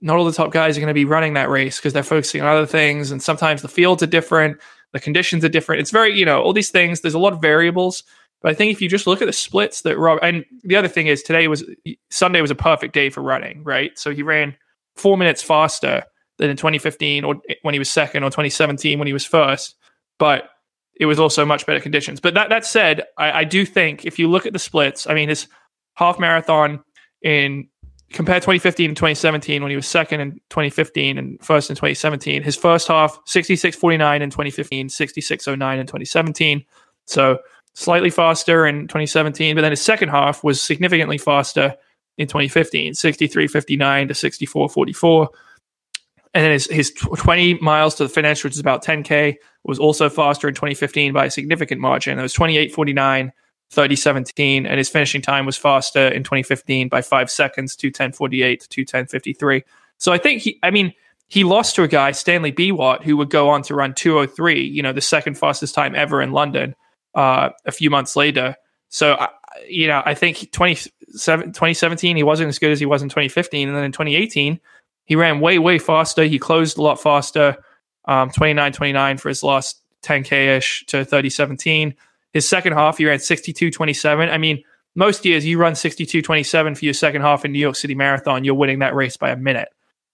not 0.00 0.16
all 0.16 0.24
the 0.24 0.32
top 0.32 0.52
guys 0.52 0.76
are 0.76 0.80
going 0.80 0.88
to 0.88 0.94
be 0.94 1.04
running 1.04 1.34
that 1.34 1.50
race 1.50 1.78
because 1.78 1.92
they're 1.92 2.02
focusing 2.02 2.40
on 2.40 2.48
other 2.48 2.66
things, 2.66 3.10
and 3.10 3.22
sometimes 3.22 3.62
the 3.62 3.68
fields 3.68 4.02
are 4.02 4.06
different, 4.06 4.58
the 4.94 5.00
conditions 5.00 5.44
are 5.44 5.50
different. 5.50 5.80
It's 5.80 5.90
very, 5.90 6.16
you 6.16 6.24
know, 6.24 6.40
all 6.40 6.54
these 6.54 6.70
things. 6.70 7.00
There's 7.00 7.14
a 7.14 7.18
lot 7.18 7.34
of 7.34 7.42
variables. 7.42 8.04
But 8.40 8.52
I 8.52 8.54
think 8.54 8.72
if 8.72 8.80
you 8.80 8.88
just 8.88 9.06
look 9.06 9.20
at 9.20 9.26
the 9.26 9.32
splits 9.32 9.82
that 9.82 9.98
Rob, 9.98 10.20
and 10.22 10.44
the 10.62 10.76
other 10.76 10.88
thing 10.88 11.08
is 11.08 11.22
today 11.22 11.48
was 11.48 11.64
Sunday 12.10 12.40
was 12.40 12.50
a 12.50 12.54
perfect 12.54 12.94
day 12.94 13.10
for 13.10 13.20
running, 13.20 13.64
right? 13.64 13.98
So 13.98 14.12
he 14.12 14.22
ran 14.22 14.56
four 14.96 15.16
minutes 15.16 15.42
faster 15.42 16.04
than 16.38 16.50
in 16.50 16.56
2015 16.56 17.24
or 17.24 17.36
when 17.62 17.74
he 17.74 17.78
was 17.78 17.90
second 17.90 18.22
or 18.22 18.30
2017 18.30 18.98
when 18.98 19.06
he 19.06 19.12
was 19.12 19.24
first, 19.24 19.74
but 20.18 20.50
it 21.00 21.06
was 21.06 21.18
also 21.18 21.44
much 21.44 21.66
better 21.66 21.80
conditions. 21.80 22.20
But 22.20 22.34
that 22.34 22.50
that 22.50 22.64
said, 22.64 23.02
I, 23.18 23.40
I 23.40 23.44
do 23.44 23.66
think 23.66 24.04
if 24.04 24.18
you 24.18 24.28
look 24.28 24.46
at 24.46 24.52
the 24.52 24.58
splits, 24.60 25.08
I 25.08 25.14
mean 25.14 25.28
his 25.28 25.48
half 25.94 26.20
marathon 26.20 26.84
in 27.22 27.68
compare 28.14 28.36
2015 28.36 28.90
and 28.90 28.96
2017 28.96 29.60
when 29.60 29.70
he 29.70 29.76
was 29.76 29.86
second 29.86 30.20
in 30.20 30.32
2015 30.50 31.18
and 31.18 31.44
first 31.44 31.68
in 31.68 31.76
2017 31.76 32.42
his 32.42 32.56
first 32.56 32.86
half 32.88 33.18
66.49 33.26 34.20
in 34.20 34.30
2015 34.30 34.88
66.09 34.88 35.78
in 35.78 35.86
2017 35.86 36.64
so 37.06 37.38
slightly 37.74 38.10
faster 38.10 38.66
in 38.66 38.82
2017 38.82 39.56
but 39.56 39.62
then 39.62 39.72
his 39.72 39.82
second 39.82 40.10
half 40.10 40.44
was 40.44 40.62
significantly 40.62 41.18
faster 41.18 41.74
in 42.16 42.28
2015 42.28 42.92
63.59 42.92 44.08
to 44.08 44.14
64.44 44.14 45.28
and 46.34 46.44
then 46.44 46.52
his, 46.52 46.66
his 46.66 46.92
20 46.92 47.54
miles 47.54 47.96
to 47.96 48.04
the 48.04 48.08
finish 48.08 48.44
which 48.44 48.54
is 48.54 48.60
about 48.60 48.84
10k 48.84 49.36
was 49.64 49.78
also 49.78 50.08
faster 50.08 50.46
in 50.46 50.54
2015 50.54 51.12
by 51.12 51.24
a 51.26 51.30
significant 51.30 51.80
margin. 51.80 52.18
It 52.18 52.22
was 52.22 52.34
28.49 52.34 53.30
3017 53.74 54.66
and 54.66 54.78
his 54.78 54.88
finishing 54.88 55.20
time 55.20 55.44
was 55.46 55.56
faster 55.56 56.08
in 56.08 56.22
2015 56.22 56.88
by 56.88 57.02
five 57.02 57.30
seconds 57.30 57.76
to 57.76 57.88
1048 57.88 58.60
to 58.60 58.68
21053 58.68 59.64
so 59.98 60.12
i 60.12 60.18
think 60.18 60.42
he 60.42 60.58
i 60.62 60.70
mean 60.70 60.92
he 61.28 61.44
lost 61.44 61.74
to 61.74 61.82
a 61.82 61.88
guy 61.88 62.12
stanley 62.12 62.52
biwott 62.52 63.02
who 63.02 63.16
would 63.16 63.30
go 63.30 63.48
on 63.48 63.62
to 63.62 63.74
run 63.74 63.92
203 63.94 64.62
you 64.62 64.82
know 64.82 64.92
the 64.92 65.00
second 65.00 65.36
fastest 65.36 65.74
time 65.74 65.94
ever 65.94 66.22
in 66.22 66.32
london 66.32 66.74
uh, 67.14 67.50
a 67.64 67.70
few 67.70 67.90
months 67.90 68.16
later. 68.16 68.56
So 68.88 69.14
I- 69.14 69.28
you 69.68 69.86
know 69.86 70.02
i 70.04 70.14
think 70.14 70.50
27 70.50 71.52
2017 71.52 72.16
he 72.16 72.24
wasn't 72.24 72.48
as 72.48 72.58
good 72.58 72.72
as 72.72 72.80
he 72.80 72.86
was 72.86 73.02
in 73.02 73.08
2015 73.08 73.68
and 73.68 73.76
then 73.76 73.84
in 73.84 73.92
2018 73.92 74.58
he 75.04 75.14
ran 75.14 75.38
way 75.38 75.60
way 75.60 75.78
faster. 75.78 76.24
He 76.24 76.40
closed 76.40 76.76
a 76.76 76.82
lot 76.82 77.00
faster 77.00 77.56
um, 78.06 78.30
29 78.30 78.72
29 78.72 79.18
for 79.18 79.28
his 79.28 79.44
last 79.44 79.80
10k 80.02 80.56
ish 80.56 80.84
to 80.86 81.04
3017 81.04 81.94
his 82.34 82.48
second 82.48 82.72
half, 82.74 82.98
he 82.98 83.06
ran 83.06 83.20
62 83.20 83.70
27. 83.70 84.28
I 84.28 84.36
mean, 84.36 84.62
most 84.96 85.24
years 85.24 85.46
you 85.46 85.58
run 85.58 85.74
62 85.74 86.20
27 86.20 86.74
for 86.74 86.84
your 86.84 86.94
second 86.94 87.22
half 87.22 87.44
in 87.44 87.52
New 87.52 87.58
York 87.58 87.76
City 87.76 87.94
Marathon, 87.94 88.44
you're 88.44 88.54
winning 88.54 88.80
that 88.80 88.94
race 88.94 89.16
by 89.16 89.30
a 89.30 89.36
minute. 89.36 89.68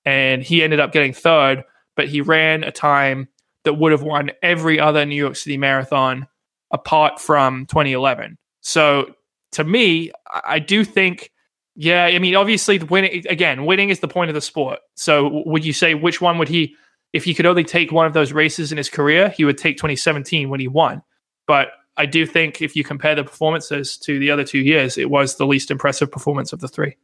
And 0.05 0.43
he 0.43 0.63
ended 0.63 0.81
up 0.81 0.93
getting 0.93 1.13
third, 1.13 1.65
but 1.97 2.09
he 2.09 2.21
ran 2.21 2.63
a 2.63 2.71
time 2.71 3.29
that 3.65 3.75
would 3.75 3.93
have 3.93 4.03
won 4.03 4.31
every 4.43 4.79
other 4.79 5.05
New 5.05 5.17
York 5.17 5.37
City 5.37 5.57
Marathon 5.57 6.29
apart 6.71 7.21
from 7.21 7.67
2011. 7.67 8.39
So 8.61 9.15
to 9.53 9.65
me, 9.65 10.13
I 10.45 10.59
do 10.59 10.85
think, 10.85 11.31
yeah, 11.75 12.05
I 12.05 12.19
mean, 12.19 12.35
obviously, 12.35 12.79
winning 12.79 13.27
again, 13.29 13.65
winning 13.65 13.91
is 13.91 14.01
the 14.01 14.09
point 14.09 14.31
of 14.31 14.35
the 14.35 14.41
sport. 14.41 14.79
So 14.95 15.43
would 15.47 15.65
you 15.65 15.73
say 15.73 15.95
which 15.95 16.21
one 16.21 16.39
would 16.39 16.49
he, 16.49 16.77
if 17.13 17.25
he 17.25 17.35
could 17.35 17.47
only 17.47 17.65
take 17.65 17.93
one 17.93 18.07
of 18.07 18.13
those 18.13 18.33
races 18.33 18.73
in 18.73 18.79
his 18.79 18.89
career, 18.89 19.31
he 19.31 19.45
would 19.45 19.59
take 19.59 19.77
2017 19.77 20.49
when 20.49 20.61
he 20.61 20.69
won. 20.69 21.03
But 21.47 21.69
I 22.01 22.07
do 22.07 22.25
think 22.25 22.63
if 22.63 22.75
you 22.75 22.83
compare 22.83 23.15
the 23.15 23.25
performances 23.25 23.99
to 23.99 24.19
the 24.19 24.31
other 24.31 24.43
two 24.43 24.61
years, 24.61 24.97
it 24.97 25.11
was 25.11 25.37
the 25.37 25.47
least 25.47 25.71
impressive 25.71 26.11
performance 26.11 26.51
of 26.51 26.61
the 26.61 26.67
three. 26.67 26.97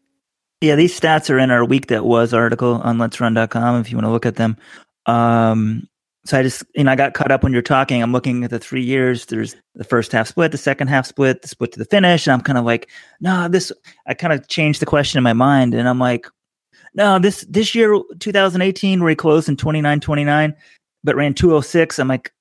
Yeah, 0.63 0.75
these 0.75 0.99
stats 0.99 1.29
are 1.29 1.39
in 1.39 1.51
our 1.51 1.67
week 1.67 1.89
that 1.89 2.07
was 2.07 2.33
article 2.33 2.81
on 2.83 2.97
let'srun.com 2.97 3.79
if 3.79 3.91
you 3.91 3.99
want 3.99 4.07
to 4.07 4.11
look 4.11 4.25
at 4.25 4.37
them. 4.37 4.57
Um, 5.05 5.87
so 6.25 6.39
I 6.39 6.43
just, 6.43 6.65
you 6.75 6.85
know, 6.85 6.93
I 6.93 6.97
got 6.97 7.13
caught 7.13 7.31
up 7.31 7.43
when 7.43 7.53
you're 7.53 7.61
talking. 7.61 8.03
I'm 8.03 8.13
looking 8.13 8.43
at 8.43 8.49
the 8.49 8.59
three 8.59 8.83
years. 8.83 9.27
There's 9.27 9.55
the 9.75 9.85
first 9.85 10.13
half 10.13 10.29
split, 10.29 10.51
the 10.51 10.57
second 10.57 10.89
half 10.89 11.05
split, 11.05 11.43
the 11.43 11.49
split 11.49 11.73
to 11.73 11.79
the 11.79 11.85
finish. 11.85 12.27
And 12.27 12.33
I'm 12.33 12.41
kind 12.41 12.57
of 12.57 12.65
like, 12.65 12.89
no, 13.21 13.49
this, 13.49 13.71
I 14.07 14.15
kind 14.15 14.33
of 14.33 14.49
changed 14.49 14.81
the 14.81 14.87
question 14.87 15.19
in 15.19 15.25
my 15.25 15.35
mind. 15.35 15.75
And 15.75 15.87
I'm 15.87 15.99
like, 15.99 16.27
no, 16.95 17.19
this, 17.19 17.45
this 17.51 17.75
year, 17.75 18.01
2018, 18.19 19.01
where 19.01 19.11
he 19.11 19.15
closed 19.15 19.51
in 19.51 19.59
29 19.59 20.01
29, 20.01 20.57
but 21.05 21.17
ran 21.17 21.35
206. 21.35 21.99
I'm 21.99 22.09
like, 22.09 22.33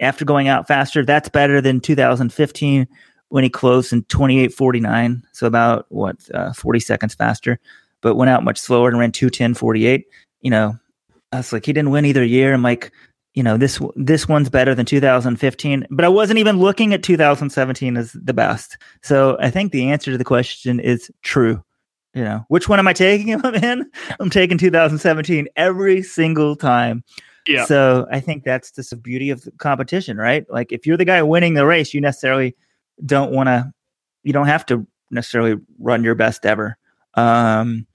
after 0.00 0.24
going 0.24 0.48
out 0.48 0.66
faster, 0.66 1.04
that's 1.04 1.28
better 1.28 1.60
than 1.60 1.80
2015 1.80 2.88
when 3.28 3.44
he 3.44 3.50
closed 3.50 3.92
in 3.92 4.04
28 4.04 4.52
49. 4.52 5.22
So 5.32 5.46
about 5.46 5.86
what, 5.88 6.16
uh, 6.32 6.52
40 6.52 6.80
seconds 6.80 7.14
faster, 7.14 7.58
but 8.00 8.16
went 8.16 8.30
out 8.30 8.44
much 8.44 8.58
slower 8.58 8.88
and 8.88 8.98
ran 8.98 9.12
210 9.12 9.54
48. 9.54 10.06
You 10.40 10.50
know, 10.50 10.78
I 11.32 11.38
was 11.38 11.52
like, 11.52 11.66
he 11.66 11.72
didn't 11.72 11.90
win 11.90 12.04
either 12.04 12.24
year. 12.24 12.54
I'm 12.54 12.62
like, 12.62 12.92
you 13.34 13.42
know, 13.42 13.56
this 13.56 13.80
this 13.96 14.28
one's 14.28 14.48
better 14.48 14.74
than 14.74 14.86
2015, 14.86 15.86
but 15.90 16.04
I 16.04 16.08
wasn't 16.08 16.38
even 16.38 16.58
looking 16.58 16.94
at 16.94 17.02
2017 17.02 17.96
as 17.96 18.12
the 18.12 18.32
best. 18.32 18.78
So 19.02 19.36
I 19.40 19.50
think 19.50 19.72
the 19.72 19.90
answer 19.90 20.12
to 20.12 20.18
the 20.18 20.24
question 20.24 20.78
is 20.78 21.10
true. 21.22 21.62
You 22.14 22.22
know, 22.22 22.44
which 22.46 22.68
one 22.68 22.78
am 22.78 22.86
I 22.86 22.92
taking 22.92 23.26
him 23.26 23.44
in? 23.44 23.90
I'm 24.20 24.30
taking 24.30 24.56
2017 24.56 25.48
every 25.56 26.02
single 26.02 26.54
time. 26.54 27.02
Yeah. 27.46 27.64
So 27.66 28.06
I 28.10 28.20
think 28.20 28.44
that's 28.44 28.70
just 28.70 28.90
the 28.90 28.96
beauty 28.96 29.30
of 29.30 29.42
the 29.42 29.50
competition, 29.52 30.16
right? 30.16 30.44
Like 30.50 30.72
if 30.72 30.86
you're 30.86 30.96
the 30.96 31.04
guy 31.04 31.22
winning 31.22 31.54
the 31.54 31.66
race, 31.66 31.92
you 31.92 32.00
necessarily 32.00 32.56
don't 33.04 33.32
want 33.32 33.48
to, 33.48 33.72
you 34.22 34.32
don't 34.32 34.46
have 34.46 34.64
to 34.66 34.86
necessarily 35.10 35.60
run 35.78 36.04
your 36.04 36.14
best 36.14 36.46
ever. 36.46 36.76
Um, 37.14 37.86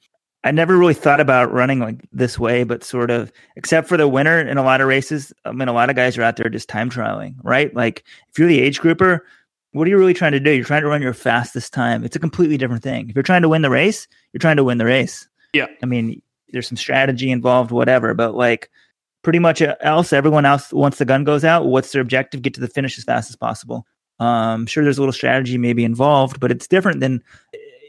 I 0.44 0.52
never 0.52 0.78
really 0.78 0.94
thought 0.94 1.20
about 1.20 1.52
running 1.52 1.80
like 1.80 2.08
this 2.14 2.40
way, 2.40 2.64
but 2.64 2.84
sort 2.84 3.12
of, 3.12 3.32
except 3.58 3.90
for 3.90 3.98
the 3.98 4.08
winner 4.08 4.40
in 4.40 4.58
a 4.58 4.64
lot 4.64 4.80
of 4.80 4.88
races. 4.88 5.34
I 5.44 5.52
mean, 5.52 5.68
a 5.68 5.74
lot 5.74 5.90
of 5.90 5.96
guys 5.96 6.18
are 6.18 6.24
out 6.24 6.38
there 6.38 6.48
just 6.48 6.70
time 6.70 6.90
trialing, 6.90 7.36
right? 7.44 7.74
Like 7.76 8.06
if 8.30 8.40
you're 8.40 8.48
the 8.48 8.62
age 8.62 8.80
grouper, 8.80 9.26
what 9.72 9.86
are 9.86 9.90
you 9.90 9.98
really 9.98 10.14
trying 10.14 10.32
to 10.32 10.40
do? 10.40 10.52
You're 10.52 10.64
trying 10.64 10.84
to 10.84 10.88
run 10.88 11.02
your 11.02 11.14
fastest 11.14 11.74
time. 11.74 12.04
It's 12.04 12.16
a 12.16 12.20
completely 12.20 12.58
different 12.58 12.84
thing. 12.84 13.10
If 13.10 13.16
you're 13.16 13.24
trying 13.24 13.42
to 13.42 13.50
win 13.50 13.62
the 13.62 13.70
race, 13.70 14.08
you're 14.32 14.40
trying 14.40 14.58
to 14.58 14.64
win 14.64 14.78
the 14.78 14.86
race. 14.86 15.28
Yeah. 15.54 15.68
I 15.84 15.86
mean, 15.86 16.22
there's 16.50 16.68
some 16.68 16.78
strategy 16.78 17.32
involved, 17.32 17.72
whatever, 17.72 18.14
but 18.14 18.34
like 18.34 18.70
pretty 19.22 19.40
much 19.40 19.62
else, 19.82 20.14
everyone 20.14 20.46
else, 20.46 20.72
once 20.72 20.98
the 20.98 21.06
gun 21.06 21.24
goes 21.24 21.44
out, 21.44 21.66
what's 21.66 21.92
their 21.92 22.02
objective? 22.02 22.42
Get 22.42 22.54
to 22.56 22.62
the 22.62 22.68
finish 22.68 22.98
as 22.98 23.04
fast 23.04 23.30
as 23.30 23.36
possible. 23.36 23.86
Um, 24.20 24.66
sure, 24.66 24.84
there's 24.84 24.98
a 24.98 25.02
little 25.02 25.14
strategy 25.14 25.58
maybe 25.58 25.84
involved, 25.84 26.40
but 26.40 26.52
it's 26.52 26.68
different 26.68 27.00
than 27.00 27.24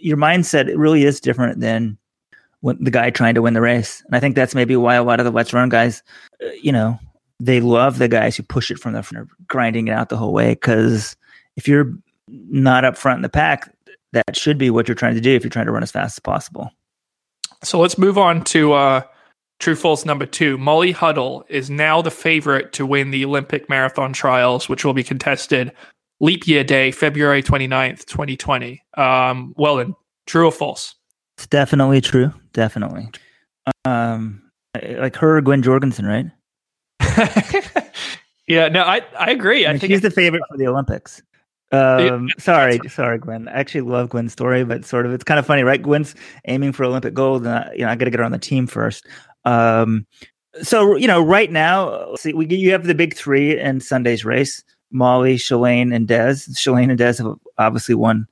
your 0.01 0.17
mindset. 0.17 0.69
It 0.69 0.79
really 0.79 1.05
is 1.05 1.21
different 1.21 1.61
than 1.61 1.99
when 2.61 2.83
the 2.83 2.91
guy 2.91 3.11
trying 3.11 3.35
to 3.35 3.43
win 3.43 3.55
the 3.55 3.61
race. 3.61 4.03
And 4.07 4.15
I 4.15 4.21
think 4.21 4.35
that's 4.35 4.55
maybe 4.55 4.77
why 4.77 4.95
a 4.95 5.03
lot 5.03 5.21
of 5.21 5.25
the 5.25 5.33
Let's 5.33 5.53
Run 5.53 5.69
guys, 5.69 6.03
uh, 6.43 6.51
you 6.63 6.73
know, 6.73 6.99
they 7.39 7.61
love 7.61 7.99
the 7.99 8.09
guys 8.09 8.37
who 8.37 8.43
push 8.43 8.71
it 8.71 8.79
from 8.79 8.93
the 8.93 9.03
front, 9.03 9.29
grinding 9.47 9.89
it 9.89 9.93
out 9.93 10.09
the 10.09 10.17
whole 10.17 10.33
way. 10.33 10.51
Because 10.51 11.17
if 11.57 11.67
you're 11.67 11.95
not 12.29 12.85
up 12.85 12.97
front 12.97 13.19
in 13.19 13.23
the 13.23 13.29
pack, 13.29 13.75
that 14.13 14.37
should 14.37 14.59
be 14.59 14.71
what 14.71 14.89
you're 14.89 14.95
trying 14.95 15.15
to 15.15 15.21
do 15.21 15.35
if 15.35 15.43
you're 15.43 15.51
trying 15.51 15.67
to 15.67 15.73
run 15.73 15.83
as 15.83 15.91
fast 15.91 16.19
as 16.19 16.21
possible. 16.21 16.71
So 17.63 17.79
let's 17.79 17.99
move 17.99 18.19
on 18.19 18.45
to 18.45 18.73
uh, 18.73 19.03
true 19.61 19.77
false 19.77 20.05
number 20.05 20.27
two. 20.27 20.59
Molly 20.59 20.91
Huddle 20.91 21.45
is 21.49 21.71
now 21.71 22.03
the 22.03 22.11
favorite 22.11 22.73
to 22.73 22.85
win 22.85 23.13
the 23.13 23.25
Olympic 23.25 23.69
marathon 23.69 24.13
trials, 24.13 24.69
which 24.69 24.85
will 24.85 24.95
be 24.95 25.05
contested 25.05 25.73
leap 26.19 26.47
year 26.47 26.65
day, 26.65 26.91
February 26.91 27.43
29th, 27.43 28.05
2020. 28.07 28.83
Um, 28.97 29.55
well, 29.57 29.77
then, 29.77 29.95
true 30.27 30.47
or 30.47 30.53
false? 30.53 30.95
It's 31.37 31.47
definitely 31.47 32.01
true. 32.01 32.33
Definitely. 32.53 33.09
Um, 33.85 34.43
like 34.83 35.17
her 35.17 35.39
or 35.39 35.41
Gwen 35.41 35.63
Jorgensen, 35.63 36.07
right? 36.07 36.27
yeah, 38.47 38.69
no, 38.69 38.83
I, 38.83 39.03
I 39.19 39.31
agree. 39.31 39.65
I, 39.65 39.71
I 39.71 39.73
mean, 39.73 39.81
think 39.81 39.93
she's 39.93 40.01
the 40.03 40.11
favorite 40.11 40.43
for 40.51 40.59
the 40.59 40.67
Olympics. 40.67 41.23
Um, 41.73 42.29
sorry, 42.39 42.81
sorry, 42.89 43.19
Gwen. 43.19 43.47
I 43.49 43.53
actually 43.53 43.83
love 43.83 44.11
Gwen's 44.11 44.33
story, 44.33 44.65
but 44.65 44.85
sort 44.85 45.07
of 45.07 45.13
it's 45.13 45.23
kind 45.23 45.39
of 45.39 45.47
funny, 45.47 45.63
right? 45.63 45.81
Gwen's 45.81 46.17
aiming 46.47 46.73
for 46.73 46.85
Olympic 46.85 47.15
gold, 47.15 47.47
and 47.47 47.55
I, 47.55 47.73
you 47.75 47.85
know 47.85 47.89
I 47.89 47.95
got 47.95 48.07
to 48.07 48.11
get 48.11 48.19
her 48.19 48.25
on 48.25 48.33
the 48.33 48.39
team 48.39 48.67
first. 48.67 49.07
Um, 49.45 50.07
so 50.63 50.97
you 50.97 51.07
know, 51.07 51.23
right 51.23 51.51
now, 51.51 52.15
see, 52.17 52.33
we 52.33 52.47
you 52.47 52.73
have 52.73 52.85
the 52.85 52.95
big 52.95 53.15
three 53.15 53.59
in 53.59 53.81
Sunday's 53.81 54.25
race: 54.25 54.63
Molly, 54.91 55.37
Shalane, 55.37 55.95
and 55.95 56.09
Des. 56.09 56.35
Shalane 56.53 56.91
and 56.91 56.99
Des 56.99 57.15
have 57.19 57.35
obviously 57.59 57.95
won 57.95 58.27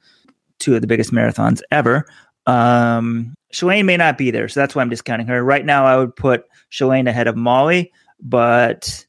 two 0.58 0.74
of 0.74 0.80
the 0.80 0.86
biggest 0.86 1.12
marathons 1.12 1.60
ever. 1.70 2.06
Um, 2.46 3.34
Shalane 3.52 3.84
may 3.84 3.96
not 3.96 4.18
be 4.18 4.30
there, 4.30 4.48
so 4.48 4.60
that's 4.60 4.74
why 4.74 4.82
I'm 4.82 4.88
discounting 4.88 5.26
her. 5.28 5.42
Right 5.42 5.64
now, 5.64 5.84
I 5.84 5.96
would 5.96 6.14
put 6.14 6.44
Shalane 6.70 7.08
ahead 7.08 7.28
of 7.28 7.36
Molly, 7.36 7.92
but 8.20 9.06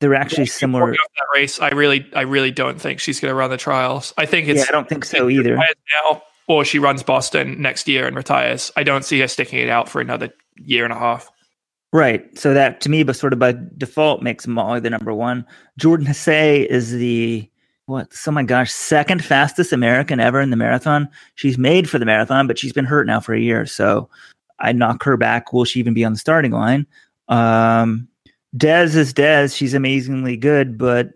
they're 0.00 0.14
actually 0.14 0.46
similar. 0.46 0.92
That 0.92 1.26
race, 1.34 1.60
I 1.60 1.68
really, 1.70 2.06
I 2.14 2.22
really 2.22 2.50
don't 2.50 2.80
think 2.80 3.00
she's 3.00 3.20
going 3.20 3.30
to 3.30 3.34
run 3.34 3.50
the 3.50 3.56
trials. 3.56 4.12
I 4.16 4.26
think 4.26 4.48
it's. 4.48 4.60
Yeah, 4.60 4.66
I 4.68 4.72
don't 4.72 4.88
think 4.88 5.04
so 5.04 5.28
either. 5.28 5.56
Now, 5.56 6.22
or 6.48 6.64
she 6.64 6.78
runs 6.78 7.02
Boston 7.02 7.60
next 7.60 7.88
year 7.88 8.06
and 8.06 8.16
retires. 8.16 8.72
I 8.76 8.82
don't 8.82 9.04
see 9.04 9.20
her 9.20 9.28
sticking 9.28 9.60
it 9.60 9.68
out 9.68 9.88
for 9.88 10.00
another 10.00 10.30
year 10.56 10.84
and 10.84 10.92
a 10.92 10.98
half. 10.98 11.30
Right. 11.92 12.36
So 12.38 12.52
that 12.52 12.80
to 12.82 12.90
me, 12.90 13.02
but 13.02 13.16
sort 13.16 13.32
of 13.32 13.38
by 13.38 13.54
default, 13.76 14.22
makes 14.22 14.46
Molly 14.46 14.80
the 14.80 14.90
number 14.90 15.14
one. 15.14 15.46
Jordan 15.78 16.06
Hasay 16.06 16.66
is 16.66 16.92
the 16.92 17.48
what? 17.86 18.12
Oh 18.26 18.30
my 18.30 18.42
gosh, 18.42 18.70
second 18.70 19.24
fastest 19.24 19.72
American 19.72 20.20
ever 20.20 20.40
in 20.40 20.50
the 20.50 20.56
marathon. 20.56 21.08
She's 21.36 21.56
made 21.56 21.88
for 21.88 21.98
the 21.98 22.04
marathon, 22.04 22.46
but 22.46 22.58
she's 22.58 22.74
been 22.74 22.84
hurt 22.84 23.06
now 23.06 23.20
for 23.20 23.34
a 23.34 23.40
year. 23.40 23.64
So 23.64 24.10
I 24.60 24.72
knock 24.72 25.02
her 25.04 25.16
back. 25.16 25.54
Will 25.54 25.64
she 25.64 25.80
even 25.80 25.94
be 25.94 26.04
on 26.04 26.12
the 26.12 26.18
starting 26.18 26.52
line? 26.52 26.86
Um, 27.28 28.06
Des 28.54 28.96
is 28.98 29.14
Dez. 29.14 29.56
She's 29.56 29.72
amazingly 29.72 30.36
good, 30.36 30.76
but 30.76 31.10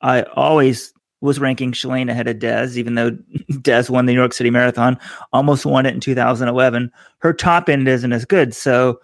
I 0.00 0.22
always 0.34 0.94
was 1.20 1.38
ranking 1.38 1.72
Shalane 1.72 2.10
ahead 2.10 2.28
of 2.28 2.38
Dez, 2.38 2.78
even 2.78 2.94
though 2.94 3.10
Dez 3.50 3.90
won 3.90 4.06
the 4.06 4.14
New 4.14 4.18
York 4.18 4.32
City 4.32 4.48
Marathon, 4.50 4.98
almost 5.34 5.66
won 5.66 5.84
it 5.84 5.92
in 5.94 6.00
2011. 6.00 6.90
Her 7.18 7.32
top 7.34 7.68
end 7.68 7.88
isn't 7.88 8.12
as 8.12 8.24
good. 8.24 8.54
So 8.54 9.00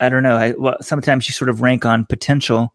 I 0.00 0.08
don't 0.08 0.22
know. 0.22 0.36
I, 0.36 0.52
well, 0.52 0.76
sometimes 0.80 1.28
you 1.28 1.32
sort 1.32 1.48
of 1.48 1.60
rank 1.60 1.84
on 1.84 2.06
potential, 2.06 2.72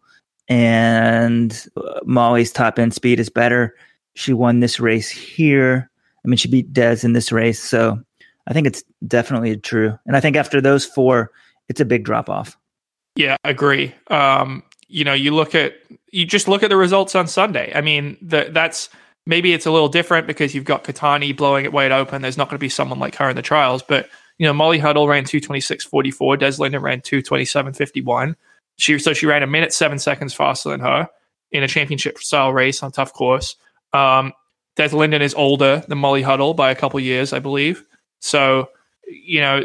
and 0.48 1.68
uh, 1.78 2.00
Molly's 2.04 2.52
top 2.52 2.80
end 2.80 2.94
speed 2.94 3.20
is 3.20 3.30
better. 3.30 3.76
She 4.16 4.34
won 4.34 4.60
this 4.60 4.80
race 4.80 5.10
here. 5.10 5.90
I 6.24 6.28
mean, 6.28 6.38
she 6.38 6.48
beat 6.48 6.74
Des 6.74 7.00
in 7.04 7.14
this 7.14 7.32
race. 7.32 7.62
So 7.62 8.02
I 8.48 8.54
think 8.54 8.68
it's 8.68 8.84
definitely 9.08 9.58
true. 9.58 9.98
And 10.06 10.16
I 10.16 10.20
think 10.20 10.36
after 10.36 10.62
those 10.62 10.86
four, 10.86 11.32
it's 11.70 11.82
a 11.82 11.86
big 11.86 12.04
drop 12.04 12.30
off. 12.30 12.58
Yeah, 13.16 13.38
agree. 13.44 13.94
Um, 14.08 14.64
you 14.88 15.04
know, 15.04 15.14
you 15.14 15.34
look 15.34 15.56
at 15.56 15.76
you 16.12 16.26
just 16.26 16.48
look 16.48 16.64
at 16.64 16.70
the 16.70 16.78
results 16.78 17.16
on 17.16 17.28
Sunday. 17.28 17.72
I 17.74 17.82
mean, 17.82 18.18
the, 18.22 18.50
that's 18.52 18.90
maybe 19.26 19.54
it's 19.54 19.66
a 19.66 19.72
little 19.72 19.90
different 19.90 20.28
because 20.28 20.54
you've 20.54 20.66
got 20.66 20.84
Keitany 20.84 21.36
blowing 21.36 21.66
it 21.66 21.74
wide 21.74 21.92
open. 21.92 22.22
There's 22.22 22.38
not 22.38 22.50
going 22.50 22.58
to 22.58 22.64
be 22.64 22.70
someone 22.70 23.00
like 23.00 23.16
her 23.16 23.30
in 23.30 23.36
the 23.36 23.42
trials, 23.42 23.82
but 23.82 24.10
you 24.38 24.48
know, 24.48 24.54
Molly 24.54 24.80
Huddle 24.80 25.08
ran 25.08 25.24
226.44. 25.26 26.40
Des 26.40 26.62
Linden 26.62 26.82
ran 26.82 27.02
227.51. 27.02 28.36
She 28.78 28.98
so 28.98 29.14
she 29.14 29.26
ran 29.26 29.44
a 29.44 29.48
minute 29.48 29.72
seven 29.74 30.00
seconds 30.00 30.34
faster 30.34 30.70
than 30.70 30.80
her 30.80 31.08
in 31.52 31.64
a 31.64 31.68
championship 31.68 32.18
style 32.18 32.52
race 32.52 32.82
on 32.82 32.92
tough 32.92 33.14
course. 33.14 33.56
Um, 33.94 34.34
Des 34.76 34.90
Linden 34.90 35.22
is 35.22 35.36
older 35.36 35.84
than 35.88 36.00
Molly 36.00 36.24
Huddle 36.24 36.56
by 36.56 36.72
a 36.72 36.76
couple 36.76 37.00
years, 37.00 37.32
I 37.32 37.40
believe. 37.40 37.86
So, 38.22 38.70
you 39.08 39.40
know, 39.40 39.62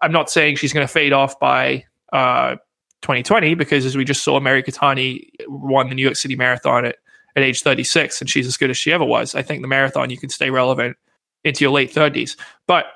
I'm 0.00 0.12
not 0.12 0.30
saying 0.30 0.56
she's 0.56 0.72
going 0.72 0.86
to 0.86 0.92
fade 0.92 1.12
off 1.12 1.38
by 1.38 1.84
uh, 2.12 2.56
2020 3.02 3.54
because 3.54 3.84
as 3.84 3.96
we 3.96 4.04
just 4.04 4.24
saw, 4.24 4.40
Mary 4.40 4.62
Keitany 4.62 5.28
won 5.46 5.90
the 5.90 5.94
New 5.94 6.02
York 6.02 6.16
City 6.16 6.36
Marathon 6.36 6.86
at, 6.86 6.96
at 7.34 7.42
age 7.42 7.62
36, 7.62 8.20
and 8.22 8.30
she's 8.30 8.46
as 8.46 8.56
good 8.56 8.70
as 8.70 8.78
she 8.78 8.92
ever 8.92 9.04
was. 9.04 9.34
I 9.34 9.42
think 9.42 9.60
the 9.60 9.68
marathon 9.68 10.08
you 10.08 10.16
can 10.16 10.30
stay 10.30 10.48
relevant 10.48 10.96
into 11.44 11.62
your 11.62 11.72
late 11.72 11.92
30s, 11.92 12.36
but 12.66 12.86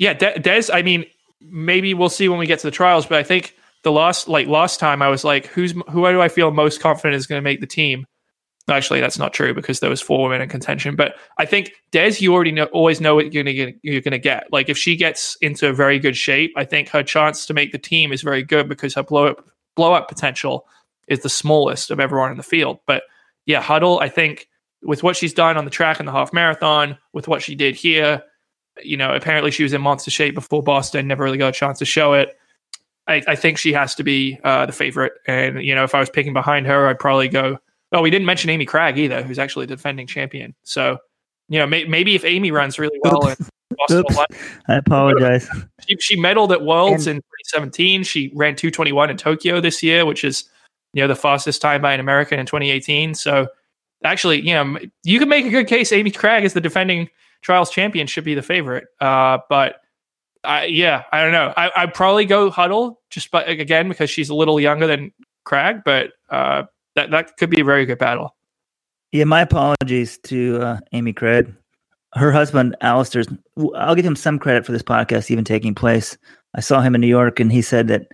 yeah, 0.00 0.14
De- 0.14 0.38
Des. 0.38 0.72
I 0.72 0.82
mean, 0.82 1.04
maybe 1.42 1.92
we'll 1.92 2.08
see 2.08 2.28
when 2.28 2.38
we 2.38 2.46
get 2.46 2.58
to 2.60 2.66
the 2.66 2.72
trials, 2.72 3.04
but 3.04 3.18
I 3.18 3.22
think 3.22 3.54
the 3.82 3.92
last 3.92 4.28
like 4.28 4.48
last 4.48 4.80
time 4.80 5.02
I 5.02 5.08
was 5.08 5.24
like, 5.24 5.46
who's 5.46 5.72
who 5.90 6.10
do 6.10 6.22
I 6.22 6.28
feel 6.28 6.50
most 6.50 6.80
confident 6.80 7.16
is 7.16 7.26
going 7.26 7.38
to 7.38 7.44
make 7.44 7.60
the 7.60 7.66
team? 7.66 8.06
Actually, 8.68 9.00
that's 9.00 9.18
not 9.18 9.34
true 9.34 9.52
because 9.52 9.80
there 9.80 9.90
was 9.90 10.00
four 10.00 10.22
women 10.22 10.40
in 10.40 10.48
contention. 10.48 10.96
But 10.96 11.16
I 11.38 11.44
think 11.44 11.72
Des, 11.90 12.14
you 12.18 12.32
already 12.32 12.50
know, 12.52 12.64
always 12.66 12.98
know 12.98 13.14
what 13.14 13.30
you're 13.30 13.42
gonna 13.42 13.52
get. 13.52 13.74
You're 13.82 14.00
gonna 14.00 14.18
get. 14.18 14.50
Like 14.50 14.70
if 14.70 14.78
she 14.78 14.96
gets 14.96 15.36
into 15.42 15.68
a 15.68 15.72
very 15.74 15.98
good 15.98 16.16
shape, 16.16 16.52
I 16.56 16.64
think 16.64 16.88
her 16.88 17.02
chance 17.02 17.44
to 17.46 17.54
make 17.54 17.70
the 17.70 17.78
team 17.78 18.10
is 18.10 18.22
very 18.22 18.42
good 18.42 18.70
because 18.70 18.94
her 18.94 19.02
blow 19.02 19.26
up 19.26 19.44
blow 19.76 19.92
up 19.92 20.08
potential 20.08 20.66
is 21.08 21.20
the 21.20 21.28
smallest 21.28 21.90
of 21.90 22.00
everyone 22.00 22.30
in 22.30 22.38
the 22.38 22.42
field. 22.42 22.78
But 22.86 23.02
yeah, 23.44 23.60
Huddle, 23.60 24.00
I 24.00 24.08
think 24.08 24.48
with 24.82 25.02
what 25.02 25.16
she's 25.16 25.34
done 25.34 25.58
on 25.58 25.66
the 25.66 25.70
track 25.70 25.98
and 25.98 26.08
the 26.08 26.12
half 26.12 26.32
marathon, 26.32 26.96
with 27.12 27.28
what 27.28 27.42
she 27.42 27.54
did 27.54 27.74
here, 27.74 28.22
you 28.84 28.96
know, 28.96 29.14
apparently 29.14 29.50
she 29.50 29.62
was 29.62 29.72
in 29.72 29.80
monster 29.80 30.10
shape 30.10 30.34
before 30.34 30.62
Boston, 30.62 31.06
never 31.06 31.24
really 31.24 31.38
got 31.38 31.48
a 31.48 31.52
chance 31.52 31.78
to 31.78 31.84
show 31.84 32.12
it. 32.14 32.36
I, 33.06 33.22
I 33.26 33.36
think 33.36 33.58
she 33.58 33.72
has 33.72 33.94
to 33.96 34.04
be 34.04 34.38
uh, 34.44 34.66
the 34.66 34.72
favorite. 34.72 35.12
And, 35.26 35.62
you 35.64 35.74
know, 35.74 35.84
if 35.84 35.94
I 35.94 36.00
was 36.00 36.10
picking 36.10 36.32
behind 36.32 36.66
her, 36.66 36.86
I'd 36.86 36.98
probably 36.98 37.28
go, 37.28 37.58
well, 37.90 38.02
we 38.02 38.10
didn't 38.10 38.26
mention 38.26 38.50
Amy 38.50 38.66
Cragg 38.66 38.98
either, 38.98 39.22
who's 39.22 39.38
actually 39.38 39.66
the 39.66 39.74
defending 39.74 40.06
champion. 40.06 40.54
So, 40.62 40.98
you 41.48 41.58
know, 41.58 41.66
may, 41.66 41.84
maybe 41.84 42.14
if 42.14 42.24
Amy 42.24 42.52
runs 42.52 42.78
really 42.78 42.98
well 43.02 43.34
Oops. 43.90 44.18
I 44.68 44.74
apologize. 44.76 45.48
she, 45.86 45.96
she 45.98 46.16
medaled 46.16 46.52
at 46.52 46.62
Worlds 46.62 47.06
in 47.06 47.16
2017. 47.16 48.02
She 48.02 48.32
ran 48.34 48.56
221 48.56 49.10
in 49.10 49.16
Tokyo 49.16 49.60
this 49.60 49.82
year, 49.82 50.04
which 50.04 50.24
is, 50.24 50.44
you 50.92 51.02
know, 51.02 51.08
the 51.08 51.16
fastest 51.16 51.62
time 51.62 51.80
by 51.80 51.92
an 51.92 52.00
American 52.00 52.38
in 52.38 52.46
2018. 52.46 53.14
So, 53.14 53.48
actually, 54.04 54.40
you 54.40 54.54
know, 54.54 54.78
you 55.04 55.18
can 55.18 55.28
make 55.28 55.46
a 55.46 55.50
good 55.50 55.66
case 55.66 55.92
Amy 55.92 56.10
Cragg 56.10 56.44
is 56.44 56.52
the 56.52 56.60
defending 56.60 57.08
trials 57.42 57.70
champion 57.70 58.06
should 58.06 58.24
be 58.24 58.34
the 58.34 58.42
favorite. 58.42 58.86
Uh, 59.00 59.38
but 59.48 59.76
I, 60.44 60.66
yeah, 60.66 61.04
I 61.12 61.22
don't 61.22 61.32
know. 61.32 61.52
I, 61.56 61.70
I'd 61.76 61.94
probably 61.94 62.24
go 62.24 62.50
Huddle 62.50 63.00
just, 63.10 63.30
but 63.30 63.48
again, 63.48 63.88
because 63.88 64.10
she's 64.10 64.30
a 64.30 64.34
little 64.34 64.60
younger 64.60 64.86
than 64.86 65.12
Cragg, 65.44 65.82
but 65.84 66.12
uh, 66.30 66.64
that, 66.94 67.10
that 67.10 67.36
could 67.36 67.50
be 67.50 67.60
a 67.60 67.64
very 67.64 67.86
good 67.86 67.98
battle. 67.98 68.36
Yeah, 69.12 69.24
my 69.24 69.40
apologies 69.40 70.18
to 70.24 70.62
uh, 70.62 70.78
Amy 70.92 71.12
Cragg. 71.12 71.54
Her 72.14 72.32
husband, 72.32 72.76
Alistair's, 72.80 73.28
I'll 73.76 73.94
give 73.94 74.04
him 74.04 74.16
some 74.16 74.38
credit 74.38 74.66
for 74.66 74.72
this 74.72 74.82
podcast 74.82 75.30
even 75.30 75.44
taking 75.44 75.74
place. 75.74 76.16
I 76.54 76.60
saw 76.60 76.80
him 76.80 76.94
in 76.94 77.00
New 77.00 77.06
York 77.06 77.38
and 77.38 77.52
he 77.52 77.62
said 77.62 77.88
that 77.88 78.08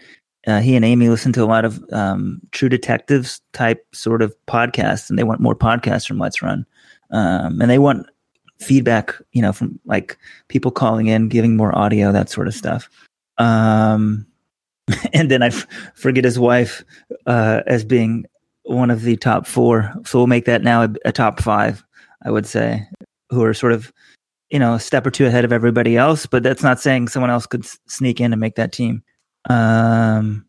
uh, 0.46 0.60
he 0.60 0.76
and 0.76 0.84
Amy 0.84 1.08
listen 1.08 1.32
to 1.32 1.42
a 1.42 1.46
lot 1.46 1.64
of 1.64 1.82
um, 1.92 2.40
True 2.52 2.68
Detectives 2.68 3.40
type 3.52 3.86
sort 3.92 4.22
of 4.22 4.34
podcasts 4.46 5.08
and 5.08 5.18
they 5.18 5.24
want 5.24 5.40
more 5.40 5.56
podcasts 5.56 6.06
from 6.06 6.18
Let's 6.18 6.42
Run. 6.42 6.66
Um, 7.10 7.60
and 7.60 7.70
they 7.70 7.78
want 7.78 8.06
feedback, 8.60 9.14
you 9.32 9.42
know, 9.42 9.52
from 9.52 9.78
like 9.84 10.16
people 10.48 10.70
calling 10.70 11.06
in, 11.06 11.28
giving 11.28 11.56
more 11.56 11.76
audio, 11.76 12.12
that 12.12 12.28
sort 12.28 12.48
of 12.48 12.54
stuff. 12.54 12.88
Um, 13.38 14.26
and 15.12 15.30
then 15.30 15.42
I 15.42 15.48
f- 15.48 15.66
forget 15.94 16.24
his 16.24 16.38
wife 16.38 16.84
uh, 17.26 17.62
as 17.66 17.84
being 17.84 18.26
one 18.62 18.90
of 18.90 19.02
the 19.02 19.16
top 19.16 19.46
four. 19.46 19.92
So 20.04 20.18
we'll 20.18 20.26
make 20.26 20.44
that 20.46 20.62
now 20.62 20.84
a, 20.84 20.88
a, 21.04 21.12
top 21.12 21.40
five, 21.40 21.84
I 22.24 22.30
would 22.30 22.46
say, 22.46 22.86
who 23.30 23.44
are 23.44 23.54
sort 23.54 23.72
of, 23.72 23.92
you 24.50 24.58
know, 24.58 24.74
a 24.74 24.80
step 24.80 25.06
or 25.06 25.10
two 25.10 25.26
ahead 25.26 25.44
of 25.44 25.52
everybody 25.52 25.96
else. 25.96 26.26
But 26.26 26.42
that's 26.42 26.62
not 26.62 26.80
saying 26.80 27.08
someone 27.08 27.30
else 27.30 27.46
could 27.46 27.64
s- 27.64 27.78
sneak 27.86 28.20
in 28.20 28.32
and 28.32 28.40
make 28.40 28.56
that 28.56 28.72
team. 28.72 29.02
Um, 29.48 30.44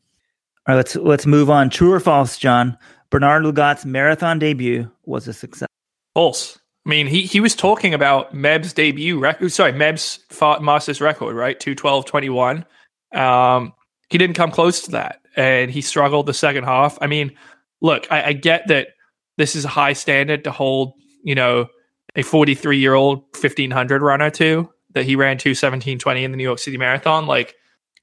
all 0.67 0.75
right, 0.75 0.77
let's 0.77 0.95
let's 0.95 1.25
move 1.25 1.49
on. 1.49 1.69
True 1.69 1.93
or 1.93 1.99
false, 1.99 2.37
John? 2.37 2.77
Bernard 3.09 3.43
Lagat's 3.43 3.85
marathon 3.85 4.39
debut 4.39 4.91
was 5.05 5.27
a 5.27 5.33
success. 5.33 5.67
False. 6.13 6.59
I 6.87 6.89
mean, 6.89 7.07
he, 7.07 7.23
he 7.23 7.41
was 7.41 7.53
talking 7.53 7.93
about 7.93 8.33
Meb's 8.33 8.71
debut 8.71 9.19
record. 9.19 9.51
Sorry, 9.51 9.73
Meb's 9.73 10.19
Masters 10.61 11.01
record, 11.01 11.35
right? 11.35 11.59
212 11.59 12.05
21. 12.05 12.65
Um, 13.13 13.73
he 14.09 14.17
didn't 14.17 14.37
come 14.37 14.51
close 14.51 14.83
to 14.83 14.91
that. 14.91 15.19
And 15.35 15.69
he 15.69 15.81
struggled 15.81 16.27
the 16.27 16.33
second 16.33 16.63
half. 16.63 16.97
I 17.01 17.07
mean, 17.07 17.35
look, 17.81 18.07
I, 18.09 18.27
I 18.27 18.33
get 18.33 18.69
that 18.69 18.87
this 19.35 19.53
is 19.53 19.65
a 19.65 19.67
high 19.67 19.91
standard 19.91 20.45
to 20.45 20.51
hold, 20.51 20.93
you 21.23 21.35
know, 21.35 21.67
a 22.15 22.21
43 22.21 22.77
year 22.77 22.93
old 22.93 23.19
1500 23.33 24.01
runner 24.01 24.29
to 24.31 24.69
that 24.93 25.03
he 25.03 25.17
ran 25.17 25.37
217.20 25.37 26.23
in 26.23 26.31
the 26.31 26.37
New 26.37 26.43
York 26.43 26.59
City 26.59 26.77
Marathon. 26.77 27.27
Like, 27.27 27.53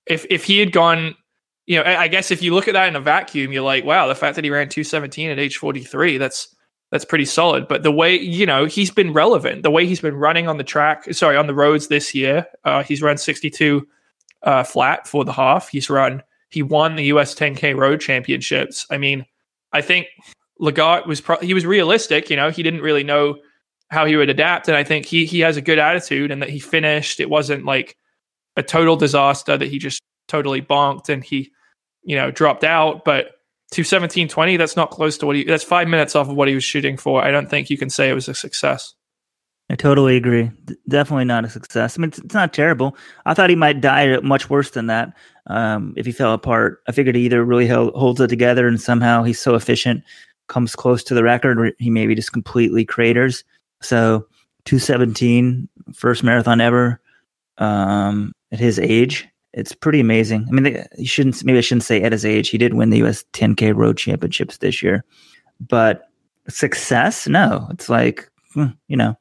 if, 0.06 0.26
if 0.28 0.44
he 0.44 0.58
had 0.58 0.72
gone, 0.72 1.14
you 1.64 1.78
know, 1.78 1.84
I 1.84 2.08
guess 2.08 2.30
if 2.30 2.42
you 2.42 2.52
look 2.52 2.68
at 2.68 2.74
that 2.74 2.88
in 2.88 2.96
a 2.96 3.00
vacuum, 3.00 3.50
you're 3.50 3.62
like, 3.62 3.86
wow, 3.86 4.08
the 4.08 4.14
fact 4.14 4.36
that 4.36 4.44
he 4.44 4.50
ran 4.50 4.68
217 4.68 5.30
at 5.30 5.38
age 5.38 5.56
43, 5.56 6.18
that's, 6.18 6.53
that's 6.94 7.04
pretty 7.04 7.24
solid. 7.24 7.66
But 7.66 7.82
the 7.82 7.90
way 7.90 8.16
you 8.16 8.46
know 8.46 8.66
he's 8.66 8.92
been 8.92 9.12
relevant, 9.12 9.64
the 9.64 9.70
way 9.70 9.84
he's 9.84 10.00
been 10.00 10.14
running 10.14 10.46
on 10.46 10.58
the 10.58 10.64
track, 10.64 11.12
sorry, 11.12 11.36
on 11.36 11.48
the 11.48 11.54
roads 11.54 11.88
this 11.88 12.14
year, 12.14 12.46
uh, 12.62 12.84
he's 12.84 13.02
run 13.02 13.18
62 13.18 13.84
uh, 14.44 14.62
flat 14.62 15.08
for 15.08 15.24
the 15.24 15.32
half. 15.32 15.68
He's 15.68 15.90
run, 15.90 16.22
he 16.50 16.62
won 16.62 16.94
the 16.94 17.06
US 17.06 17.34
10K 17.34 17.76
Road 17.76 18.00
Championships. 18.00 18.86
I 18.92 18.98
mean, 18.98 19.26
I 19.72 19.80
think 19.80 20.06
Lagat 20.60 21.08
was 21.08 21.20
pro- 21.20 21.40
he 21.40 21.52
was 21.52 21.66
realistic. 21.66 22.30
You 22.30 22.36
know, 22.36 22.50
he 22.50 22.62
didn't 22.62 22.82
really 22.82 23.02
know 23.02 23.38
how 23.90 24.06
he 24.06 24.14
would 24.14 24.30
adapt, 24.30 24.68
and 24.68 24.76
I 24.76 24.84
think 24.84 25.04
he 25.04 25.26
he 25.26 25.40
has 25.40 25.56
a 25.56 25.62
good 25.62 25.80
attitude, 25.80 26.30
and 26.30 26.42
that 26.42 26.50
he 26.50 26.60
finished. 26.60 27.18
It 27.18 27.28
wasn't 27.28 27.64
like 27.64 27.96
a 28.56 28.62
total 28.62 28.94
disaster 28.94 29.56
that 29.56 29.66
he 29.66 29.80
just 29.80 30.00
totally 30.28 30.62
bonked 30.62 31.08
and 31.08 31.24
he 31.24 31.50
you 32.04 32.14
know 32.14 32.30
dropped 32.30 32.62
out, 32.62 33.04
but 33.04 33.32
to 33.74 33.80
1720 33.80 34.56
that's 34.56 34.76
not 34.76 34.90
close 34.90 35.18
to 35.18 35.26
what 35.26 35.36
he 35.36 35.44
that's 35.44 35.64
five 35.64 35.88
minutes 35.88 36.14
off 36.14 36.28
of 36.28 36.36
what 36.36 36.48
he 36.48 36.54
was 36.54 36.64
shooting 36.64 36.96
for 36.96 37.22
i 37.22 37.30
don't 37.30 37.50
think 37.50 37.70
you 37.70 37.76
can 37.76 37.90
say 37.90 38.08
it 38.08 38.14
was 38.14 38.28
a 38.28 38.34
success 38.34 38.94
I 39.70 39.76
totally 39.76 40.16
agree. 40.16 40.50
D- 40.66 40.76
definitely 40.88 41.24
not 41.24 41.44
a 41.44 41.48
success. 41.48 41.98
I 41.98 42.00
mean, 42.00 42.08
it's, 42.08 42.18
it's 42.18 42.34
not 42.34 42.52
terrible. 42.52 42.96
I 43.24 43.34
thought 43.34 43.50
he 43.50 43.56
might 43.56 43.80
die 43.80 44.18
much 44.20 44.50
worse 44.50 44.70
than 44.70 44.86
that 44.86 45.14
um, 45.46 45.94
if 45.96 46.04
he 46.04 46.12
fell 46.12 46.34
apart. 46.34 46.82
I 46.86 46.92
figured 46.92 47.16
he 47.16 47.24
either 47.24 47.42
really 47.44 47.66
held, 47.66 47.94
holds 47.94 48.20
it 48.20 48.28
together 48.28 48.68
and 48.68 48.80
somehow 48.80 49.22
he's 49.22 49.40
so 49.40 49.54
efficient, 49.54 50.04
comes 50.48 50.76
close 50.76 51.02
to 51.04 51.14
the 51.14 51.24
record, 51.24 51.58
or 51.58 51.72
he 51.78 51.88
maybe 51.88 52.14
just 52.14 52.32
completely 52.32 52.84
craters. 52.84 53.42
So, 53.80 54.26
217, 54.66 55.68
first 55.94 56.22
marathon 56.22 56.60
ever 56.60 57.00
um, 57.58 58.32
at 58.52 58.58
his 58.58 58.78
age. 58.78 59.28
It's 59.56 59.74
pretty 59.74 60.00
amazing. 60.00 60.46
I 60.48 60.52
mean, 60.52 60.84
you 60.98 61.06
shouldn't, 61.06 61.44
maybe 61.44 61.58
I 61.58 61.62
shouldn't 61.62 61.84
say 61.84 62.02
at 62.02 62.12
his 62.12 62.24
age. 62.24 62.48
He 62.48 62.58
did 62.58 62.74
win 62.74 62.90
the 62.90 63.02
US 63.04 63.24
10K 63.32 63.74
Road 63.74 63.96
Championships 63.96 64.58
this 64.58 64.82
year. 64.82 65.04
But 65.60 66.08
success? 66.48 67.28
No. 67.28 67.68
It's 67.70 67.88
like, 67.88 68.28
hmm, 68.52 68.66
you 68.88 68.96
know, 68.96 69.16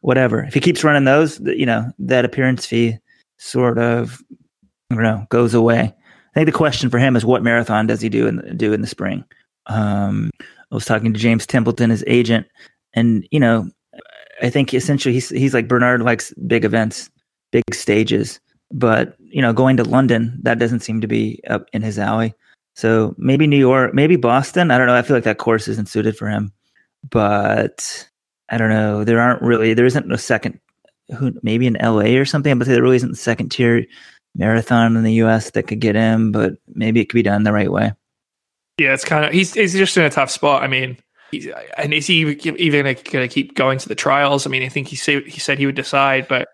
whatever. 0.00 0.42
If 0.42 0.54
he 0.54 0.60
keeps 0.60 0.82
running 0.82 1.04
those, 1.04 1.40
you 1.40 1.66
know, 1.66 1.90
that 2.00 2.24
appearance 2.24 2.66
fee 2.66 2.98
sort 3.36 3.78
of, 3.78 4.22
don't 4.90 5.02
know, 5.02 5.26
goes 5.30 5.54
away. 5.54 5.94
I 6.34 6.34
think 6.34 6.46
the 6.46 6.52
question 6.52 6.90
for 6.90 6.98
him 6.98 7.16
is 7.16 7.24
what 7.24 7.42
marathon 7.42 7.86
does 7.86 8.00
he 8.00 8.08
do 8.08 8.26
in 8.26 8.56
do 8.56 8.72
in 8.72 8.80
the 8.80 8.86
spring? 8.86 9.24
Um, 9.66 10.30
I 10.40 10.74
was 10.74 10.84
talking 10.84 11.12
to 11.12 11.18
James 11.18 11.46
Templeton, 11.46 11.90
his 11.90 12.04
agent, 12.06 12.46
and 12.94 13.26
you 13.30 13.40
know, 13.40 13.70
I 14.42 14.50
think 14.50 14.74
essentially 14.74 15.14
he's 15.14 15.30
he's 15.30 15.54
like 15.54 15.68
Bernard 15.68 16.02
likes 16.02 16.32
big 16.46 16.64
events, 16.64 17.10
big 17.50 17.64
stages, 17.72 18.40
but 18.70 19.16
you 19.20 19.42
know, 19.42 19.52
going 19.52 19.76
to 19.76 19.84
London 19.84 20.38
that 20.42 20.58
doesn't 20.58 20.80
seem 20.80 21.00
to 21.00 21.06
be 21.06 21.40
up 21.48 21.66
in 21.72 21.82
his 21.82 21.98
alley. 21.98 22.34
So 22.74 23.14
maybe 23.18 23.46
New 23.46 23.58
York, 23.58 23.92
maybe 23.94 24.16
Boston. 24.16 24.70
I 24.70 24.78
don't 24.78 24.86
know. 24.86 24.94
I 24.94 25.02
feel 25.02 25.16
like 25.16 25.24
that 25.24 25.38
course 25.38 25.66
isn't 25.68 25.88
suited 25.88 26.16
for 26.16 26.28
him, 26.28 26.52
but 27.10 28.08
I 28.48 28.56
don't 28.56 28.70
know. 28.70 29.04
There 29.04 29.20
aren't 29.20 29.42
really 29.42 29.74
there 29.74 29.86
isn't 29.86 30.12
a 30.12 30.18
second 30.18 30.60
who 31.16 31.32
maybe 31.42 31.66
in 31.66 31.76
LA 31.82 32.18
or 32.18 32.24
something, 32.24 32.58
but 32.58 32.68
there 32.68 32.82
really 32.82 32.96
isn't 32.96 33.12
a 33.12 33.16
second 33.16 33.50
tier 33.50 33.84
marathon 34.36 34.96
in 34.96 35.02
the 35.02 35.14
US 35.24 35.50
that 35.52 35.64
could 35.64 35.80
get 35.80 35.96
him, 35.96 36.30
but 36.32 36.54
maybe 36.68 37.00
it 37.00 37.06
could 37.06 37.16
be 37.16 37.22
done 37.22 37.42
the 37.42 37.52
right 37.52 37.72
way. 37.72 37.92
yeah 38.78 38.94
it's 38.94 39.04
kind 39.04 39.24
of 39.24 39.32
he's, 39.32 39.54
he's 39.54 39.72
just 39.74 39.96
in 39.96 40.04
a 40.04 40.10
tough 40.10 40.30
spot 40.30 40.62
i 40.62 40.66
mean 40.68 40.96
and 41.76 41.92
is 41.92 42.06
he 42.06 42.20
even 42.40 42.84
going 42.84 42.94
to 42.96 43.28
keep 43.28 43.54
going 43.54 43.78
to 43.78 43.88
the 43.88 43.94
trials 43.94 44.46
i 44.46 44.50
mean 44.50 44.62
i 44.62 44.68
think 44.68 44.86
he 44.86 44.96
said 44.96 45.26
he 45.26 45.40
said 45.40 45.58
he 45.58 45.66
would 45.66 45.74
decide 45.74 46.26
but 46.28 46.48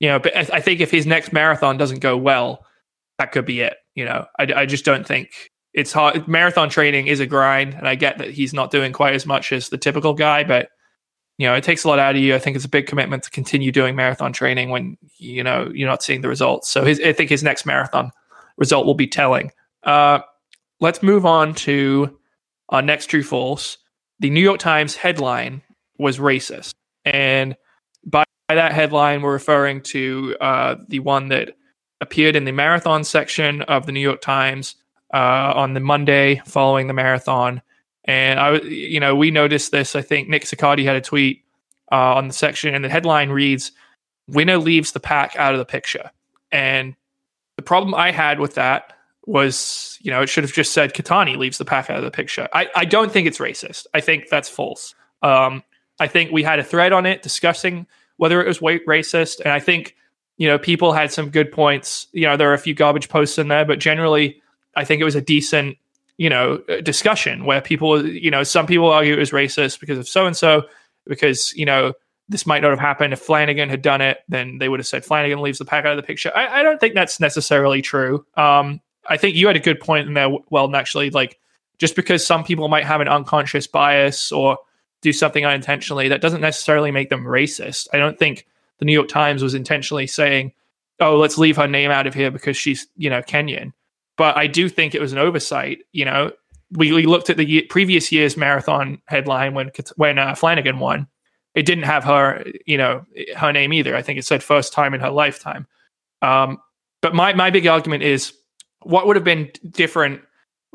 you 0.00 0.08
know 0.08 0.18
but 0.18 0.34
i 0.52 0.60
think 0.60 0.80
if 0.80 0.90
his 0.90 1.06
next 1.06 1.32
marathon 1.32 1.76
doesn't 1.76 2.00
go 2.00 2.16
well 2.16 2.64
that 3.18 3.32
could 3.32 3.46
be 3.46 3.60
it 3.60 3.76
you 3.94 4.04
know? 4.04 4.26
I, 4.40 4.52
I 4.54 4.66
just 4.66 4.84
don't 4.84 5.06
think 5.06 5.50
it's 5.72 5.92
hard 5.92 6.26
marathon 6.26 6.68
training 6.68 7.06
is 7.06 7.20
a 7.20 7.26
grind 7.26 7.74
and 7.74 7.88
i 7.88 7.94
get 7.94 8.18
that 8.18 8.30
he's 8.30 8.52
not 8.52 8.70
doing 8.70 8.92
quite 8.92 9.14
as 9.14 9.26
much 9.26 9.52
as 9.52 9.68
the 9.68 9.78
typical 9.78 10.14
guy 10.14 10.44
but 10.44 10.68
you 11.38 11.46
know 11.46 11.54
it 11.54 11.64
takes 11.64 11.84
a 11.84 11.88
lot 11.88 11.98
out 11.98 12.14
of 12.14 12.20
you. 12.20 12.34
I 12.34 12.38
think 12.38 12.56
it's 12.56 12.64
a 12.64 12.68
big 12.68 12.86
commitment 12.86 13.22
to 13.24 13.30
continue 13.30 13.72
doing 13.72 13.96
marathon 13.96 14.32
training 14.32 14.70
when 14.70 14.96
you 15.18 15.42
know 15.42 15.70
you're 15.74 15.88
not 15.88 16.02
seeing 16.02 16.20
the 16.20 16.28
results. 16.28 16.70
So 16.70 16.84
his, 16.84 17.00
i 17.00 17.12
think 17.12 17.30
his 17.30 17.42
next 17.42 17.66
marathon 17.66 18.10
result 18.56 18.86
will 18.86 18.94
be 18.94 19.06
telling. 19.06 19.50
Uh, 19.82 20.20
let's 20.80 21.02
move 21.02 21.26
on 21.26 21.54
to 21.54 22.18
our 22.68 22.82
next 22.82 23.06
true 23.06 23.22
false. 23.22 23.78
The 24.20 24.30
new 24.30 24.40
york 24.40 24.60
times 24.60 24.96
headline 24.96 25.62
was 25.98 26.18
racist 26.18 26.72
and 27.04 27.56
by 28.06 28.24
that 28.48 28.72
headline 28.72 29.22
we're 29.22 29.32
referring 29.32 29.80
to 29.80 30.36
uh, 30.40 30.76
the 30.88 30.98
one 31.00 31.28
that 31.28 31.56
appeared 32.00 32.36
in 32.36 32.44
the 32.44 32.52
marathon 32.52 33.04
section 33.04 33.62
of 33.62 33.86
the 33.86 33.92
new 33.92 34.00
york 34.00 34.20
times 34.20 34.76
uh, 35.12 35.52
on 35.54 35.74
the 35.74 35.80
monday 35.80 36.40
following 36.44 36.86
the 36.86 36.94
marathon 36.94 37.62
and 38.04 38.38
I, 38.38 38.58
you 38.60 39.00
know, 39.00 39.14
we 39.14 39.30
noticed 39.30 39.72
this. 39.72 39.96
I 39.96 40.02
think 40.02 40.28
Nick 40.28 40.44
Siccardi 40.44 40.84
had 40.84 40.96
a 40.96 41.00
tweet 41.00 41.44
uh, 41.90 42.14
on 42.14 42.28
the 42.28 42.34
section, 42.34 42.74
and 42.74 42.84
the 42.84 42.88
headline 42.88 43.30
reads, 43.30 43.72
"Winner 44.28 44.58
leaves 44.58 44.92
the 44.92 45.00
pack 45.00 45.34
out 45.36 45.54
of 45.54 45.58
the 45.58 45.64
picture." 45.64 46.10
And 46.52 46.94
the 47.56 47.62
problem 47.62 47.94
I 47.94 48.10
had 48.10 48.40
with 48.40 48.54
that 48.54 48.92
was, 49.26 49.98
you 50.02 50.10
know, 50.10 50.20
it 50.20 50.28
should 50.28 50.44
have 50.44 50.52
just 50.52 50.74
said 50.74 50.92
Keitany 50.92 51.36
leaves 51.36 51.56
the 51.56 51.64
pack 51.64 51.88
out 51.88 51.96
of 51.96 52.04
the 52.04 52.10
picture. 52.10 52.46
I, 52.52 52.68
I 52.76 52.84
don't 52.84 53.10
think 53.10 53.26
it's 53.26 53.38
racist. 53.38 53.86
I 53.94 54.00
think 54.00 54.28
that's 54.28 54.50
false. 54.50 54.94
Um, 55.22 55.62
I 56.00 56.08
think 56.08 56.32
we 56.32 56.42
had 56.42 56.58
a 56.58 56.64
thread 56.64 56.92
on 56.92 57.06
it 57.06 57.22
discussing 57.22 57.86
whether 58.16 58.40
it 58.40 58.46
was 58.46 58.60
wa- 58.60 58.78
racist, 58.86 59.40
and 59.40 59.52
I 59.52 59.60
think 59.60 59.96
you 60.36 60.48
know 60.48 60.58
people 60.58 60.92
had 60.92 61.12
some 61.12 61.30
good 61.30 61.52
points. 61.52 62.08
You 62.12 62.26
know, 62.26 62.36
there 62.36 62.50
are 62.50 62.54
a 62.54 62.58
few 62.58 62.74
garbage 62.74 63.08
posts 63.08 63.38
in 63.38 63.48
there, 63.48 63.64
but 63.64 63.78
generally, 63.78 64.42
I 64.76 64.84
think 64.84 65.00
it 65.00 65.04
was 65.04 65.14
a 65.14 65.20
decent 65.20 65.76
you 66.16 66.30
know 66.30 66.62
uh, 66.68 66.80
discussion 66.80 67.44
where 67.44 67.60
people 67.60 68.06
you 68.06 68.30
know 68.30 68.42
some 68.42 68.66
people 68.66 68.90
argue 68.90 69.14
it 69.14 69.18
was 69.18 69.30
racist 69.30 69.80
because 69.80 69.98
of 69.98 70.08
so 70.08 70.26
and 70.26 70.36
so 70.36 70.62
because 71.06 71.52
you 71.54 71.64
know 71.64 71.92
this 72.28 72.46
might 72.46 72.62
not 72.62 72.70
have 72.70 72.78
happened. 72.80 73.12
If 73.12 73.20
Flanagan 73.20 73.68
had 73.68 73.82
done 73.82 74.00
it 74.00 74.18
then 74.28 74.58
they 74.58 74.68
would 74.68 74.80
have 74.80 74.86
said 74.86 75.04
Flanagan 75.04 75.40
leaves 75.40 75.58
the 75.58 75.64
pack 75.64 75.84
out 75.84 75.92
of 75.92 75.96
the 75.96 76.06
picture. 76.06 76.32
I, 76.34 76.60
I 76.60 76.62
don't 76.62 76.80
think 76.80 76.94
that's 76.94 77.20
necessarily 77.20 77.82
true. 77.82 78.24
Um, 78.36 78.80
I 79.06 79.16
think 79.16 79.36
you 79.36 79.46
had 79.46 79.56
a 79.56 79.60
good 79.60 79.80
point 79.80 80.08
in 80.08 80.14
there 80.14 80.30
well 80.50 80.74
actually 80.74 81.10
like 81.10 81.38
just 81.78 81.96
because 81.96 82.24
some 82.24 82.44
people 82.44 82.68
might 82.68 82.84
have 82.84 83.00
an 83.00 83.08
unconscious 83.08 83.66
bias 83.66 84.30
or 84.30 84.58
do 85.04 85.12
something 85.12 85.44
unintentionally 85.44 86.08
that 86.08 86.20
doesn't 86.20 86.40
necessarily 86.40 86.90
make 86.90 87.10
them 87.10 87.24
racist 87.24 87.86
I 87.92 87.98
don't 87.98 88.18
think 88.18 88.46
the 88.78 88.84
New 88.84 88.92
York 88.92 89.08
Times 89.08 89.42
was 89.42 89.54
intentionally 89.54 90.06
saying 90.06 90.52
oh 91.00 91.16
let's 91.16 91.38
leave 91.38 91.56
her 91.56 91.68
name 91.68 91.90
out 91.90 92.06
of 92.06 92.14
here 92.14 92.30
because 92.30 92.56
she's 92.56 92.88
you 92.96 93.08
know 93.08 93.22
Kenyan 93.22 93.72
but 94.16 94.36
I 94.36 94.46
do 94.46 94.68
think 94.68 94.94
it 94.94 95.00
was 95.00 95.12
an 95.12 95.18
oversight. 95.18 95.80
You 95.92 96.04
know, 96.04 96.32
we, 96.72 96.92
we 96.92 97.06
looked 97.06 97.30
at 97.30 97.36
the 97.36 97.44
year, 97.44 97.62
previous 97.68 98.12
year's 98.12 98.36
marathon 98.36 99.00
headline 99.06 99.54
when 99.54 99.70
when 99.96 100.18
uh, 100.18 100.34
Flanagan 100.34 100.78
won. 100.78 101.06
It 101.54 101.66
didn't 101.66 101.84
have 101.84 102.02
her, 102.04 102.44
you 102.66 102.76
know, 102.76 103.04
her 103.36 103.52
name 103.52 103.72
either. 103.72 103.94
I 103.94 104.02
think 104.02 104.18
it 104.18 104.24
said 104.24 104.42
first 104.42 104.72
time 104.72 104.92
in 104.92 105.00
her 105.00 105.10
lifetime. 105.10 105.66
Um, 106.22 106.58
but 107.00 107.14
my 107.14 107.32
my 107.34 107.50
big 107.50 107.66
argument 107.66 108.02
is 108.02 108.32
what 108.82 109.06
would 109.06 109.16
have 109.16 109.24
been 109.24 109.50
different. 109.70 110.20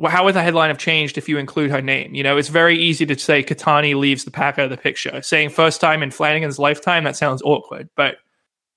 Wh- 0.02 0.10
How 0.10 0.24
would 0.26 0.36
the 0.36 0.44
headline 0.44 0.70
have 0.70 0.78
changed 0.78 1.18
if 1.18 1.28
you 1.28 1.38
include 1.38 1.72
her 1.72 1.82
name? 1.82 2.14
You 2.14 2.24
know, 2.24 2.38
it's 2.38 2.50
very 2.50 2.78
easy 2.78 3.06
to 3.06 3.18
say 3.18 3.44
Keitany 3.44 3.96
leaves 3.96 4.26
the 4.26 4.32
pack 4.32 4.58
out 4.60 4.66
of 4.66 4.72
the 4.72 4.78
picture. 4.78 5.22
Saying 5.22 5.50
first 5.50 5.82
time 5.82 6.04
in 6.04 6.12
Flanagan's 6.12 6.60
lifetime 6.60 7.04
that 7.04 7.16
sounds 7.16 7.42
awkward, 7.44 7.90
but 7.96 8.18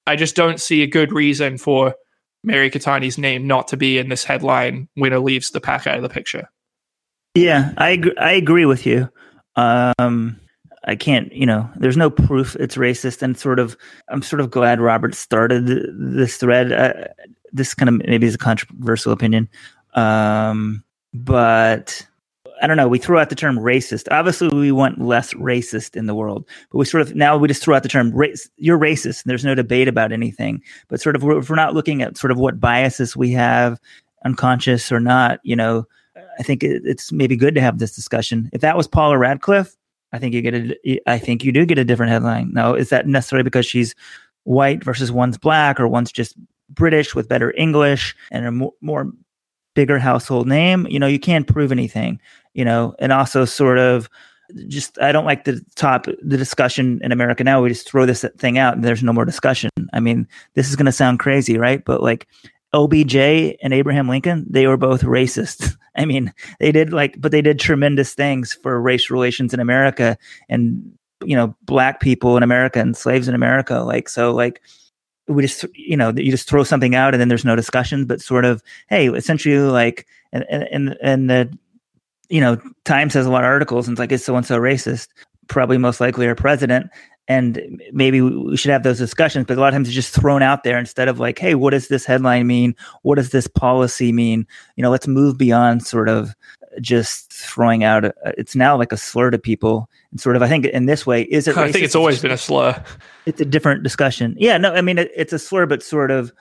I 0.06 0.16
just 0.16 0.34
don't 0.36 0.60
see 0.60 0.82
a 0.82 0.86
good 0.86 1.12
reason 1.12 1.58
for 1.58 1.94
Mary 2.42 2.70
Keitany's 2.70 3.18
name 3.18 3.46
not 3.46 3.68
to 3.68 3.76
be 3.76 3.98
in 3.98 4.08
this 4.08 4.24
headline. 4.24 4.88
Winner 4.96 5.20
leaves 5.20 5.50
the 5.50 5.60
pack 5.60 5.86
out 5.86 5.96
of 5.96 6.02
the 6.02 6.08
picture. 6.08 6.48
Yeah, 7.34 7.72
I 7.78 7.90
agree, 7.90 8.16
I 8.18 8.32
agree 8.32 8.66
with 8.66 8.84
you. 8.84 9.08
Um, 9.56 10.38
I 10.84 10.96
can't, 10.96 11.32
you 11.32 11.46
know, 11.46 11.70
there's 11.76 11.96
no 11.96 12.10
proof 12.10 12.56
it's 12.56 12.76
racist, 12.76 13.22
and 13.22 13.38
sort 13.38 13.58
of, 13.58 13.76
I'm 14.08 14.22
sort 14.22 14.40
of 14.40 14.50
glad 14.50 14.80
Robert 14.80 15.14
started 15.14 15.66
this 15.96 16.36
thread. 16.36 16.72
Uh, 16.72 17.08
this 17.52 17.74
kind 17.74 17.88
of 17.88 18.06
maybe 18.06 18.26
is 18.26 18.34
a 18.34 18.38
controversial 18.38 19.12
opinion, 19.12 19.48
um, 19.94 20.82
but 21.12 22.06
I 22.62 22.66
don't 22.66 22.76
know. 22.76 22.88
We 22.88 22.98
throw 22.98 23.18
out 23.18 23.28
the 23.28 23.34
term 23.34 23.58
racist. 23.58 24.06
Obviously, 24.10 24.48
we 24.48 24.70
want 24.70 25.00
less 25.00 25.34
racist 25.34 25.96
in 25.96 26.06
the 26.06 26.14
world, 26.14 26.46
but 26.70 26.78
we 26.78 26.84
sort 26.84 27.02
of 27.02 27.14
now 27.14 27.36
we 27.36 27.48
just 27.48 27.62
throw 27.62 27.74
out 27.74 27.82
the 27.82 27.88
term 27.88 28.12
race. 28.12 28.48
You're 28.56 28.78
racist. 28.78 29.24
There's 29.24 29.44
no 29.44 29.54
debate 29.54 29.88
about 29.88 30.12
anything. 30.12 30.62
But 30.88 31.00
sort 31.00 31.16
of, 31.16 31.24
if 31.24 31.50
we're 31.50 31.56
not 31.56 31.74
looking 31.74 32.02
at 32.02 32.16
sort 32.16 32.30
of 32.30 32.38
what 32.38 32.60
biases 32.60 33.16
we 33.16 33.32
have, 33.32 33.80
unconscious 34.24 34.92
or 34.92 35.00
not, 35.00 35.40
you 35.42 35.56
know, 35.56 35.86
I 36.38 36.42
think 36.42 36.62
it, 36.62 36.82
it's 36.84 37.10
maybe 37.10 37.36
good 37.36 37.54
to 37.56 37.60
have 37.60 37.78
this 37.78 37.96
discussion. 37.96 38.48
If 38.52 38.60
that 38.60 38.76
was 38.76 38.86
Paula 38.86 39.18
Radcliffe, 39.18 39.76
I 40.12 40.18
think 40.18 40.34
you 40.34 40.42
get 40.42 40.54
a, 40.54 41.10
I 41.10 41.18
think 41.18 41.44
you 41.44 41.52
do 41.52 41.66
get 41.66 41.78
a 41.78 41.84
different 41.84 42.12
headline. 42.12 42.52
Now, 42.52 42.74
is 42.74 42.90
that 42.90 43.06
necessarily 43.06 43.44
because 43.44 43.66
she's 43.66 43.94
white 44.44 44.84
versus 44.84 45.10
one's 45.10 45.38
black 45.38 45.80
or 45.80 45.88
one's 45.88 46.12
just 46.12 46.36
British 46.70 47.14
with 47.14 47.28
better 47.28 47.52
English 47.56 48.14
and 48.30 48.46
a 48.46 48.52
more, 48.52 48.72
more 48.80 49.10
bigger 49.74 49.98
household 49.98 50.48
name? 50.48 50.86
You 50.88 50.98
know, 50.98 51.06
you 51.06 51.18
can't 51.18 51.46
prove 51.46 51.72
anything, 51.72 52.20
you 52.54 52.64
know, 52.64 52.94
and 52.98 53.12
also 53.12 53.44
sort 53.44 53.78
of 53.78 54.08
just, 54.68 55.00
I 55.00 55.12
don't 55.12 55.24
like 55.24 55.44
the 55.44 55.64
top, 55.76 56.06
the 56.22 56.36
discussion 56.36 57.00
in 57.02 57.12
America 57.12 57.44
now. 57.44 57.62
We 57.62 57.70
just 57.70 57.88
throw 57.88 58.06
this 58.06 58.24
thing 58.38 58.58
out 58.58 58.74
and 58.74 58.84
there's 58.84 59.02
no 59.02 59.12
more 59.12 59.24
discussion. 59.24 59.70
I 59.92 60.00
mean, 60.00 60.28
this 60.54 60.68
is 60.68 60.76
going 60.76 60.86
to 60.86 60.92
sound 60.92 61.20
crazy, 61.20 61.56
right? 61.56 61.84
But 61.84 62.02
like 62.02 62.26
OBJ 62.74 63.16
and 63.16 63.72
Abraham 63.72 64.08
Lincoln, 64.08 64.46
they 64.48 64.66
were 64.66 64.76
both 64.76 65.02
racist. 65.02 65.76
I 65.96 66.04
mean, 66.04 66.32
they 66.58 66.72
did 66.72 66.92
like, 66.92 67.20
but 67.20 67.32
they 67.32 67.42
did 67.42 67.58
tremendous 67.58 68.14
things 68.14 68.52
for 68.52 68.80
race 68.80 69.10
relations 69.10 69.52
in 69.52 69.60
America 69.60 70.16
and, 70.48 70.92
you 71.24 71.36
know, 71.36 71.54
black 71.62 72.00
people 72.00 72.36
in 72.36 72.42
America 72.42 72.80
and 72.80 72.96
slaves 72.96 73.28
in 73.28 73.34
America. 73.34 73.80
Like, 73.80 74.08
so 74.08 74.32
like, 74.32 74.62
we 75.32 75.42
just, 75.42 75.64
you 75.74 75.96
know, 75.96 76.10
you 76.10 76.30
just 76.30 76.48
throw 76.48 76.64
something 76.64 76.94
out 76.94 77.14
and 77.14 77.20
then 77.20 77.28
there's 77.28 77.44
no 77.44 77.56
discussion, 77.56 78.04
but 78.04 78.20
sort 78.20 78.44
of, 78.44 78.62
hey, 78.88 79.08
essentially 79.08 79.58
like, 79.58 80.06
and, 80.32 80.44
and, 80.48 80.96
and 81.02 81.30
the, 81.30 81.58
you 82.28 82.40
know, 82.40 82.60
Times 82.84 83.14
has 83.14 83.26
a 83.26 83.30
lot 83.30 83.44
of 83.44 83.48
articles 83.48 83.86
and 83.86 83.94
it's 83.94 83.98
like, 83.98 84.12
is 84.12 84.24
so 84.24 84.36
and 84.36 84.46
so 84.46 84.58
racist? 84.58 85.08
Probably 85.48 85.78
most 85.78 86.00
likely 86.00 86.26
our 86.26 86.34
president. 86.34 86.90
And 87.28 87.82
maybe 87.92 88.20
we 88.20 88.56
should 88.56 88.72
have 88.72 88.82
those 88.82 88.98
discussions 88.98 89.46
but 89.46 89.56
a 89.56 89.60
lot 89.60 89.68
of 89.68 89.74
times 89.74 89.88
it's 89.88 89.94
just 89.94 90.14
thrown 90.14 90.42
out 90.42 90.64
there 90.64 90.76
instead 90.78 91.06
of 91.06 91.20
like 91.20 91.38
hey 91.38 91.54
what 91.54 91.70
does 91.70 91.86
this 91.86 92.04
headline 92.04 92.46
mean? 92.48 92.74
What 93.02 93.14
does 93.14 93.30
this 93.30 93.46
policy 93.46 94.12
mean? 94.12 94.46
You 94.76 94.82
know 94.82 94.90
let's 94.90 95.06
move 95.06 95.38
beyond 95.38 95.86
sort 95.86 96.08
of 96.08 96.34
just 96.80 97.32
throwing 97.32 97.84
out 97.84 98.04
a, 98.04 98.14
it's 98.38 98.54
now 98.54 98.76
like 98.76 98.92
a 98.92 98.96
slur 98.96 99.30
to 99.30 99.38
people. 99.38 99.88
And 100.10 100.20
sort 100.20 100.36
of 100.36 100.42
i 100.42 100.48
think 100.48 100.66
in 100.66 100.86
this 100.86 101.06
way 101.06 101.22
is 101.22 101.48
it 101.48 101.56
I 101.56 101.72
think 101.72 101.84
it's 101.84 101.94
always 101.94 102.20
been 102.20 102.30
a 102.30 102.38
slur. 102.38 102.82
it's 103.26 103.40
a 103.40 103.44
different 103.44 103.82
discussion. 103.82 104.34
Yeah 104.38 104.58
no 104.58 104.72
i 104.72 104.80
mean 104.80 104.98
it, 104.98 105.10
it's 105.16 105.32
a 105.32 105.38
slur 105.38 105.66
but 105.66 105.82
sort 105.82 106.10
of 106.10 106.32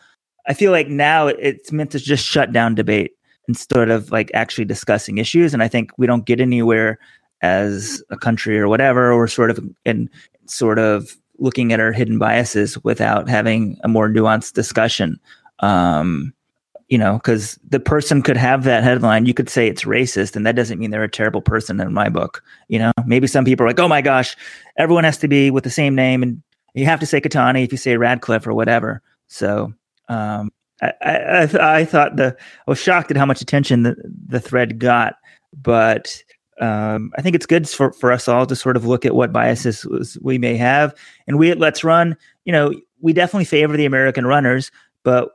i 0.47 0.53
feel 0.53 0.71
like 0.71 0.87
now 0.87 1.27
it's 1.27 1.71
meant 1.71 1.91
to 1.91 1.99
just 1.99 2.25
shut 2.25 2.51
down 2.51 2.75
debate 2.75 3.11
instead 3.47 3.89
of 3.89 4.11
like 4.11 4.31
actually 4.33 4.65
discussing 4.65 5.17
issues. 5.17 5.53
And 5.53 5.63
i 5.63 5.67
think 5.67 5.91
we 5.97 6.07
don't 6.07 6.25
get 6.25 6.39
anywhere 6.39 6.99
as 7.41 8.03
a 8.09 8.17
country 8.17 8.59
or 8.59 8.67
whatever. 8.67 9.11
Or 9.11 9.27
sort 9.27 9.49
of 9.49 9.59
in 9.85 10.09
sort 10.45 10.79
of 10.79 11.15
looking 11.39 11.73
at 11.73 11.79
our 11.79 11.91
hidden 11.91 12.19
biases 12.19 12.77
without 12.83 13.27
having 13.27 13.77
a 13.83 13.87
more 13.87 14.07
nuanced 14.07 14.53
discussion. 14.53 15.19
Um, 15.59 16.33
you 16.91 16.97
know, 16.97 17.13
because 17.13 17.57
the 17.69 17.79
person 17.79 18.21
could 18.21 18.35
have 18.35 18.65
that 18.65 18.83
headline. 18.83 19.25
You 19.25 19.33
could 19.33 19.49
say 19.49 19.67
it's 19.67 19.85
racist, 19.85 20.35
and 20.35 20.45
that 20.45 20.57
doesn't 20.57 20.77
mean 20.77 20.91
they're 20.91 21.03
a 21.03 21.09
terrible 21.09 21.41
person 21.41 21.79
in 21.79 21.93
my 21.93 22.09
book. 22.09 22.43
You 22.67 22.79
know, 22.79 22.91
maybe 23.05 23.27
some 23.27 23.45
people 23.45 23.65
are 23.65 23.69
like, 23.69 23.79
oh 23.79 23.87
my 23.87 24.01
gosh, 24.01 24.35
everyone 24.75 25.05
has 25.05 25.17
to 25.19 25.29
be 25.29 25.49
with 25.51 25.63
the 25.63 25.69
same 25.69 25.95
name, 25.95 26.21
and 26.21 26.43
you 26.73 26.85
have 26.85 26.99
to 26.99 27.05
say 27.05 27.21
Keitany 27.21 27.63
if 27.63 27.71
you 27.71 27.77
say 27.77 27.95
Radcliffe 27.95 28.45
or 28.45 28.53
whatever. 28.53 29.01
So, 29.29 29.73
um, 30.09 30.51
I, 30.81 30.91
I, 31.01 31.77
I, 31.79 31.85
thought 31.85 32.17
the 32.17 32.35
I 32.67 32.69
was 32.69 32.79
shocked 32.79 33.09
at 33.09 33.15
how 33.15 33.25
much 33.25 33.39
attention 33.39 33.83
the, 33.83 33.95
the 34.27 34.41
thread 34.41 34.77
got, 34.77 35.15
but 35.53 36.21
um, 36.59 37.13
I 37.17 37.21
think 37.21 37.37
it's 37.37 37.45
good 37.45 37.69
for, 37.69 37.93
for 37.93 38.11
us 38.11 38.27
all 38.27 38.45
to 38.45 38.55
sort 38.55 38.75
of 38.75 38.85
look 38.85 39.05
at 39.05 39.15
what 39.15 39.31
biases 39.31 39.87
we 40.21 40.37
may 40.37 40.57
have. 40.57 40.93
And 41.25 41.39
we 41.39 41.51
at 41.51 41.57
Let's 41.57 41.85
Run, 41.85 42.17
you 42.43 42.51
know, 42.51 42.73
we 42.99 43.13
definitely 43.13 43.45
favor 43.45 43.77
the 43.77 43.85
American 43.85 44.27
runners, 44.27 44.71
but 45.03 45.29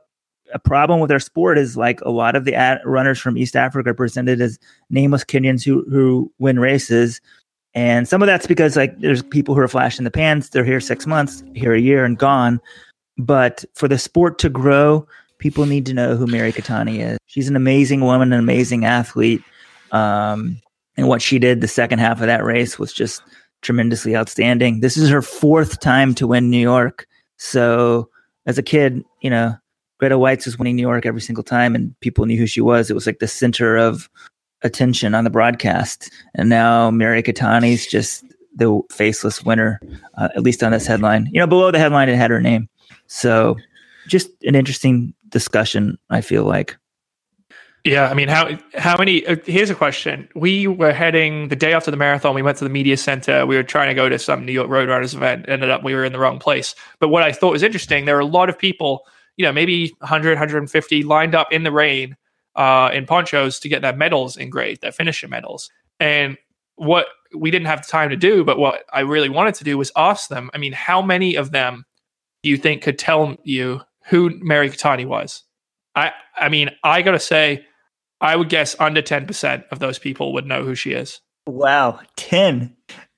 a 0.53 0.59
problem 0.59 0.99
with 0.99 1.11
our 1.11 1.19
sport 1.19 1.57
is 1.57 1.77
like 1.77 2.01
a 2.01 2.09
lot 2.09 2.35
of 2.35 2.45
the 2.45 2.55
ad- 2.55 2.81
runners 2.85 3.19
from 3.19 3.37
East 3.37 3.55
Africa 3.55 3.89
are 3.91 3.93
presented 3.93 4.41
as 4.41 4.59
nameless 4.89 5.23
Kenyans 5.23 5.63
who, 5.63 5.85
who 5.89 6.31
win 6.39 6.59
races. 6.59 7.21
And 7.73 8.07
some 8.07 8.21
of 8.21 8.27
that's 8.27 8.47
because 8.47 8.75
like 8.75 8.99
there's 8.99 9.21
people 9.21 9.55
who 9.55 9.61
are 9.61 9.67
flashing 9.67 10.03
the 10.03 10.11
pans. 10.11 10.49
They're 10.49 10.63
here 10.63 10.79
six 10.79 11.05
months, 11.05 11.43
here 11.53 11.73
a 11.73 11.79
year 11.79 12.05
and 12.05 12.17
gone. 12.17 12.59
But 13.17 13.65
for 13.73 13.87
the 13.87 13.97
sport 13.97 14.39
to 14.39 14.49
grow, 14.49 15.07
people 15.39 15.65
need 15.65 15.85
to 15.87 15.93
know 15.93 16.15
who 16.15 16.27
Mary 16.27 16.51
Keitany 16.51 16.99
is. 16.99 17.17
She's 17.27 17.49
an 17.49 17.55
amazing 17.55 18.01
woman, 18.01 18.33
an 18.33 18.39
amazing 18.39 18.85
athlete. 18.85 19.43
Um, 19.91 20.61
and 20.97 21.07
what 21.07 21.21
she 21.21 21.39
did 21.39 21.61
the 21.61 21.67
second 21.67 21.99
half 21.99 22.21
of 22.21 22.27
that 22.27 22.43
race 22.43 22.79
was 22.79 22.93
just 22.93 23.21
tremendously 23.61 24.15
outstanding. 24.15 24.79
This 24.79 24.97
is 24.97 25.09
her 25.09 25.21
fourth 25.21 25.79
time 25.79 26.15
to 26.15 26.27
win 26.27 26.49
New 26.49 26.59
York. 26.59 27.07
So 27.37 28.09
as 28.45 28.57
a 28.57 28.63
kid, 28.63 29.03
you 29.21 29.29
know, 29.29 29.55
Grete 29.99 30.13
Waitz 30.13 30.45
was 30.45 30.59
winning 30.59 30.75
New 30.75 30.81
York 30.81 31.05
every 31.05 31.21
single 31.21 31.43
time 31.43 31.75
and 31.75 31.97
people 32.01 32.25
knew 32.25 32.37
who 32.37 32.47
she 32.47 32.61
was. 32.61 32.89
It 32.89 32.93
was 32.93 33.05
like 33.05 33.19
the 33.19 33.27
center 33.27 33.77
of 33.77 34.09
attention 34.61 35.15
on 35.15 35.23
the 35.23 35.29
broadcast. 35.29 36.11
And 36.35 36.49
now 36.49 36.91
Mary 36.91 37.23
Keitany's 37.23 37.87
just 37.87 38.23
the 38.55 38.81
faceless 38.91 39.43
winner, 39.43 39.79
uh, 40.17 40.29
at 40.35 40.43
least 40.43 40.63
on 40.63 40.71
this 40.71 40.87
headline. 40.87 41.29
You 41.31 41.39
know, 41.39 41.47
below 41.47 41.71
the 41.71 41.79
headline, 41.79 42.09
it 42.09 42.15
had 42.15 42.31
her 42.31 42.41
name. 42.41 42.69
So 43.07 43.55
just 44.07 44.29
an 44.43 44.55
interesting 44.55 45.13
discussion, 45.29 45.97
I 46.09 46.21
feel 46.21 46.43
like. 46.43 46.77
Yeah, 47.83 48.09
I 48.09 48.13
mean, 48.15 48.27
how 48.27 48.57
how 48.75 48.97
many? 48.97 49.25
Uh, 49.25 49.37
here's 49.45 49.69
a 49.69 49.75
question. 49.75 50.27
We 50.35 50.67
were 50.67 50.91
heading 50.91 51.47
the 51.47 51.55
day 51.55 51.71
after 51.71 51.89
the 51.89 51.95
marathon. 51.95 52.35
We 52.35 52.41
went 52.41 52.57
to 52.57 52.65
the 52.65 52.69
media 52.69 52.97
center. 52.97 53.45
We 53.45 53.55
were 53.55 53.63
trying 53.63 53.87
to 53.87 53.93
go 53.93 54.09
to 54.09 54.19
some 54.19 54.45
New 54.45 54.51
York 54.51 54.67
Roadrunners 54.67 55.13
event. 55.13 55.45
Ended 55.47 55.69
up 55.69 55.85
we 55.85 55.93
were 55.93 56.03
in 56.03 56.11
the 56.11 56.19
wrong 56.19 56.37
place. 56.37 56.75
But 56.99 57.09
what 57.09 57.23
I 57.23 57.31
thought 57.31 57.51
was 57.51 57.63
interesting, 57.63 58.03
there 58.03 58.15
were 58.15 58.21
a 58.21 58.25
lot 58.25 58.49
of 58.49 58.59
people, 58.59 59.05
you 59.37 59.45
know, 59.45 59.53
maybe 59.53 59.93
100, 59.99 60.31
150 60.31 61.03
lined 61.03 61.35
up 61.35 61.51
in 61.51 61.63
the 61.63 61.71
rain 61.71 62.17
uh, 62.55 62.89
in 62.93 63.05
ponchos 63.05 63.59
to 63.59 63.69
get 63.69 63.81
their 63.81 63.95
medals 63.95 64.35
engraved, 64.35 64.81
their 64.81 64.91
finisher 64.91 65.27
medals. 65.27 65.69
And 65.99 66.37
what 66.75 67.07
we 67.35 67.51
didn't 67.51 67.67
have 67.67 67.83
the 67.83 67.91
time 67.91 68.09
to 68.09 68.17
do, 68.17 68.43
but 68.43 68.57
what 68.57 68.83
I 68.91 69.01
really 69.01 69.29
wanted 69.29 69.55
to 69.55 69.63
do 69.63 69.77
was 69.77 69.91
ask 69.95 70.29
them. 70.29 70.49
I 70.53 70.57
mean, 70.57 70.73
how 70.73 71.01
many 71.01 71.35
of 71.35 71.51
them 71.51 71.85
do 72.43 72.49
you 72.49 72.57
think 72.57 72.81
could 72.81 72.99
tell 72.99 73.37
you 73.43 73.81
who 74.07 74.31
Mary 74.41 74.69
Keitany 74.69 75.05
was? 75.05 75.43
I 75.95 76.11
I 76.35 76.49
mean, 76.49 76.69
I 76.83 77.01
gotta 77.01 77.19
say 77.19 77.65
I 78.21 78.35
would 78.35 78.49
guess 78.49 78.75
under 78.79 79.01
10% 79.01 79.63
of 79.71 79.79
those 79.79 79.99
people 79.99 80.33
would 80.33 80.45
know 80.45 80.63
who 80.63 80.75
she 80.75 80.91
is. 80.91 81.21
Wow, 81.45 81.99
10. 82.15 82.75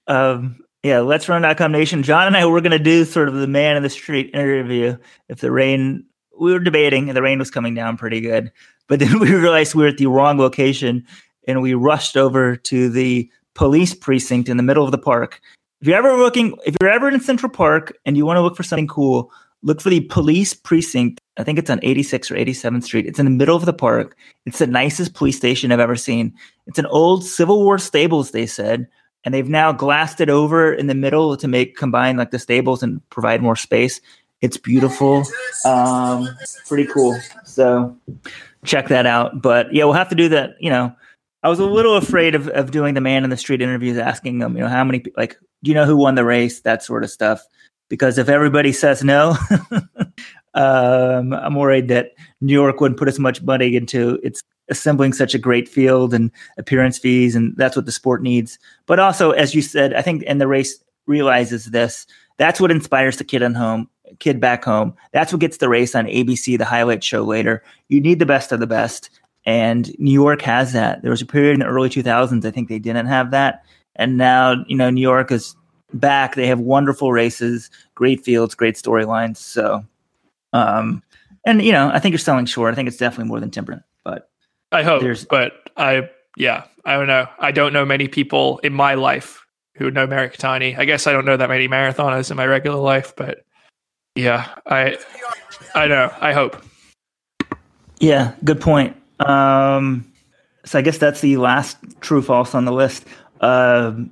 Um, 0.08 0.60
yeah, 0.84 1.00
let's 1.00 1.28
run.com 1.28 1.72
nation. 1.72 2.04
John 2.04 2.28
and 2.28 2.38
I 2.38 2.46
were 2.46 2.62
going 2.62 2.72
to 2.72 2.80
do 2.80 3.06
sort 3.06 3.28
of 3.28 3.36
the 3.36 3.48
man 3.48 3.78
in 3.78 3.84
the 3.84 3.90
street 3.90 4.32
interview 4.34 4.98
if 5.28 5.40
the 5.40 5.52
rain, 5.52 6.06
we 6.40 6.54
were 6.54 6.60
debating 6.60 7.10
and 7.10 7.18
the 7.18 7.22
rain 7.22 7.40
was 7.40 7.52
coming 7.52 7.74
down 7.74 7.98
pretty 7.98 8.22
good. 8.22 8.52
But 8.88 9.00
then 9.00 9.20
we 9.20 9.34
realized 9.34 9.76
we 9.76 9.84
were 9.84 9.90
at 9.90 9.98
the 9.98 10.08
wrong 10.08 10.38
location 10.38 11.06
and 11.48 11.62
we 11.62 11.74
rushed 11.74 12.18
over 12.18 12.56
to 12.56 12.90
the 12.90 13.30
police 13.56 13.94
precinct 13.94 14.50
in 14.50 14.58
the 14.58 14.64
middle 14.64 14.86
of 14.86 14.92
the 14.92 14.98
park. 14.98 15.42
If 15.82 15.88
you're 15.88 15.98
ever 15.98 16.18
looking, 16.18 16.58
if 16.66 16.76
you're 16.82 16.90
ever 16.90 17.10
in 17.10 17.20
Central 17.22 17.52
Park 17.52 17.98
and 18.06 18.18
you 18.18 18.26
want 18.26 18.38
to 18.38 18.42
look 18.42 18.58
for 18.58 18.64
something 18.64 18.88
cool, 18.88 19.32
look 19.64 19.82
for 19.82 19.90
the 19.90 20.02
police 20.02 20.54
precinct. 20.54 21.20
I 21.38 21.44
think 21.44 21.58
it's 21.58 21.70
on 21.70 21.80
86 21.82 22.32
or 22.32 22.36
87th 22.36 22.84
Street. 22.84 23.06
It's 23.06 23.20
in 23.20 23.26
the 23.26 23.32
middle 23.32 23.56
of 23.56 23.66
the 23.66 23.74
park. 23.74 24.18
It's 24.46 24.60
the 24.60 24.68
nicest 24.68 25.14
police 25.14 25.38
station 25.38 25.72
I've 25.72 25.80
ever 25.80 25.96
seen. 25.96 26.34
It's 26.68 26.80
an 26.80 26.86
old 26.88 27.24
Civil 27.24 27.64
War 27.64 27.78
stables, 27.78 28.32
they 28.32 28.46
said, 28.46 28.88
and 29.24 29.34
they've 29.34 29.48
now 29.48 29.72
glassed 29.72 30.22
it 30.22 30.30
over 30.30 30.74
in 30.74 30.88
the 30.88 30.96
middle 30.96 31.38
to 31.38 31.48
make 31.48 31.78
combine 31.78 32.18
like 32.18 32.32
the 32.32 32.40
stables 32.40 32.84
and 32.84 33.02
provide 33.10 33.42
more 33.42 33.56
space. 33.56 34.02
It's 34.42 34.58
beautiful, 34.58 35.26
um, 35.66 36.30
pretty 36.68 36.86
cool. 36.86 37.20
So 37.44 37.96
check 38.64 38.88
that 38.88 39.06
out. 39.06 39.42
But 39.42 39.74
yeah, 39.74 39.84
we'll 39.84 39.94
have 39.94 40.10
to 40.10 40.16
do 40.16 40.30
that. 40.30 40.52
You 40.60 40.70
know, 40.70 40.96
I 41.44 41.50
was 41.50 41.60
a 41.60 41.66
little 41.66 41.98
afraid 41.98 42.36
of, 42.36 42.48
of 42.50 42.72
doing 42.72 42.94
the 42.94 43.02
man 43.02 43.24
in 43.24 43.30
the 43.30 43.38
street 43.38 43.62
interviews, 43.62 43.98
asking 43.98 44.40
them, 44.40 44.56
you 44.56 44.64
know, 44.64 44.70
how 44.70 44.84
many 44.84 45.04
like, 45.18 45.38
do 45.64 45.72
you 45.72 45.76
know 45.76 45.86
who 45.86 45.98
won 45.98 46.16
the 46.16 46.24
race, 46.24 46.62
that 46.62 46.84
sort 46.84 47.04
of 47.04 47.10
stuff 47.10 47.44
because 47.90 48.18
if 48.18 48.30
everybody 48.30 48.72
says 48.72 49.04
no, 49.04 49.36
um, 50.54 51.34
I'm 51.34 51.56
worried 51.56 51.90
that 51.90 52.12
New 52.40 52.54
York 52.54 52.80
wouldn't 52.80 53.00
put 53.00 53.08
as 53.08 53.20
much 53.20 53.42
money 53.42 53.76
into 53.76 54.20
its 54.24 54.44
assembling 54.70 55.14
such 55.14 55.34
a 55.34 55.40
great 55.40 55.68
field 55.68 56.14
and 56.14 56.32
appearance 56.58 57.00
fees, 57.00 57.36
and 57.36 57.56
that's 57.58 57.76
what 57.76 57.86
the 57.86 57.92
sport 57.92 58.22
needs. 58.22 58.60
But 58.86 59.00
also, 59.00 59.32
as 59.32 59.54
you 59.54 59.62
said, 59.62 59.94
I 59.96 60.04
think, 60.04 60.24
and 60.28 60.40
the 60.40 60.48
race 60.48 60.82
realizes 61.08 61.66
this. 61.66 62.06
That's 62.38 62.62
what 62.62 62.72
inspires 62.72 63.18
the 63.18 63.24
kid 63.26 63.44
on 63.44 63.56
home, 63.56 63.90
kid 64.20 64.40
back 64.40 64.64
home. 64.66 64.94
That's 65.12 65.32
what 65.32 65.40
gets 65.42 65.58
the 65.58 65.70
race 65.70 65.96
on 65.96 66.06
ABC, 66.06 66.58
the 66.58 66.66
highlight 66.66 67.04
show 67.04 67.24
later. 67.24 67.64
You 67.88 68.02
need 68.02 68.20
the 68.20 68.26
best 68.26 68.52
of 68.52 68.60
the 68.60 68.68
best, 68.68 69.10
and 69.46 69.98
New 70.00 70.12
York 70.12 70.42
has 70.42 70.74
that. 70.74 71.02
There 71.02 71.12
was 71.12 71.22
a 71.22 71.26
period 71.26 71.54
in 71.54 71.60
the 71.60 71.66
early 71.68 71.90
2000s, 71.90 72.46
I 72.46 72.52
think 72.52 72.70
they 72.70 72.80
didn't 72.80 73.06
have 73.08 73.32
that, 73.32 73.64
and 73.96 74.18
now 74.18 74.64
you 74.68 74.76
know 74.76 74.90
New 74.90 75.02
York 75.02 75.32
is 75.32 75.56
back. 75.94 76.36
They 76.36 76.48
have 76.48 76.60
wonderful 76.60 77.12
races, 77.12 77.70
great 77.96 78.24
fields, 78.24 78.56
great 78.56 78.76
storylines. 78.76 79.38
So, 79.38 79.84
um, 80.54 81.04
and 81.46 81.62
you 81.64 81.72
know, 81.72 81.90
I 81.94 82.00
think 82.00 82.14
you're 82.14 82.20
selling 82.20 82.46
short. 82.46 82.72
I 82.72 82.76
think 82.76 82.88
it's 82.88 82.98
definitely 82.98 83.30
more 83.30 83.40
than 83.40 83.52
temperate, 83.52 83.82
but 84.04 84.30
I 84.72 84.84
hope. 84.84 85.02
There's- 85.02 85.26
but 85.26 85.54
I, 85.78 86.10
yeah, 86.38 86.66
I 86.86 86.94
don't 86.98 87.08
know. 87.08 87.28
I 87.40 87.52
don't 87.52 87.74
know 87.74 87.86
many 87.86 88.08
people 88.08 88.60
in 88.60 88.74
my 88.74 88.94
life 88.96 89.46
who 89.76 89.90
know 89.90 90.06
Mary 90.06 90.30
Keitany. 90.30 90.78
I 90.78 90.86
guess 90.86 91.08
I 91.08 91.14
don't 91.14 91.26
know 91.26 91.38
that 91.38 91.50
many 91.50 91.68
marathoners 91.68 92.30
in 92.30 92.38
my 92.38 92.46
regular 92.46 92.80
life, 92.80 93.14
but 93.16 93.46
yeah, 94.20 94.54
I, 94.66 94.98
I 95.76 95.88
know. 95.88 96.14
I 96.20 96.34
hope. 96.34 96.62
yeah, 98.00 98.34
good 98.44 98.60
point. 98.60 98.96
Um, 99.20 100.12
so 100.66 100.78
I 100.78 100.82
guess 100.82 100.98
that's 100.98 101.22
the 101.22 101.38
last 101.38 101.78
true 102.02 102.22
false 102.22 102.54
on 102.54 102.66
the 102.66 102.74
list. 102.74 103.06
Um, 103.42 104.12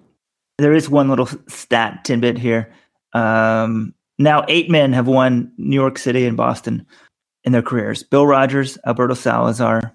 there 0.57 0.73
is 0.73 0.89
one 0.89 1.09
little 1.09 1.29
stat 1.47 2.05
tidbit 2.05 2.37
here. 2.37 2.73
Um, 3.13 3.93
now, 4.17 4.45
eight 4.47 4.69
men 4.69 4.93
have 4.93 5.07
won 5.07 5.51
New 5.57 5.75
York 5.75 5.97
City 5.97 6.25
and 6.25 6.37
Boston 6.37 6.85
in 7.43 7.51
their 7.51 7.61
careers 7.61 8.03
Bill 8.03 8.25
Rodgers, 8.25 8.77
Alberto 8.85 9.13
Salazar, 9.13 9.93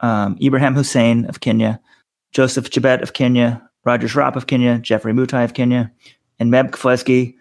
um, 0.00 0.38
Ibrahim 0.42 0.74
Hussein 0.74 1.24
of 1.26 1.40
Kenya, 1.40 1.80
Joseph 2.32 2.70
Chebet 2.70 3.02
of 3.02 3.12
Kenya, 3.12 3.68
Rogers 3.84 4.14
Rop 4.14 4.36
of 4.36 4.46
Kenya, 4.46 4.78
Geoffrey 4.78 5.12
Mutai 5.12 5.44
of 5.44 5.54
Kenya, 5.54 5.90
and 6.38 6.52
Meb 6.52 6.70
Keflezighi. 6.70 7.34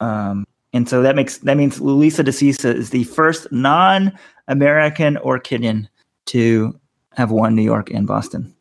Um, 0.00 0.46
and 0.72 0.88
so 0.88 1.02
that 1.02 1.16
makes 1.16 1.38
that 1.38 1.56
means 1.56 1.78
Lelisa 1.78 2.24
Desisa 2.24 2.74
is 2.74 2.90
the 2.90 3.04
first 3.04 3.50
non-American 3.50 5.16
or 5.18 5.38
Kenyan 5.38 5.88
to 6.26 6.78
have 7.14 7.30
won 7.30 7.54
New 7.54 7.62
York 7.62 7.90
and 7.90 8.06
Boston. 8.06 8.54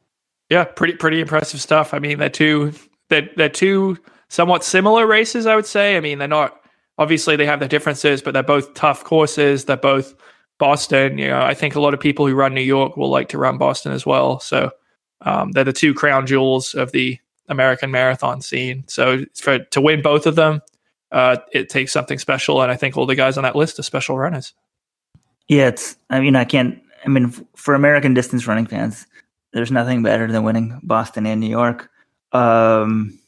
Yeah, 0.50 0.64
pretty 0.64 0.96
pretty 0.96 1.22
impressive 1.22 1.62
stuff. 1.62 1.94
I 1.94 2.00
mean, 2.00 2.18
they're 2.18 2.30
two 2.30 2.74
they're, 3.10 3.30
they're 3.36 3.50
two 3.50 3.98
somewhat 4.30 4.64
similar 4.64 5.06
races, 5.06 5.46
I 5.46 5.56
would 5.56 5.66
say. 5.66 5.98
I 5.98 6.00
mean, 6.00 6.20
they're 6.20 6.28
not 6.28 6.60
obviously 6.98 7.36
they 7.36 7.46
have 7.46 7.60
their 7.60 7.70
differences, 7.70 8.22
but 8.22 8.34
they're 8.34 8.44
both 8.44 8.74
tough 8.74 9.04
courses. 9.04 9.66
They're 9.66 9.78
both 9.78 10.16
Boston. 10.58 11.18
You 11.18 11.28
know, 11.28 11.42
I 11.42 11.54
think 11.54 11.76
a 11.76 11.80
lot 11.80 11.94
of 11.94 12.00
people 12.00 12.28
who 12.28 12.34
run 12.34 12.54
New 12.54 12.62
York 12.62 12.98
will 12.98 13.10
like 13.10 13.30
to 13.30 13.38
run 13.38 13.58
Boston 13.58 13.92
as 13.92 14.06
well. 14.06 14.40
So 14.40 14.72
um, 15.22 15.52
they're 15.52 15.64
the 15.64 15.74
two 15.74 15.94
crown 15.94 16.26
jewels 16.26 16.74
of 16.74 16.92
the 16.92 17.20
American 17.48 17.92
marathon 17.92 18.42
scene. 18.42 18.84
So 18.88 19.26
for 19.36 19.60
to 19.60 19.82
win 19.82 20.02
both 20.02 20.26
of 20.26 20.36
them, 20.36 20.62
uh, 21.12 21.38
it 21.52 21.70
takes 21.70 21.92
something 21.92 22.20
special, 22.20 22.62
and 22.62 22.72
I 22.72 22.76
think 22.76 22.98
all 22.98 23.06
the 23.06 23.16
guys 23.16 23.38
on 23.38 23.44
that 23.44 23.56
list 23.56 23.80
are 23.80 23.84
special 23.84 24.18
runners. 24.18 24.54
Yeah, 25.48 25.68
it's. 25.68 25.96
I 26.10 26.20
mean, 26.20 26.36
I 26.36 26.46
can't. 26.46 26.82
I 27.06 27.10
mean, 27.10 27.32
for 27.56 27.74
American 27.74 28.14
distance 28.14 28.46
running 28.48 28.68
fans, 28.68 29.08
there's 29.54 29.72
nothing 29.72 30.04
better 30.04 30.32
than 30.32 30.44
winning 30.44 30.80
Boston 30.84 31.26
and 31.26 31.40
New 31.40 31.50
York. 31.50 31.90
Um, 32.32 33.20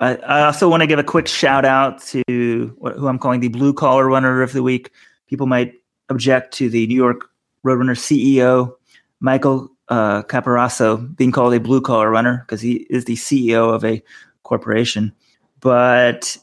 I, 0.00 0.16
I 0.16 0.42
also 0.46 0.68
want 0.68 0.82
to 0.82 0.86
give 0.86 0.98
a 0.98 1.04
quick 1.04 1.28
shout 1.28 1.64
out 1.64 2.02
to 2.04 2.22
who 2.26 3.06
I'm 3.06 3.18
calling 3.18 3.40
the 3.40 3.48
blue 3.48 3.74
collar 3.74 4.08
runner 4.08 4.42
of 4.42 4.52
the 4.52 4.62
week. 4.62 4.90
People 5.28 5.46
might 5.46 5.74
object 6.08 6.54
to 6.54 6.68
the 6.68 6.86
New 6.86 6.96
York 6.96 7.30
Roadrunner 7.64 7.96
CEO, 7.96 8.74
Michael 9.20 9.70
uh, 9.88 10.22
Capiraso, 10.22 11.14
being 11.16 11.30
called 11.30 11.54
a 11.54 11.60
blue 11.60 11.80
collar 11.80 12.10
runner 12.10 12.44
because 12.46 12.60
he 12.60 12.86
is 12.90 13.04
the 13.04 13.16
CEO 13.16 13.72
of 13.72 13.84
a 13.84 14.02
corporation. 14.42 15.12
But 15.60 16.38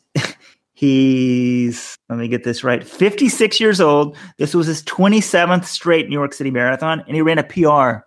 he's, 0.77 1.97
let 2.07 2.19
me 2.19 2.27
get 2.27 2.43
this 2.43 2.63
right, 2.63 2.85
56 2.85 3.59
years 3.59 3.81
old. 3.81 4.15
This 4.37 4.53
was 4.53 4.67
his 4.67 4.83
27th 4.83 5.65
straight 5.65 6.07
New 6.07 6.13
York 6.13 6.33
City 6.33 6.51
Marathon, 6.51 7.03
and 7.07 7.15
he 7.15 7.23
ran 7.23 7.39
a 7.39 7.43
PR. 7.43 8.05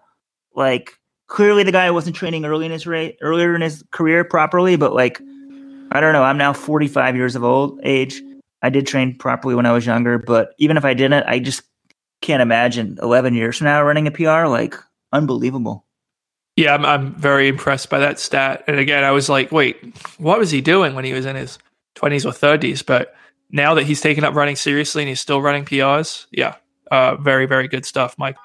Like, 0.54 0.92
clearly 1.26 1.64
the 1.64 1.72
guy 1.72 1.90
wasn't 1.90 2.14
training 2.14 2.44
early 2.44 2.66
in 2.66 2.72
his 2.72 2.86
earlier 2.86 3.56
in 3.56 3.60
his 3.60 3.82
career 3.90 4.22
properly, 4.22 4.76
but 4.76 4.94
like, 4.94 5.20
I 5.90 5.98
don't 5.98 6.12
know. 6.12 6.22
I'm 6.22 6.38
now 6.38 6.52
45 6.52 7.16
years 7.16 7.34
of 7.34 7.42
old 7.42 7.80
age. 7.82 8.22
I 8.62 8.70
did 8.70 8.86
train 8.86 9.18
properly 9.18 9.56
when 9.56 9.66
I 9.66 9.72
was 9.72 9.84
younger, 9.84 10.18
but 10.18 10.54
even 10.58 10.76
if 10.76 10.84
I 10.84 10.94
didn't, 10.94 11.24
I 11.24 11.40
just 11.40 11.62
can't 12.22 12.40
imagine 12.40 13.00
11 13.02 13.34
years 13.34 13.58
from 13.58 13.64
now 13.64 13.82
running 13.82 14.06
a 14.06 14.12
PR. 14.12 14.46
Like, 14.46 14.76
unbelievable. 15.12 15.84
Yeah, 16.54 16.74
I'm, 16.74 16.86
I'm 16.86 17.14
very 17.16 17.48
impressed 17.48 17.90
by 17.90 17.98
that 17.98 18.20
stat. 18.20 18.62
And 18.68 18.78
again, 18.78 19.02
I 19.02 19.10
was 19.10 19.28
like, 19.28 19.50
wait, 19.50 19.76
what 20.18 20.38
was 20.38 20.52
he 20.52 20.60
doing 20.60 20.94
when 20.94 21.04
he 21.04 21.12
was 21.12 21.26
in 21.26 21.34
his 21.34 21.58
20s 21.97 22.24
or 22.24 22.30
30s? 22.30 22.84
But 22.84 23.14
now 23.51 23.74
that 23.74 23.84
he's 23.84 24.01
taken 24.01 24.24
up 24.24 24.34
running 24.34 24.57
seriously 24.57 25.03
and 25.03 25.09
he's 25.09 25.20
still 25.20 25.43
running 25.43 25.64
PRs, 25.64 26.26
yeah, 26.30 26.57
uh, 26.91 27.16
very, 27.16 27.47
very 27.47 27.68
good 27.68 27.84
stuff, 27.84 28.16
Mike. 28.18 28.36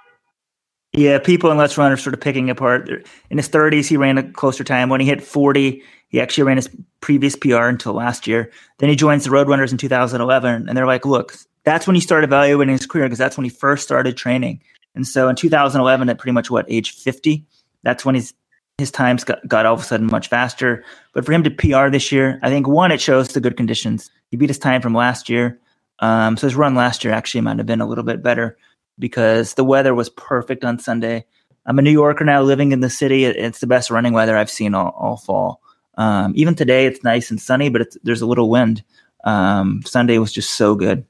Yeah, 0.93 1.19
people 1.19 1.51
in 1.51 1.57
Let's 1.57 1.77
Run 1.77 1.91
are 1.91 1.97
sort 1.97 2.13
of 2.13 2.21
picking 2.21 2.49
apart. 2.49 2.89
In 3.29 3.37
his 3.37 3.49
30s, 3.49 3.87
he 3.87 3.97
ran 3.97 4.17
a 4.17 4.31
closer 4.31 4.63
time. 4.63 4.87
When 4.87 5.01
he 5.01 5.07
hit 5.07 5.21
40, 5.21 5.83
he 6.07 6.21
actually 6.21 6.45
ran 6.45 6.55
his 6.55 6.69
previous 7.01 7.35
PR 7.35 7.65
until 7.65 7.93
last 7.93 8.27
year. 8.27 8.49
Then 8.77 8.89
he 8.89 8.95
joins 8.95 9.25
the 9.25 9.29
Roadrunners 9.29 9.71
in 9.71 9.77
2011, 9.77 10.69
and 10.69 10.77
they're 10.77 10.85
like, 10.85 11.05
look, 11.05 11.35
that's 11.65 11.85
when 11.85 11.95
he 11.95 12.01
started 12.01 12.25
evaluating 12.27 12.71
his 12.71 12.85
career 12.85 13.05
because 13.05 13.19
that's 13.19 13.37
when 13.37 13.43
he 13.43 13.49
first 13.49 13.83
started 13.83 14.15
training. 14.15 14.61
And 14.95 15.05
so 15.05 15.27
in 15.27 15.35
2011, 15.35 16.07
at 16.07 16.17
pretty 16.17 16.31
much 16.31 16.49
what 16.49 16.65
age 16.69 16.91
50, 16.91 17.45
that's 17.83 18.05
when 18.05 18.15
his 18.15 18.33
his 18.77 18.91
times 18.91 19.23
got, 19.23 19.45
got 19.47 19.65
all 19.65 19.75
of 19.75 19.81
a 19.81 19.83
sudden 19.83 20.07
much 20.07 20.27
faster. 20.27 20.83
But 21.13 21.25
for 21.25 21.31
him 21.31 21.43
to 21.43 21.51
PR 21.51 21.89
this 21.89 22.11
year, 22.11 22.39
I 22.41 22.49
think 22.49 22.67
one, 22.67 22.91
it 22.91 23.01
shows 23.01 23.29
the 23.29 23.39
good 23.39 23.57
conditions. 23.57 24.09
He 24.31 24.37
beat 24.37 24.49
his 24.49 24.59
time 24.59 24.81
from 24.81 24.93
last 24.93 25.29
year. 25.29 25.59
Um, 25.99 26.35
so 26.35 26.47
his 26.47 26.55
run 26.55 26.75
last 26.75 27.03
year 27.03 27.13
actually 27.13 27.41
might 27.41 27.57
have 27.57 27.65
been 27.65 27.81
a 27.81 27.87
little 27.87 28.03
bit 28.03 28.21
better 28.21 28.57
because 28.99 29.53
the 29.53 29.63
weather 29.63 29.95
was 29.95 30.09
perfect 30.09 30.65
on 30.65 30.79
Sunday. 30.79 31.25
I'm 31.65 31.79
a 31.79 31.81
New 31.81 31.91
Yorker 31.91 32.25
now 32.25 32.41
living 32.41 32.73
in 32.73 32.81
the 32.81 32.89
city. 32.89 33.25
It's 33.25 33.59
the 33.59 33.67
best 33.67 33.89
running 33.89 34.13
weather 34.13 34.37
I've 34.37 34.51
seen 34.51 34.75
all, 34.75 34.89
all 34.89 35.17
fall. 35.17 35.61
Um, 35.97 36.33
even 36.35 36.55
today, 36.55 36.85
it's 36.85 37.03
nice 37.03 37.31
and 37.31 37.41
sunny, 37.41 37.69
but 37.69 37.95
there's 38.03 38.21
a 38.21 38.25
little 38.25 38.49
wind. 38.49 38.83
Um, 39.23 39.81
Sunday 39.85 40.17
was 40.17 40.33
just 40.33 40.51
so 40.51 40.75
good. 40.75 41.05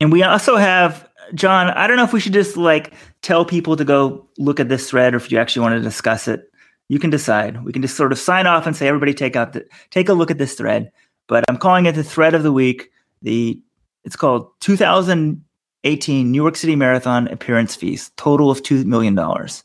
And 0.00 0.10
we 0.10 0.22
also 0.22 0.56
have, 0.56 1.08
John, 1.34 1.70
I 1.70 1.86
don't 1.86 1.96
know 1.96 2.04
if 2.04 2.12
we 2.12 2.20
should 2.20 2.32
just 2.32 2.56
like 2.56 2.92
tell 3.22 3.44
people 3.44 3.76
to 3.76 3.84
go 3.84 4.26
look 4.38 4.60
at 4.60 4.68
this 4.68 4.90
thread 4.90 5.14
or 5.14 5.16
if 5.16 5.30
you 5.30 5.38
actually 5.38 5.62
want 5.62 5.74
to 5.74 5.80
discuss 5.80 6.28
it. 6.28 6.50
You 6.88 6.98
can 6.98 7.10
decide. 7.10 7.64
We 7.64 7.72
can 7.72 7.80
just 7.80 7.96
sort 7.96 8.12
of 8.12 8.18
sign 8.18 8.46
off 8.46 8.66
and 8.66 8.76
say, 8.76 8.86
everybody 8.86 9.14
take 9.14 9.34
out 9.34 9.54
the, 9.54 9.66
take 9.90 10.08
a 10.08 10.12
look 10.12 10.30
at 10.30 10.38
this 10.38 10.54
thread. 10.54 10.92
But 11.26 11.44
I'm 11.48 11.56
calling 11.56 11.86
it 11.86 11.94
the 11.94 12.04
thread 12.04 12.34
of 12.34 12.42
the 12.42 12.52
week. 12.52 12.90
The 13.22 13.60
it's 14.04 14.16
called 14.16 14.50
2018 14.60 16.30
New 16.30 16.42
York 16.42 16.56
City 16.56 16.76
Marathon 16.76 17.28
appearance 17.28 17.74
fees, 17.74 18.10
total 18.16 18.50
of 18.50 18.62
two 18.62 18.84
million 18.84 19.14
dollars. 19.14 19.64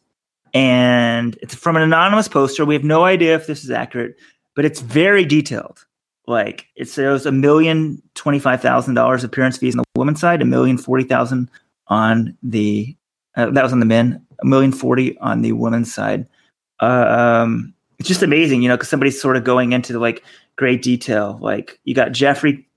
And 0.53 1.37
it's 1.41 1.55
from 1.55 1.75
an 1.75 1.81
anonymous 1.81 2.27
poster. 2.27 2.65
We 2.65 2.75
have 2.75 2.83
no 2.83 3.03
idea 3.03 3.35
if 3.35 3.47
this 3.47 3.63
is 3.63 3.71
accurate, 3.71 4.15
but 4.55 4.63
it's 4.63 4.79
very 4.79 5.25
detailed. 5.25 5.85
Like 6.27 6.67
it 6.75 6.89
says 6.89 7.25
a 7.25 7.31
million 7.31 8.01
twenty-five 8.15 8.61
thousand 8.61 8.95
dollars 8.95 9.23
appearance 9.23 9.57
fees 9.57 9.75
on 9.75 9.83
the 9.93 9.99
women's 9.99 10.19
side, 10.19 10.41
a 10.41 10.45
million 10.45 10.77
forty 10.77 11.05
thousand 11.05 11.49
on 11.87 12.37
the 12.43 12.95
uh, 13.35 13.49
that 13.51 13.63
was 13.63 13.71
on 13.71 13.79
the 13.79 13.85
men, 13.85 14.25
a 14.41 14.45
million 14.45 14.73
forty 14.73 15.17
on 15.19 15.41
the 15.41 15.53
women's 15.53 15.93
side. 15.93 16.27
Um, 16.81 17.73
it's 17.97 18.07
just 18.07 18.23
amazing, 18.23 18.61
you 18.61 18.67
know, 18.67 18.75
because 18.75 18.89
somebody's 18.89 19.19
sort 19.19 19.37
of 19.37 19.43
going 19.43 19.71
into 19.71 19.97
like 19.99 20.23
great 20.57 20.81
detail. 20.81 21.39
Like 21.41 21.79
you 21.85 21.95
got 21.95 22.11
Geoffrey. 22.11 22.67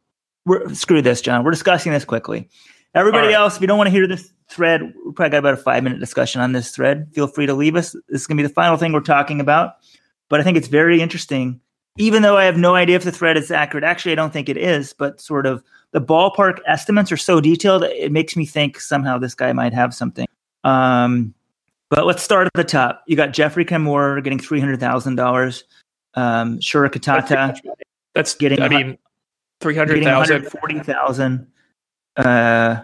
We're, 0.46 0.72
screw 0.74 1.02
this, 1.02 1.20
John. 1.20 1.44
We're 1.44 1.50
discussing 1.50 1.92
this 1.92 2.04
quickly. 2.04 2.48
Everybody 2.94 3.28
right. 3.28 3.36
else, 3.36 3.56
if 3.56 3.60
you 3.60 3.66
don't 3.66 3.78
want 3.78 3.88
to 3.88 3.92
hear 3.92 4.06
this 4.06 4.32
thread, 4.48 4.82
we 4.82 5.12
probably 5.12 5.30
got 5.30 5.38
about 5.38 5.54
a 5.54 5.58
five 5.58 5.82
minute 5.82 6.00
discussion 6.00 6.40
on 6.40 6.52
this 6.52 6.70
thread. 6.70 7.08
Feel 7.12 7.26
free 7.26 7.46
to 7.46 7.54
leave 7.54 7.76
us. 7.76 7.92
This 8.08 8.22
is 8.22 8.26
going 8.26 8.36
to 8.36 8.42
be 8.42 8.46
the 8.48 8.54
final 8.54 8.76
thing 8.76 8.92
we're 8.92 9.00
talking 9.00 9.40
about. 9.40 9.74
But 10.28 10.40
I 10.40 10.44
think 10.44 10.56
it's 10.56 10.68
very 10.68 11.00
interesting, 11.00 11.60
even 12.00 12.22
though 12.22 12.38
I 12.38 12.44
have 12.44 12.56
no 12.56 12.74
idea 12.74 12.96
if 12.96 13.04
the 13.04 13.12
thread 13.12 13.36
is 13.36 13.50
accurate. 13.50 13.84
Actually, 13.84 14.12
I 14.12 14.14
don't 14.14 14.32
think 14.32 14.48
it 14.48 14.56
is, 14.56 14.94
but 14.94 15.20
sort 15.20 15.44
of 15.44 15.62
the 15.92 16.00
ballpark 16.00 16.58
estimates 16.66 17.12
are 17.12 17.16
so 17.16 17.40
detailed, 17.40 17.84
it 17.84 18.10
makes 18.10 18.36
me 18.36 18.46
think 18.46 18.80
somehow 18.80 19.18
this 19.18 19.34
guy 19.34 19.52
might 19.52 19.74
have 19.74 19.92
something. 19.92 20.26
Um, 20.64 21.34
but 21.90 22.06
let's 22.06 22.22
start 22.22 22.46
at 22.46 22.52
the 22.54 22.64
top. 22.64 23.02
You 23.06 23.16
got 23.16 23.32
Geoffrey 23.32 23.64
Kamworor 23.64 24.22
getting 24.24 24.38
$300,000. 24.38 25.62
Um, 26.14 26.58
Shura 26.58 26.88
Kitata 26.88 27.58
That's 28.14 28.34
Getting 28.34 28.62
I 28.62 28.68
mean, 28.68 28.98
three 29.60 29.76
hundred 29.76 30.02
thousand. 30.02 30.42
140,000. 30.44 31.46
Uh, 32.16 32.82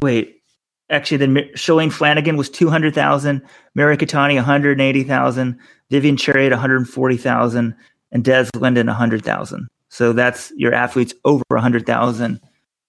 wait, 0.00 0.42
actually, 0.90 1.18
then 1.18 1.34
Shalane 1.54 1.92
Flanagan 1.92 2.36
was 2.36 2.48
200,000, 2.48 3.42
Mary 3.74 3.96
Keitany 3.96 4.36
180,000, 4.36 5.58
Vivian 5.90 6.16
Cheruiyot 6.16 6.50
140,000, 6.50 7.74
and 8.12 8.24
Des 8.24 8.48
Linden 8.54 8.86
100,000. 8.86 9.68
So 9.90 10.12
that's 10.12 10.52
your 10.56 10.74
athletes 10.74 11.14
over 11.24 11.44
100,000. 11.48 12.40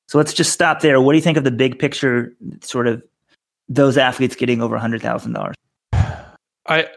So 0.08 0.18
let's 0.18 0.34
just 0.34 0.52
stop 0.52 0.82
there. 0.82 1.00
What 1.02 1.14
do 1.14 1.18
you 1.18 1.24
think 1.24 1.38
of 1.38 1.44
the 1.44 1.52
big 1.52 1.80
picture, 1.80 2.34
sort 2.62 2.88
of 2.88 3.02
those 3.68 3.98
athletes 3.98 4.36
getting 4.36 4.62
over 4.62 4.78
$100,000? 4.78 5.54
I 6.70 6.88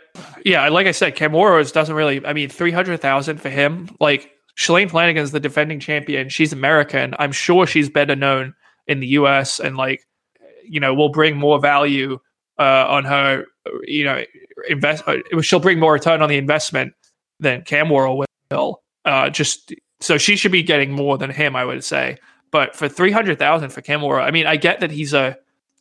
yeah, 0.44 0.68
like 0.68 0.86
I 0.86 0.92
said, 0.92 1.16
Kamworor's 1.16 1.72
doesn't 1.72 1.94
really. 1.94 2.24
I 2.26 2.32
mean, 2.34 2.48
three 2.48 2.70
hundred 2.70 3.00
thousand 3.00 3.40
for 3.40 3.48
him. 3.48 3.88
Like 4.00 4.30
Shalane 4.56 4.90
Flanagan's 4.90 5.32
the 5.32 5.40
defending 5.40 5.80
champion. 5.80 6.28
She's 6.28 6.52
American. 6.52 7.14
I'm 7.18 7.32
sure 7.32 7.66
she's 7.66 7.88
better 7.88 8.14
known 8.14 8.54
in 8.86 9.00
the 9.00 9.06
U.S. 9.08 9.58
and 9.58 9.76
like 9.76 10.06
you 10.64 10.78
know 10.78 10.92
will 10.94 11.08
bring 11.08 11.36
more 11.38 11.58
value 11.58 12.18
uh, 12.58 12.86
on 12.86 13.04
her. 13.04 13.46
You 13.84 14.04
know, 14.04 14.22
invest. 14.68 15.04
Uh, 15.06 15.18
she'll 15.40 15.58
bring 15.58 15.78
more 15.78 15.92
return 15.94 16.20
on 16.20 16.28
the 16.28 16.36
investment 16.36 16.92
than 17.42 17.62
Kamworor 17.62 18.24
will. 18.50 18.82
Uh, 19.04 19.30
just 19.30 19.74
so 20.00 20.18
she 20.18 20.36
should 20.36 20.52
be 20.52 20.62
getting 20.62 20.92
more 20.92 21.18
than 21.18 21.30
him, 21.30 21.56
I 21.56 21.64
would 21.64 21.84
say. 21.84 22.18
But 22.50 22.76
for 22.76 22.88
three 22.88 23.10
hundred 23.10 23.38
thousand 23.38 23.70
for 23.70 23.82
Kamworor, 23.82 24.22
I 24.22 24.30
mean, 24.30 24.46
I 24.46 24.56
get 24.56 24.80
that 24.80 24.90
he's 24.90 25.12
a 25.12 25.36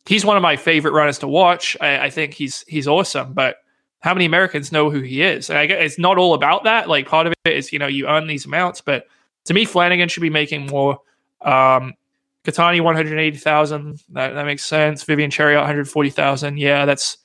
he's 0.06 0.24
one 0.24 0.36
of 0.36 0.42
my 0.42 0.56
favorite 0.56 0.92
runners 0.92 1.18
to 1.18 1.28
watch. 1.28 1.76
I, 1.80 2.06
I 2.06 2.10
think 2.10 2.34
he's 2.34 2.64
he's 2.66 2.88
awesome, 2.88 3.32
but 3.32 3.56
how 4.00 4.12
many 4.14 4.24
Americans 4.24 4.72
know 4.72 4.90
who 4.90 5.00
he 5.00 5.22
is? 5.22 5.48
And 5.48 5.58
I 5.58 5.66
guess 5.66 5.78
it's 5.80 5.98
not 5.98 6.18
all 6.18 6.34
about 6.34 6.64
that. 6.64 6.88
Like 6.88 7.06
part 7.06 7.26
of 7.26 7.34
it 7.44 7.52
is, 7.52 7.72
you 7.72 7.78
know, 7.78 7.86
you 7.86 8.08
earn 8.08 8.26
these 8.26 8.46
amounts, 8.46 8.80
but 8.80 9.06
to 9.44 9.54
me, 9.54 9.64
Flanagan 9.64 10.08
should 10.08 10.22
be 10.22 10.30
making 10.30 10.66
more. 10.66 10.98
Um, 11.40 11.94
Keitany, 12.44 12.80
180,000. 12.80 14.00
That, 14.10 14.34
that 14.34 14.44
makes 14.44 14.64
sense. 14.64 15.04
Vivian 15.04 15.30
Cherry 15.30 15.54
140,000. 15.54 16.58
Yeah, 16.58 16.84
that's, 16.84 17.18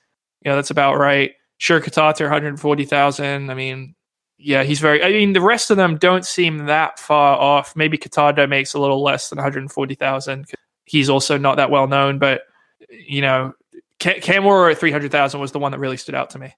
you 0.44 0.52
know, 0.52 0.56
that's 0.56 0.70
about 0.70 0.98
right. 0.98 1.32
Sure, 1.58 1.82
Kitata, 1.82 2.22
140,000. 2.22 3.50
I 3.50 3.54
mean, 3.56 3.96
yeah, 4.38 4.64
he's 4.64 4.80
very. 4.80 5.04
I 5.04 5.10
mean, 5.10 5.34
the 5.34 5.42
rest 5.42 5.72
of 5.72 5.78
them 5.78 5.98
don't 5.98 6.26
seem 6.26 6.68
that 6.68 7.00
far 7.00 7.38
off. 7.38 7.76
Maybe 7.76 7.98
Cataldo 7.98 8.46
makes 8.46 8.74
a 8.74 8.80
little 8.80 9.02
less 9.02 9.30
than 9.30 9.38
one 9.38 9.44
hundred 9.44 9.72
forty 9.72 9.96
thousand. 9.96 10.46
He's 10.86 11.10
also 11.10 11.38
not 11.38 11.58
that 11.58 11.72
well 11.72 11.88
known, 11.88 12.20
but 12.20 12.42
you 12.90 13.22
know, 13.22 13.54
Cam 14.00 14.46
at 14.46 14.78
three 14.78 14.92
hundred 14.92 15.12
thousand 15.12 15.40
was 15.40 15.52
the 15.52 15.60
one 15.60 15.72
that 15.72 15.80
really 15.80 15.98
stood 15.98 16.16
out 16.16 16.30
to 16.32 16.40
me. 16.40 16.56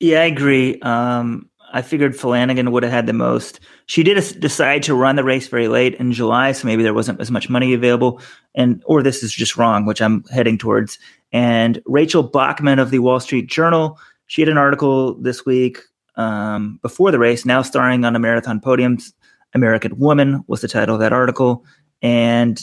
Yeah, 0.00 0.22
I 0.22 0.24
agree. 0.24 0.80
Um, 0.80 1.50
I 1.72 1.82
figured 1.82 2.16
Flanagan 2.16 2.72
would 2.72 2.82
have 2.82 2.92
had 2.92 3.06
the 3.06 3.12
most. 3.12 3.60
She 3.84 4.02
did 4.02 4.40
decide 4.40 4.82
to 4.84 4.94
run 4.94 5.16
the 5.16 5.24
race 5.24 5.46
very 5.46 5.68
late 5.68 5.94
in 5.96 6.12
July, 6.12 6.52
so 6.52 6.66
maybe 6.66 6.82
there 6.82 6.94
wasn't 6.94 7.20
as 7.20 7.30
much 7.30 7.50
money 7.50 7.74
available, 7.74 8.20
and 8.54 8.82
or 8.86 9.02
this 9.02 9.22
is 9.22 9.32
just 9.32 9.58
wrong, 9.58 9.84
which 9.84 10.00
I'm 10.00 10.24
heading 10.32 10.56
towards. 10.56 10.98
And 11.32 11.82
Rachel 11.84 12.22
Bachman 12.22 12.78
of 12.78 12.90
the 12.90 12.98
Wall 12.98 13.20
Street 13.20 13.46
Journal, 13.46 13.98
she 14.26 14.40
had 14.40 14.48
an 14.48 14.58
article 14.58 15.14
this 15.20 15.44
week 15.44 15.78
um, 16.16 16.78
before 16.82 17.10
the 17.10 17.18
race, 17.18 17.44
now 17.44 17.62
starring 17.62 18.04
on 18.04 18.16
a 18.16 18.18
marathon 18.18 18.60
podiums. 18.60 19.12
American 19.54 19.98
Woman 19.98 20.44
was 20.46 20.60
the 20.60 20.68
title 20.68 20.94
of 20.94 21.00
that 21.00 21.12
article, 21.12 21.64
and 22.02 22.60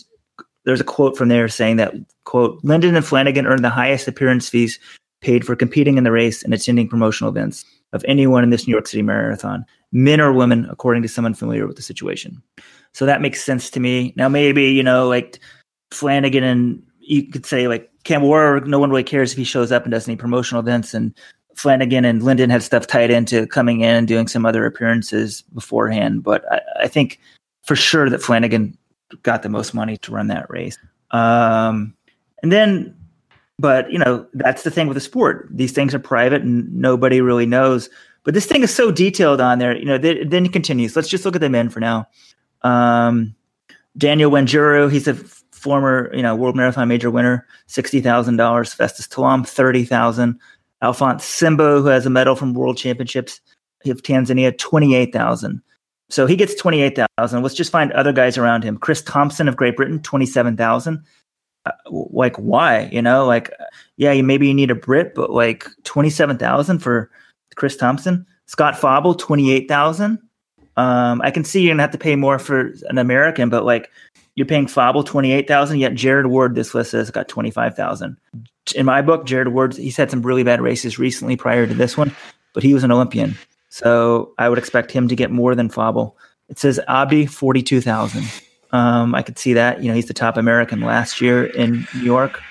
there's 0.64 0.80
a 0.82 0.86
quote 0.86 1.18
from 1.18 1.28
there 1.28 1.48
saying 1.48 1.78
that 1.78 1.94
quote 2.24 2.60
Linden 2.64 2.96
and 2.96 3.06
Flanagan 3.06 3.46
earned 3.46 3.64
the 3.64 3.70
highest 3.70 4.08
appearance 4.08 4.50
fees 4.50 4.80
paid 5.22 5.46
for 5.46 5.56
competing 5.56 5.98
in 5.98 6.04
the 6.04 6.12
race 6.12 6.44
and 6.44 6.54
attending 6.54 6.88
promotional 6.88 7.30
events 7.30 7.66
of 7.94 8.04
anyone 8.08 8.44
in 8.44 8.50
this 8.50 8.68
New 8.68 8.72
York 8.72 8.88
City 8.88 9.02
marathon, 9.02 9.66
men 9.92 10.22
or 10.22 10.34
women, 10.34 10.68
according 10.70 11.02
to 11.02 11.10
someone 11.10 11.34
familiar 11.34 11.66
with 11.66 11.76
the 11.76 11.82
situation. 11.82 12.42
So 12.94 13.06
that 13.06 13.22
makes 13.22 13.44
sense 13.44 13.70
to 13.72 13.80
me. 13.80 14.14
Now, 14.16 14.30
maybe, 14.30 14.66
you 14.66 14.84
know, 14.84 15.08
like 15.08 15.40
Flanagan 15.92 16.44
and 16.44 16.84
you 17.00 17.30
could 17.30 17.46
say 17.46 17.68
like 17.68 17.90
Kamworor, 18.04 18.66
no 18.66 18.80
one 18.80 18.90
really 18.90 19.04
cares 19.04 19.32
if 19.32 19.38
he 19.38 19.44
shows 19.44 19.72
up 19.72 19.84
and 19.84 19.92
does 19.92 20.08
any 20.08 20.18
promotional 20.18 20.62
events. 20.62 20.94
And 20.94 21.18
Flanagan 21.58 22.06
and 22.06 22.22
Linden 22.24 22.50
had 22.50 22.62
stuff 22.62 22.86
tied 22.86 23.10
into 23.10 23.48
coming 23.48 23.82
in 23.82 23.96
and 23.96 24.08
doing 24.08 24.28
some 24.28 24.46
other 24.46 24.66
appearances 24.66 25.42
beforehand. 25.54 26.24
But 26.24 26.46
I, 26.52 26.62
I 26.84 26.88
think 26.88 27.20
for 27.64 27.76
sure 27.76 28.10
that 28.10 28.22
Flanagan 28.22 28.78
got 29.24 29.42
the 29.42 29.50
most 29.50 29.74
money 29.74 29.98
to 29.98 30.12
run 30.12 30.28
that 30.28 30.50
race. 30.50 30.78
Um, 31.12 31.96
and 32.44 32.52
then 32.52 32.94
but 33.60 33.92
you 33.92 33.98
know, 33.98 34.28
that's 34.34 34.64
the 34.64 34.72
thing 34.72 34.88
with 34.88 34.96
the 34.96 35.02
sport. 35.02 35.48
These 35.52 35.72
things 35.72 35.96
are 35.96 36.00
private 36.00 36.44
and 36.44 36.72
nobody 36.74 37.22
really 37.22 37.48
knows. 37.48 37.90
But 38.24 38.34
this 38.34 38.46
thing 38.46 38.62
is 38.62 38.74
so 38.74 38.92
detailed 38.92 39.42
on 39.42 39.58
there. 39.58 39.76
You 39.76 39.86
know, 39.86 39.98
th- 39.98 40.28
then 40.30 40.46
it 40.46 40.54
continues. 40.54 40.96
Let's 40.96 41.08
just 41.08 41.26
look 41.26 41.36
at 41.36 41.42
the 41.42 41.50
men 41.50 41.70
for 41.70 41.80
now. 41.80 42.08
Um, 42.62 43.34
Daniel 43.98 44.30
Wanjiru, 44.30 44.92
he's 44.92 45.08
a 45.08 45.16
former, 45.16 46.14
you 46.14 46.22
know, 46.22 46.36
world 46.36 46.56
marathon 46.56 46.88
major 46.88 47.10
winner, 47.10 47.48
sixty 47.66 48.00
thousand 48.00 48.38
dollars. 48.38 48.74
Festus 48.74 49.08
Talam, 49.08 49.48
thirty 49.48 49.86
thousand. 49.86 50.40
Alphonce 50.84 51.22
Simbu, 51.22 51.82
who 51.82 51.88
has 51.88 52.06
a 52.06 52.10
medal 52.10 52.36
from 52.36 52.54
World 52.54 52.78
Championships 52.78 53.42
of 53.86 54.02
Tanzania, 54.04 54.58
twenty 54.58 54.96
eight 54.96 55.14
thousand. 55.14 55.62
So 56.10 56.26
he 56.26 56.36
gets 56.36 56.56
twenty 56.56 56.82
eight 56.82 56.98
thousand. 57.18 57.44
Let's 57.44 57.56
just 57.56 57.72
find 57.72 57.92
other 57.94 58.14
guys 58.14 58.38
around 58.38 58.64
him. 58.64 58.78
Chris 58.78 59.02
Thompson 59.02 59.48
of 59.48 59.56
Great 59.56 59.76
Britain, 59.76 60.02
twenty 60.02 60.26
seven 60.26 60.56
thousand 60.58 61.04
like 61.90 62.36
why 62.38 62.90
you 62.92 63.02
know 63.02 63.26
like 63.26 63.52
yeah 63.98 64.12
you 64.12 64.24
maybe 64.24 64.48
you 64.48 64.54
need 64.54 64.72
a 64.72 64.76
brit 64.76 65.14
but 65.16 65.32
like 65.32 65.68
27000 65.84 66.80
for 66.80 67.10
chris 67.56 67.76
thompson 67.76 68.26
scott 68.46 68.78
fauble 68.78 69.16
28000 69.16 70.20
um 70.78 71.22
i 71.22 71.32
can 71.32 71.44
see 71.44 71.62
you're 71.62 71.74
gonna 71.74 71.84
have 71.84 71.92
to 71.92 71.98
pay 71.98 72.16
more 72.16 72.40
for 72.40 72.74
an 72.90 72.98
american 72.98 73.50
but 73.50 73.66
like 73.66 73.90
you're 74.38 74.46
paying 74.46 74.68
fauble 74.68 75.04
28000 75.04 75.80
yet 75.80 75.94
jared 75.94 76.28
ward 76.28 76.56
this 76.56 76.74
list 76.74 76.94
has 76.94 77.12
got 77.12 77.28
25000 77.28 78.16
in 78.76 78.86
my 78.86 79.02
book 79.02 79.26
jared 79.26 79.50
ward 79.50 79.76
he's 79.76 79.98
had 79.98 80.10
some 80.10 80.22
really 80.22 80.44
bad 80.44 80.62
races 80.62 80.98
recently 80.98 81.36
prior 81.36 81.68
to 81.68 81.74
this 81.74 81.98
one 81.98 82.16
but 82.54 82.64
he 82.64 82.74
was 82.74 82.86
an 82.86 82.92
olympian 82.92 83.36
so 83.68 84.34
i 84.38 84.48
would 84.48 84.58
expect 84.58 84.92
him 84.92 85.10
to 85.10 85.16
get 85.16 85.32
more 85.32 85.56
than 85.56 85.70
fauble 85.70 86.18
it 86.48 86.58
says 86.58 86.80
abdi 86.88 87.26
42000 87.26 88.24
um, 88.72 89.16
I 89.16 89.22
could 89.22 89.40
see 89.40 89.54
that. 89.54 89.82
You 89.82 89.90
know, 89.90 89.96
he's 89.96 90.08
the 90.08 90.14
top 90.14 90.38
American 90.38 90.82
last 90.82 91.22
year 91.22 91.46
in 91.46 91.88
New 91.96 92.04
York. 92.04 92.42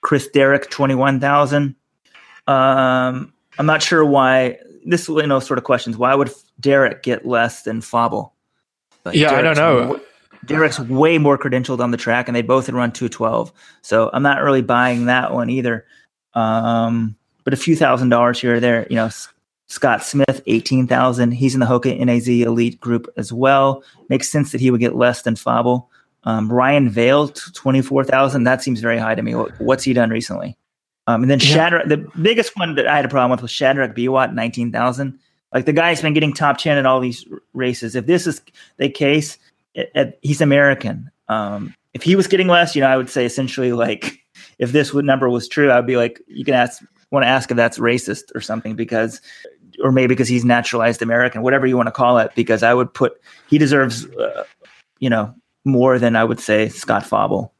Chris 0.00 0.28
Derrick, 0.28 0.68
21,000. 0.70 1.74
Um, 2.46 3.32
I'm 3.58 3.66
not 3.66 3.82
sure 3.82 4.04
why 4.04 4.58
this, 4.84 5.08
you 5.08 5.26
know, 5.26 5.40
sort 5.40 5.58
of 5.58 5.64
questions. 5.64 5.96
Why 5.96 6.14
would 6.14 6.30
Derrick 6.60 7.02
get 7.02 7.24
less 7.26 7.62
than 7.62 7.80
Fauble? 7.80 8.34
But 9.04 9.14
yeah, 9.14 9.30
Derrick's 9.30 9.58
I 9.58 9.62
don't 9.62 9.88
know. 9.88 10.00
Derrick's 10.46 10.80
way 10.80 11.18
more 11.18 11.38
credentialed 11.38 11.80
on 11.80 11.90
the 11.90 11.96
track, 11.96 12.28
and 12.28 12.34
they 12.34 12.42
both 12.42 12.66
had 12.66 12.74
run 12.74 12.92
212. 12.92 13.52
So 13.82 14.10
I'm 14.12 14.22
not 14.22 14.42
really 14.42 14.62
buying 14.62 15.06
that 15.06 15.32
one 15.32 15.50
either. 15.50 15.86
Um, 16.34 17.16
but 17.44 17.54
a 17.54 17.56
few 17.56 17.76
thousand 17.76 18.08
dollars 18.08 18.40
here 18.40 18.56
or 18.56 18.60
there, 18.60 18.86
you 18.88 18.96
know, 18.96 19.10
Scott 19.66 20.02
Smith, 20.02 20.42
18,000. 20.46 21.32
He's 21.32 21.54
in 21.54 21.60
the 21.60 21.66
Hoka 21.66 21.98
NAZ 21.98 22.28
elite 22.28 22.80
group 22.80 23.12
as 23.16 23.32
well. 23.32 23.82
Makes 24.08 24.28
sense 24.28 24.52
that 24.52 24.60
he 24.60 24.70
would 24.70 24.80
get 24.80 24.96
less 24.96 25.22
than 25.22 25.34
Fauble. 25.34 25.88
Um, 26.24 26.52
Ryan 26.52 26.88
Vail, 26.88 27.28
24,000. 27.28 28.44
That 28.44 28.62
seems 28.62 28.80
very 28.80 28.98
high 28.98 29.14
to 29.14 29.22
me. 29.22 29.34
What, 29.34 29.58
what's 29.60 29.82
he 29.84 29.92
done 29.92 30.10
recently? 30.10 30.56
Um, 31.06 31.22
and 31.22 31.30
then 31.30 31.40
yeah. 31.40 31.46
Shadrack, 31.46 31.88
the 31.88 32.06
biggest 32.20 32.56
one 32.56 32.74
that 32.76 32.86
I 32.86 32.96
had 32.96 33.04
a 33.04 33.08
problem 33.08 33.30
with 33.30 33.42
was 33.42 33.50
Shadrack 33.50 33.96
Biwott, 33.96 34.34
19,000. 34.34 35.18
Like 35.52 35.66
the 35.66 35.72
guy's 35.72 36.00
been 36.00 36.14
getting 36.14 36.32
top 36.32 36.58
10 36.58 36.78
in 36.78 36.86
all 36.86 37.00
these 37.00 37.26
races. 37.52 37.96
If 37.96 38.06
this 38.06 38.26
is 38.26 38.40
the 38.76 38.88
case, 38.88 39.38
it, 39.74 39.90
it, 39.94 40.18
he's 40.22 40.40
American. 40.40 41.10
Um, 41.28 41.74
if 41.94 42.02
he 42.02 42.16
was 42.16 42.26
getting 42.26 42.48
less, 42.48 42.74
you 42.74 42.80
know, 42.80 42.88
I 42.88 42.96
would 42.96 43.10
say 43.10 43.24
essentially 43.24 43.72
like 43.72 44.18
if 44.58 44.72
this 44.72 44.94
number 44.94 45.28
was 45.28 45.48
true, 45.48 45.70
I'd 45.70 45.86
be 45.86 45.96
like, 45.96 46.20
you 46.26 46.44
can 46.44 46.54
ask, 46.54 46.82
want 47.10 47.24
to 47.24 47.28
ask 47.28 47.50
if 47.50 47.56
that's 47.56 47.78
racist 47.78 48.34
or 48.34 48.40
something 48.40 48.74
because 48.74 49.20
or 49.82 49.92
maybe 49.92 50.08
because 50.08 50.28
he's 50.28 50.44
naturalized 50.44 51.02
American, 51.02 51.42
whatever 51.42 51.66
you 51.66 51.76
want 51.76 51.86
to 51.86 51.92
call 51.92 52.18
it, 52.18 52.32
because 52.34 52.62
I 52.62 52.74
would 52.74 52.92
put 52.92 53.20
he 53.48 53.58
deserves, 53.58 54.06
uh, 54.06 54.44
you 54.98 55.10
know, 55.10 55.34
more 55.64 55.98
than 55.98 56.16
I 56.16 56.24
would 56.24 56.40
say 56.40 56.68
Scott 56.68 57.04
Fauble, 57.04 57.52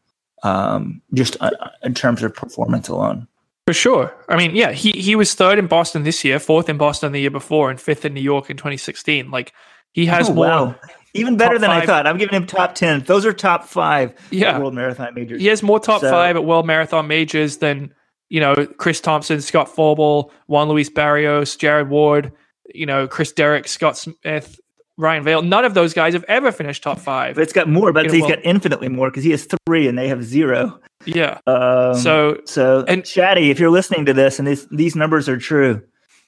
um, 0.42 1.00
just 1.14 1.36
uh, 1.40 1.50
in 1.82 1.94
terms 1.94 2.22
of 2.22 2.34
performance 2.34 2.88
alone. 2.88 3.26
For 3.66 3.72
sure. 3.72 4.14
I 4.28 4.36
mean, 4.36 4.56
yeah, 4.56 4.72
he 4.72 4.90
he 4.90 5.14
was 5.14 5.34
third 5.34 5.58
in 5.58 5.66
Boston 5.66 6.02
this 6.02 6.24
year, 6.24 6.38
fourth 6.38 6.68
in 6.68 6.78
Boston 6.78 7.12
the 7.12 7.20
year 7.20 7.30
before, 7.30 7.70
and 7.70 7.80
fifth 7.80 8.04
in 8.04 8.14
New 8.14 8.20
York 8.20 8.50
in 8.50 8.56
2016. 8.56 9.30
Like 9.30 9.52
he 9.92 10.06
has 10.06 10.28
oh, 10.28 10.34
more. 10.34 10.46
Wow. 10.46 10.74
Even 11.14 11.36
better 11.36 11.58
than 11.58 11.68
five. 11.68 11.82
I 11.82 11.86
thought. 11.86 12.06
I'm 12.06 12.16
giving 12.16 12.34
him 12.34 12.46
top 12.46 12.74
ten. 12.74 13.00
Those 13.00 13.26
are 13.26 13.32
top 13.32 13.64
five. 13.64 14.14
Yeah. 14.30 14.58
World 14.58 14.74
Marathon 14.74 15.14
majors. 15.14 15.40
He 15.40 15.48
has 15.48 15.62
more 15.62 15.78
top 15.78 16.00
so, 16.00 16.10
five 16.10 16.36
at 16.36 16.44
World 16.44 16.66
Marathon 16.66 17.06
majors 17.06 17.58
than 17.58 17.92
you 18.32 18.40
know, 18.40 18.54
Chris 18.78 18.98
Thompson, 18.98 19.42
Scott 19.42 19.68
Fauble, 19.68 20.32
Juan 20.46 20.66
Luis 20.66 20.88
Barrios, 20.88 21.54
Jared 21.54 21.90
Ward, 21.90 22.32
you 22.74 22.86
know, 22.86 23.06
Chris 23.06 23.30
Derrick, 23.30 23.68
Scott 23.68 23.98
Smith, 23.98 24.58
Ryan 24.96 25.22
Vail. 25.22 25.42
None 25.42 25.66
of 25.66 25.74
those 25.74 25.92
guys 25.92 26.14
have 26.14 26.24
ever 26.24 26.50
finished 26.50 26.82
top 26.82 26.98
five. 26.98 27.34
But 27.34 27.42
it's 27.42 27.52
got 27.52 27.68
more, 27.68 27.92
but 27.92 28.10
he's 28.10 28.22
well, 28.22 28.30
got 28.30 28.38
infinitely 28.42 28.88
more 28.88 29.10
because 29.10 29.22
he 29.22 29.32
has 29.32 29.46
three 29.66 29.86
and 29.86 29.98
they 29.98 30.08
have 30.08 30.24
zero. 30.24 30.80
Yeah. 31.04 31.40
Um, 31.46 31.94
so, 31.94 32.40
so 32.46 32.86
and 32.88 33.02
Shaddy, 33.02 33.50
if 33.50 33.60
you're 33.60 33.70
listening 33.70 34.06
to 34.06 34.14
this 34.14 34.38
and 34.38 34.48
these 34.48 34.66
these 34.68 34.96
numbers 34.96 35.28
are 35.28 35.36
true, 35.36 35.82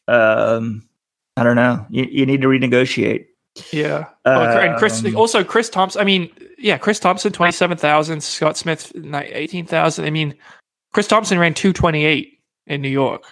um, 0.06 0.86
I 1.38 1.42
don't 1.42 1.56
know. 1.56 1.86
You, 1.88 2.04
you 2.10 2.26
need 2.26 2.42
to 2.42 2.48
renegotiate. 2.48 3.28
Yeah. 3.72 4.06
Oh, 4.24 4.42
and 4.42 4.76
Chris, 4.78 5.04
um, 5.04 5.16
also 5.16 5.44
Chris 5.44 5.68
Thompson. 5.68 6.00
I 6.00 6.04
mean, 6.04 6.30
yeah, 6.58 6.76
Chris 6.76 6.98
Thompson, 6.98 7.32
twenty 7.32 7.52
seven 7.52 7.78
thousand. 7.78 8.22
Scott 8.22 8.56
Smith, 8.56 8.92
eighteen 8.96 9.64
thousand. 9.64 10.06
I 10.06 10.10
mean, 10.10 10.34
Chris 10.92 11.06
Thompson 11.06 11.38
ran 11.38 11.54
228 11.54 12.40
in 12.66 12.80
New 12.80 12.88
York. 12.88 13.24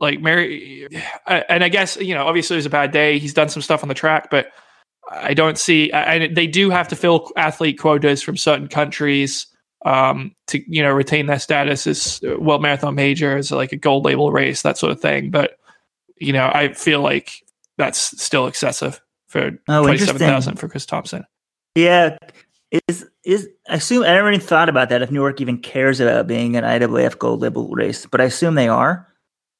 Like 0.00 0.20
Mary, 0.20 0.86
and 1.26 1.64
I 1.64 1.68
guess 1.68 1.96
you 1.96 2.14
know, 2.14 2.26
obviously 2.26 2.54
it 2.54 2.58
was 2.58 2.66
a 2.66 2.70
bad 2.70 2.92
day. 2.92 3.18
He's 3.18 3.34
done 3.34 3.48
some 3.48 3.62
stuff 3.62 3.82
on 3.82 3.88
the 3.88 3.94
track, 3.94 4.28
but 4.30 4.48
I 5.10 5.34
don't 5.34 5.58
see. 5.58 5.90
And 5.92 6.36
they 6.36 6.46
do 6.46 6.70
have 6.70 6.88
to 6.88 6.96
fill 6.96 7.30
athlete 7.36 7.78
quotas 7.78 8.22
from 8.22 8.36
certain 8.36 8.68
countries 8.68 9.46
um, 9.84 10.34
to 10.48 10.62
you 10.66 10.82
know 10.82 10.92
retain 10.92 11.26
their 11.26 11.38
status 11.38 11.86
as 11.86 12.20
world 12.38 12.62
marathon 12.62 12.94
major, 12.94 13.36
as 13.36 13.50
like 13.50 13.72
a 13.72 13.76
gold 13.76 14.04
label 14.04 14.32
race, 14.32 14.62
that 14.62 14.78
sort 14.78 14.92
of 14.92 15.00
thing. 15.00 15.30
But 15.30 15.58
you 16.16 16.32
know, 16.32 16.50
I 16.52 16.72
feel 16.72 17.00
like 17.00 17.42
that's 17.78 18.22
still 18.22 18.46
excessive 18.46 19.00
for 19.28 19.50
oh, 19.68 19.82
twenty 19.82 19.98
seven 19.98 20.18
thousand 20.18 20.56
for 20.56 20.68
Chris 20.68 20.86
Thompson. 20.86 21.24
Yeah, 21.74 22.16
is 22.88 23.06
is 23.24 23.48
I 23.68 23.74
assume 23.74 24.02
I 24.02 24.14
never 24.14 24.30
even 24.30 24.40
thought 24.40 24.68
about 24.68 24.88
that 24.88 25.02
if 25.02 25.10
New 25.10 25.20
York 25.20 25.40
even 25.40 25.58
cares 25.58 26.00
about 26.00 26.26
being 26.26 26.56
an 26.56 26.64
IAAF 26.64 27.18
gold 27.18 27.40
label 27.40 27.68
race, 27.68 28.06
but 28.06 28.20
I 28.20 28.24
assume 28.24 28.54
they 28.54 28.68
are. 28.68 29.06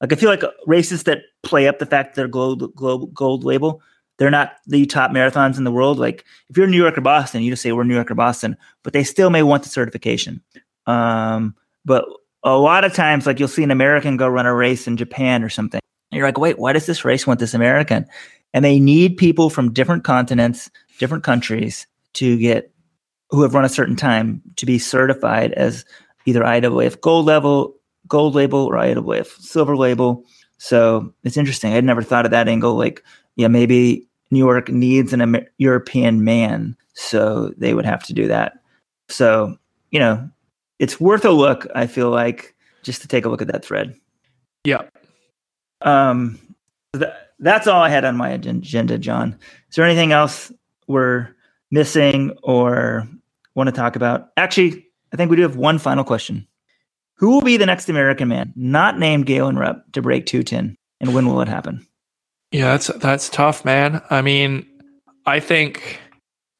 Like 0.01 0.13
I 0.13 0.17
feel 0.17 0.31
like 0.31 0.43
races 0.67 1.05
that 1.05 1.23
play 1.43 1.69
up 1.69 1.79
the 1.79 1.87
fact 1.87 2.15
that 2.15 2.21
they're 2.21 2.29
gold 2.29 2.75
gold, 2.75 3.15
gold 3.15 3.45
label, 3.45 3.81
they're 4.19 4.31
not 4.31 4.57
the 4.67 4.87
top 4.87 5.11
marathons 5.11 5.59
in 5.59 5.65
the 5.65 5.73
world. 5.73 5.99
Like 5.99 6.25
if 6.49 6.57
you're 6.57 6.67
New 6.67 6.77
York 6.77 6.99
or 6.99 7.03
Boston, 7.03 7.43
you 7.43 7.51
just 7.51 7.63
say 7.63 7.73
we're 7.73 7.85
New 7.85 7.95
York 7.95 8.11
or 8.11 8.15
Boston, 8.15 8.57
but 8.83 8.93
they 8.93 9.05
still 9.05 9.31
may 9.31 9.43
want 9.43 9.63
the 9.63 9.69
certification. 9.69 10.43
Um, 10.87 11.55
but 11.85 12.05
a 12.43 12.57
lot 12.57 12.85
of 12.85 12.95
times, 12.95 13.27
like 13.27 13.39
you'll 13.39 13.49
see 13.49 13.63
an 13.63 13.71
American 13.71 14.17
go 14.17 14.29
run 14.29 14.47
a 14.47 14.55
race 14.55 14.87
in 14.87 14.97
Japan 14.97 15.43
or 15.43 15.49
something. 15.49 15.81
And 16.11 16.19
you're 16.19 16.27
like, 16.27 16.39
wait, 16.39 16.59
why 16.59 16.73
does 16.73 16.87
this 16.87 17.05
race 17.05 17.27
want 17.27 17.41
this 17.41 17.55
American? 17.55 18.07
And 18.55 18.65
they 18.65 18.81
need 18.81 19.17
people 19.17 19.51
from 19.51 19.73
different 19.73 20.05
continents, 20.05 20.71
different 20.99 21.25
countries 21.25 21.87
to 22.15 22.39
get 22.39 22.73
who 23.31 23.43
have 23.43 23.55
run 23.55 23.65
a 23.65 23.69
certain 23.69 23.97
time 23.97 24.41
to 24.57 24.67
be 24.67 24.79
certified 24.79 25.53
as 25.55 25.85
either 26.27 26.43
IAAF 26.43 27.01
gold 27.01 27.27
level, 27.27 27.75
gold 28.09 28.35
label, 28.35 28.61
or 28.61 28.75
IAAF 28.75 29.27
silver 29.41 29.77
label. 29.77 30.25
So 30.59 31.13
it's 31.25 31.37
interesting. 31.37 31.73
I'd 31.73 31.85
never 31.85 32.03
thought 32.03 32.25
of 32.25 32.31
that 32.31 32.49
angle. 32.49 32.77
Like, 32.77 33.03
yeah, 33.35 33.49
maybe 33.49 34.07
New 34.31 34.39
York 34.39 34.69
needs 34.69 35.13
an 35.13 35.21
Amer- 35.21 35.49
European 35.59 36.25
man, 36.25 36.77
so 36.95 37.53
they 37.57 37.75
would 37.75 37.85
have 37.85 38.05
to 38.07 38.13
do 38.13 38.29
that. 38.29 38.55
So, 39.09 39.57
you 39.91 40.01
know, 40.01 40.29
it's 40.79 41.01
worth 41.01 41.25
a 41.25 41.31
look, 41.31 41.67
I 41.75 41.87
feel 41.87 42.11
like, 42.11 42.55
just 42.83 43.03
to 43.03 43.09
take 43.09 43.25
a 43.25 43.29
look 43.29 43.43
at 43.43 43.49
that 43.49 43.65
thread. 43.65 43.95
Yeah. 44.65 44.83
Um, 45.83 46.39
that's 47.39 47.67
all 47.67 47.81
I 47.81 47.89
had 47.89 48.05
on 48.05 48.17
my 48.17 48.31
agenda, 48.31 48.99
John. 48.99 49.39
Is 49.69 49.77
there 49.77 49.85
anything 49.85 50.13
else 50.13 50.53
we're 50.87 51.29
missing 51.71 52.37
or 52.43 53.07
want 53.55 53.69
to 53.69 53.73
talk 53.73 53.97
about? 53.97 54.29
Actually, 54.37 54.87
I 55.13 55.17
think 55.17 55.31
we 55.31 55.37
do 55.37 55.43
have 55.43 55.57
one 55.57 55.79
final 55.79 56.05
question. 56.05 56.47
Who 57.17 57.31
will 57.31 57.43
be 57.43 57.57
the 57.57 57.67
next 57.67 57.89
American 57.89 58.29
man, 58.29 58.53
not 58.57 58.99
named 58.99 59.27
Galen 59.27 59.57
Rupp, 59.57 59.91
to 59.93 60.03
break 60.03 60.27
210? 60.27 60.77
And 61.01 61.15
when 61.15 61.27
will 61.27 61.41
it 61.41 61.49
happen? 61.49 61.87
Yeah, 62.53 62.73
that's 62.73 62.87
that's 62.87 63.29
tough, 63.29 63.65
man. 63.65 64.03
I 64.11 64.23
mean, 64.23 64.67
I 65.25 65.41
think 65.41 66.01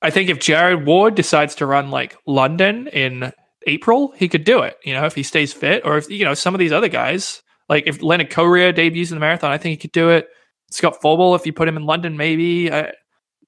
I 0.03 0.11
think 0.11 0.29
if 0.29 0.39
Jared 0.39 0.87
Ward 0.87 1.15
decides 1.15 1.55
to 1.57 1.67
run 1.67 1.91
like 1.91 2.17
London 2.27 2.89
in 2.89 3.33
April, 3.67 4.13
he 4.17 4.29
could 4.29 4.45
do 4.45 4.63
it. 4.63 4.77
You 4.85 4.95
know, 4.95 5.05
if 5.05 5.15
he 5.15 5.23
stays 5.23 5.53
fit, 5.53 5.85
or 5.85 5.99
if 5.99 6.11
you 6.11 6.25
know 6.25 6.35
some 6.35 6.55
of 6.55 6.59
these 6.59 6.73
other 6.73 6.89
guys, 6.89 7.43
like 7.69 7.87
if 7.87 8.03
Leonard 8.03 8.31
Korir 8.31 8.75
debuts 8.75 9.11
in 9.11 9.17
the 9.17 9.21
marathon, 9.21 9.53
I 9.53 9.59
think 9.59 9.73
he 9.73 9.77
could 9.77 9.93
do 9.93 10.11
it. 10.11 10.29
Scott 10.71 11.01
Fauble, 11.01 11.35
if 11.35 11.47
you 11.47 11.53
put 11.53 11.69
him 11.69 11.77
in 11.77 11.85
London, 11.87 12.17
maybe. 12.17 12.71
Uh, 12.71 12.93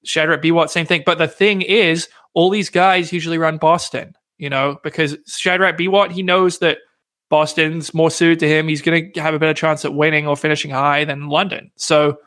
Shadrack 0.05 0.41
Biwott, 0.41 0.69
same 0.69 0.85
thing. 0.85 1.03
But 1.05 1.17
the 1.17 1.27
thing 1.27 1.61
is, 1.61 2.07
all 2.33 2.49
these 2.49 2.69
guys 2.69 3.11
usually 3.11 3.37
run 3.37 3.57
Boston. 3.57 4.15
You 4.37 4.49
know, 4.49 4.77
because 4.83 5.17
Shadrack 5.27 5.77
Biwott, 5.77 6.11
he 6.11 6.23
knows 6.23 6.59
that 6.59 6.77
Boston's 7.29 7.93
more 7.93 8.09
suited 8.09 8.39
to 8.39 8.47
him. 8.47 8.67
He's 8.67 8.81
going 8.81 9.11
to 9.11 9.21
have 9.21 9.33
a 9.33 9.39
better 9.39 9.53
chance 9.53 9.83
at 9.83 9.93
winning 9.93 10.27
or 10.27 10.37
finishing 10.37 10.71
high 10.71 11.03
than 11.03 11.27
London. 11.27 11.71
So 11.75 12.17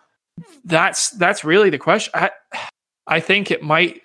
that's 0.65 1.11
that's 1.11 1.45
really 1.45 1.71
the 1.71 1.79
question. 1.79 2.13
I, 2.15 2.31
I 3.07 3.21
think 3.21 3.51
it 3.51 3.63
might. 3.63 4.03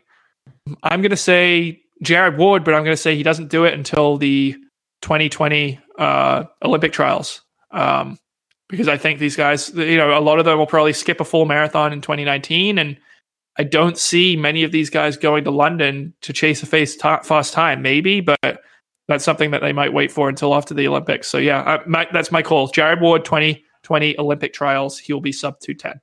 I'm 0.83 1.01
going 1.01 1.11
to 1.11 1.17
say 1.17 1.81
Jared 2.01 2.37
Ward, 2.37 2.63
but 2.63 2.73
I'm 2.73 2.83
going 2.83 2.95
to 2.95 3.01
say 3.01 3.15
he 3.15 3.23
doesn't 3.23 3.49
do 3.49 3.65
it 3.65 3.73
until 3.73 4.17
the 4.17 4.53
2020 5.01 5.79
uh, 5.99 6.45
Olympic 6.63 6.93
trials. 6.93 7.41
Um, 7.71 8.17
because 8.69 8.87
I 8.87 8.97
think 8.97 9.19
these 9.19 9.35
guys, 9.35 9.73
you 9.73 9.97
know, 9.97 10.17
a 10.17 10.21
lot 10.21 10.39
of 10.39 10.45
them 10.45 10.57
will 10.57 10.67
probably 10.67 10.93
skip 10.93 11.19
a 11.19 11.25
full 11.25 11.45
marathon 11.45 11.93
in 11.93 12.01
2019, 12.01 12.77
and 12.77 12.97
I 13.57 13.63
don't 13.63 13.97
see 13.97 14.35
many 14.35 14.63
of 14.63 14.71
these 14.71 14.89
guys 14.89 15.17
going 15.17 15.43
to 15.45 15.51
London 15.51 16.13
to 16.21 16.33
chase 16.33 16.61
a 16.63 16.65
fast 16.65 17.53
time. 17.53 17.81
Maybe, 17.81 18.21
but 18.21 18.61
that's 19.07 19.23
something 19.23 19.51
that 19.51 19.61
they 19.61 19.73
might 19.73 19.93
wait 19.93 20.11
for 20.11 20.29
until 20.29 20.53
after 20.53 20.73
the 20.73 20.87
Olympics. 20.87 21.27
So 21.27 21.37
yeah, 21.37 21.61
I, 21.61 21.87
my, 21.87 22.07
that's 22.11 22.31
my 22.31 22.41
call. 22.41 22.67
Jared 22.67 23.01
Ward, 23.01 23.25
2020 23.25 24.19
Olympic 24.19 24.53
trials, 24.53 24.97
he 24.97 25.13
will 25.13 25.21
be 25.21 25.31
sub 25.31 25.59
210. 25.59 26.01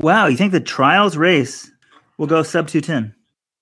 Wow, 0.00 0.26
you 0.26 0.36
think 0.36 0.52
the 0.52 0.60
trials 0.60 1.16
race 1.16 1.70
will 2.18 2.26
go 2.26 2.42
sub 2.42 2.68
210? 2.68 3.14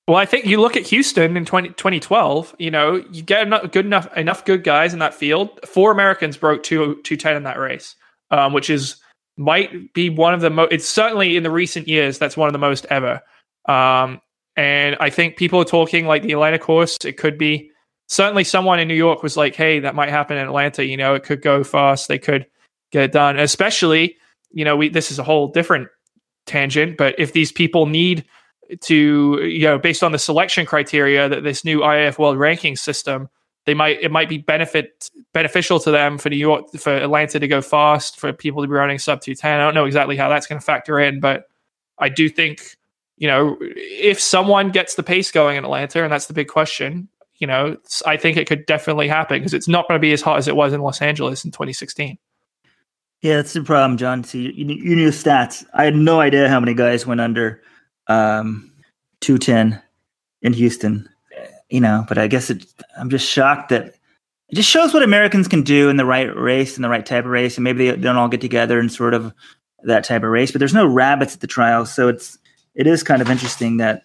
Well, 0.09 0.17
I 0.17 0.25
think 0.25 0.47
you 0.47 0.61
look 0.61 0.77
at 0.77 0.85
Houston 0.85 1.37
in 1.37 1.45
20, 1.45 1.71
2012, 1.71 2.55
you 2.59 2.71
know, 2.71 3.05
you 3.11 3.23
get 3.23 3.43
enough, 3.43 3.73
good 3.73 3.85
enough 3.85 4.17
enough 4.17 4.45
good 4.45 4.62
guys 4.62 4.93
in 4.93 5.01
that 5.01 5.14
field. 5.14 5.59
Four 5.67 5.91
Americans 5.91 6.37
broke 6.37 6.62
two, 6.62 7.01
210 7.03 7.37
in 7.37 7.43
that 7.43 7.59
race, 7.59 7.97
um, 8.31 8.53
which 8.53 8.70
is 8.70 8.97
might 9.37 9.93
be 9.93 10.09
one 10.09 10.35
of 10.35 10.41
the 10.41 10.51
most, 10.51 10.72
it's 10.72 10.89
certainly 10.89 11.37
in 11.37 11.43
the 11.43 11.51
recent 11.51 11.89
years, 11.89 12.18
that's 12.18 12.37
one 12.37 12.49
of 12.49 12.53
the 12.53 12.59
most 12.59 12.87
ever. 12.89 13.20
Um, 13.68 14.20
and 14.57 14.97
I 15.01 15.11
think 15.11 15.37
people 15.37 15.61
are 15.61 15.66
talking 15.66 16.07
like 16.07 16.22
the 16.22 16.33
Atlanta 16.33 16.59
course, 16.59 16.97
it 17.05 17.18
could 17.18 17.37
be 17.37 17.70
certainly 18.09 18.45
someone 18.45 18.81
in 18.81 18.89
New 18.89 18.95
York 18.95 19.22
was 19.22 19.37
like, 19.37 19.55
hey, 19.55 19.81
that 19.81 19.95
might 19.95 20.09
happen 20.09 20.37
in 20.37 20.47
Atlanta. 20.47 20.85
You 20.85 20.97
know, 20.97 21.14
it 21.14 21.22
could 21.22 21.43
go 21.43 21.62
fast. 21.64 22.09
They 22.09 22.18
could 22.18 22.47
get 22.93 23.05
it 23.05 23.12
done. 23.12 23.39
Especially, 23.39 24.16
you 24.51 24.64
know, 24.64 24.77
we 24.77 24.89
this 24.89 25.11
is 25.11 25.18
a 25.18 25.24
whole 25.24 25.49
different 25.49 25.89
tangent, 26.47 26.97
but 26.97 27.14
if 27.18 27.33
these 27.33 27.53
people 27.53 27.87
need 27.87 28.24
to, 28.83 29.41
you 29.45 29.66
know, 29.66 29.79
based 29.79 30.03
on 30.03 30.12
the 30.12 30.18
selection 30.18 30.66
criteria 30.66 31.29
that 31.29 31.45
this 31.45 31.64
new 31.64 31.81
IAAF 31.81 32.18
World 32.18 32.39
Ranking 32.39 32.77
system, 32.77 33.29
they 33.67 33.75
might 33.75 34.01
it 34.01 34.11
might 34.11 34.29
be 34.29 34.39
benefit 34.39 35.11
beneficial 35.35 35.79
to 35.81 35.91
them 35.91 36.19
for 36.19 36.31
New 36.31 36.37
York 36.37 36.71
for 36.79 36.97
Atlanta 36.97 37.39
to 37.39 37.49
go 37.49 37.61
fast 37.61 38.19
for 38.19 38.33
people 38.33 38.62
to 38.62 38.69
be 38.69 38.75
running 38.75 38.99
sub 38.99 39.21
two 39.21 39.35
ten. 39.35 39.61
I 39.61 39.64
don't 39.64 39.75
know 39.75 39.85
exactly 39.85 40.17
how 40.17 40.29
that's 40.29 40.47
going 40.47 40.61
to 40.61 40.64
factor 40.64 40.99
in, 40.99 41.21
but 41.21 41.49
I 41.99 42.09
do 42.09 42.29
think 42.29 42.77
you 43.19 43.27
know 43.27 43.57
if 43.61 44.21
someone 44.21 44.71
gets 44.71 44.95
the 44.95 45.03
pace 45.03 45.31
going 45.31 45.57
in 45.57 45.64
Atlanta, 45.64 46.03
and 46.03 46.12
that's 46.12 46.27
the 46.27 46.35
big 46.35 46.49
question. 46.49 47.09
You 47.39 47.47
know, 47.47 47.77
I 48.07 48.17
think 48.17 48.39
it 48.39 48.47
could 48.47 48.64
definitely 48.64 49.09
happen 49.09 49.41
because 49.41 49.53
it's 49.53 49.69
not 49.69 49.87
going 49.89 49.99
to 49.99 50.03
be 50.03 50.12
as 50.12 50.23
hot 50.23 50.39
as 50.39 50.49
it 50.49 50.57
was 50.57 50.73
in 50.73 50.81
Los 50.81 51.03
Angeles 51.03 51.45
in 51.45 51.51
2016. 51.51 52.17
Yeah, 53.21 53.37
that's 53.37 53.53
the 53.53 53.62
problem, 53.62 53.99
John. 53.99 54.25
See, 54.25 54.53
you, 54.53 54.67
you 54.67 54.97
knew 54.97 55.11
stats. 55.11 55.67
I 55.75 55.85
had 55.85 55.95
no 55.95 56.21
idea 56.21 56.49
how 56.49 56.61
many 56.61 56.73
guys 56.73 57.07
went 57.07 57.21
under 57.21 57.61
um, 58.07 58.73
210 59.21 59.83
in 60.43 60.53
Houston. 60.55 61.09
You 61.69 61.81
know, 61.81 62.05
but 62.09 62.19
I 62.19 62.29
guess 62.29 62.51
it, 62.51 62.64
I'm 62.97 63.11
just 63.11 63.29
shocked 63.29 63.71
that 63.71 63.97
it 64.49 64.55
just 64.55 64.69
shows 64.69 64.95
what 64.95 65.03
Americans 65.03 65.49
can 65.49 65.62
do 65.62 65.89
in 65.89 65.97
the 65.97 66.05
right 66.05 66.35
race 66.35 66.77
and 66.77 66.85
the 66.85 66.89
right 66.89 67.05
type 67.05 67.25
of 67.25 67.31
race, 67.31 67.57
and 67.57 67.64
maybe 67.64 67.91
they 67.91 67.97
don't 67.97 68.17
all 68.17 68.29
get 68.29 68.41
together 68.41 68.79
in 68.79 68.89
sort 68.89 69.14
of 69.14 69.35
that 69.83 70.05
type 70.05 70.23
of 70.23 70.31
race. 70.31 70.53
But 70.53 70.61
there's 70.61 70.75
no 70.75 70.87
rabbits 70.87 71.35
at 71.35 71.41
the 71.41 71.47
trials, 71.47 71.93
so 71.93 72.09
it's 72.09 72.39
it 72.75 72.87
is 72.87 73.03
kind 73.03 73.21
of 73.21 73.31
interesting 73.31 73.79
that 73.79 74.05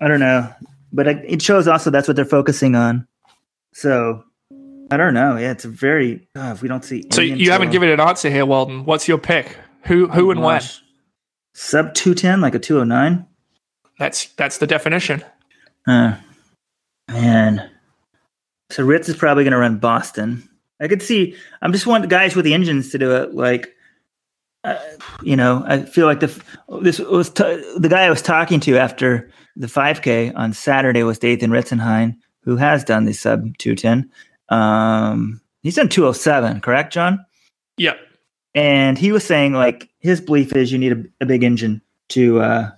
I 0.00 0.08
don't 0.08 0.20
know, 0.20 0.52
but 0.92 1.08
it 1.08 1.42
shows 1.42 1.66
also 1.66 1.90
that's 1.90 2.06
what 2.06 2.14
they're 2.16 2.24
focusing 2.24 2.76
on. 2.76 3.08
So 3.72 4.22
I 4.90 4.96
don't 4.96 5.14
know. 5.14 5.36
Yeah, 5.36 5.50
it's 5.50 5.64
a 5.64 5.68
very. 5.68 6.28
Uh, 6.36 6.52
if 6.54 6.62
we 6.62 6.68
don't 6.68 6.84
see. 6.84 7.04
So 7.12 7.20
you 7.20 7.50
haven't 7.50 7.70
given 7.70 7.88
an 7.88 8.00
answer 8.00 8.30
here, 8.30 8.46
Weldon. 8.46 8.84
What's 8.84 9.08
your 9.08 9.18
pick? 9.18 9.56
Who 9.84 10.08
who 10.08 10.28
oh, 10.28 10.30
and 10.30 10.40
gosh. 10.40 10.76
when? 10.76 10.86
Sub 11.54 11.94
two 11.94 12.14
ten, 12.14 12.40
like 12.40 12.54
a 12.54 12.58
two 12.58 12.78
oh 12.78 12.84
nine. 12.84 13.26
That's 13.98 14.26
that's 14.34 14.58
the 14.58 14.66
definition. 14.66 15.24
Uh, 15.86 16.16
man. 17.08 17.70
So 18.70 18.84
Ritz 18.84 19.08
is 19.08 19.16
probably 19.16 19.44
going 19.44 19.52
to 19.52 19.58
run 19.58 19.78
Boston. 19.78 20.48
I 20.80 20.88
could 20.88 21.02
see. 21.02 21.36
I'm 21.62 21.72
just 21.72 21.86
wanting 21.86 22.08
guys 22.08 22.34
with 22.34 22.44
the 22.44 22.54
engines 22.54 22.90
to 22.90 22.98
do 22.98 23.14
it. 23.16 23.34
Like, 23.34 23.74
uh, 24.64 24.78
you 25.22 25.36
know, 25.36 25.64
I 25.66 25.82
feel 25.82 26.06
like 26.06 26.20
the 26.20 26.42
this 26.80 26.98
was 26.98 27.30
t- 27.30 27.74
the 27.78 27.88
guy 27.88 28.04
I 28.04 28.10
was 28.10 28.22
talking 28.22 28.60
to 28.60 28.76
after 28.76 29.30
the 29.54 29.68
5K 29.68 30.32
on 30.34 30.52
Saturday 30.52 31.02
was 31.02 31.18
Dathan 31.18 31.50
Ritzenhein, 31.50 32.16
who 32.42 32.56
has 32.56 32.84
done 32.84 33.04
the 33.04 33.12
sub 33.12 33.56
210. 33.58 34.10
Um, 34.48 35.40
he's 35.62 35.76
done 35.76 35.88
207, 35.88 36.60
correct, 36.60 36.92
John? 36.92 37.24
Yeah. 37.76 37.94
And 38.54 38.98
he 38.98 39.12
was 39.12 39.24
saying 39.24 39.52
like 39.52 39.88
his 40.00 40.20
belief 40.20 40.54
is 40.54 40.72
you 40.72 40.78
need 40.78 40.92
a, 40.92 41.04
a 41.22 41.26
big 41.26 41.42
engine 41.44 41.80
to 42.08 42.40
uh, 42.40 42.70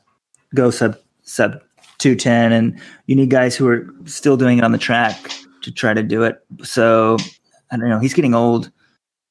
go 0.54 0.70
sub 0.70 0.98
sub 1.22 1.62
210, 1.98 2.52
and 2.52 2.80
you 3.06 3.16
need 3.16 3.30
guys 3.30 3.56
who 3.56 3.68
are 3.68 3.86
still 4.04 4.36
doing 4.36 4.58
it 4.58 4.64
on 4.64 4.72
the 4.72 4.78
track 4.78 5.32
to 5.62 5.72
try 5.72 5.94
to 5.94 6.02
do 6.02 6.22
it. 6.22 6.38
So 6.62 7.16
I 7.70 7.76
don't 7.76 7.88
know. 7.88 7.98
He's 7.98 8.14
getting 8.14 8.34
old, 8.34 8.70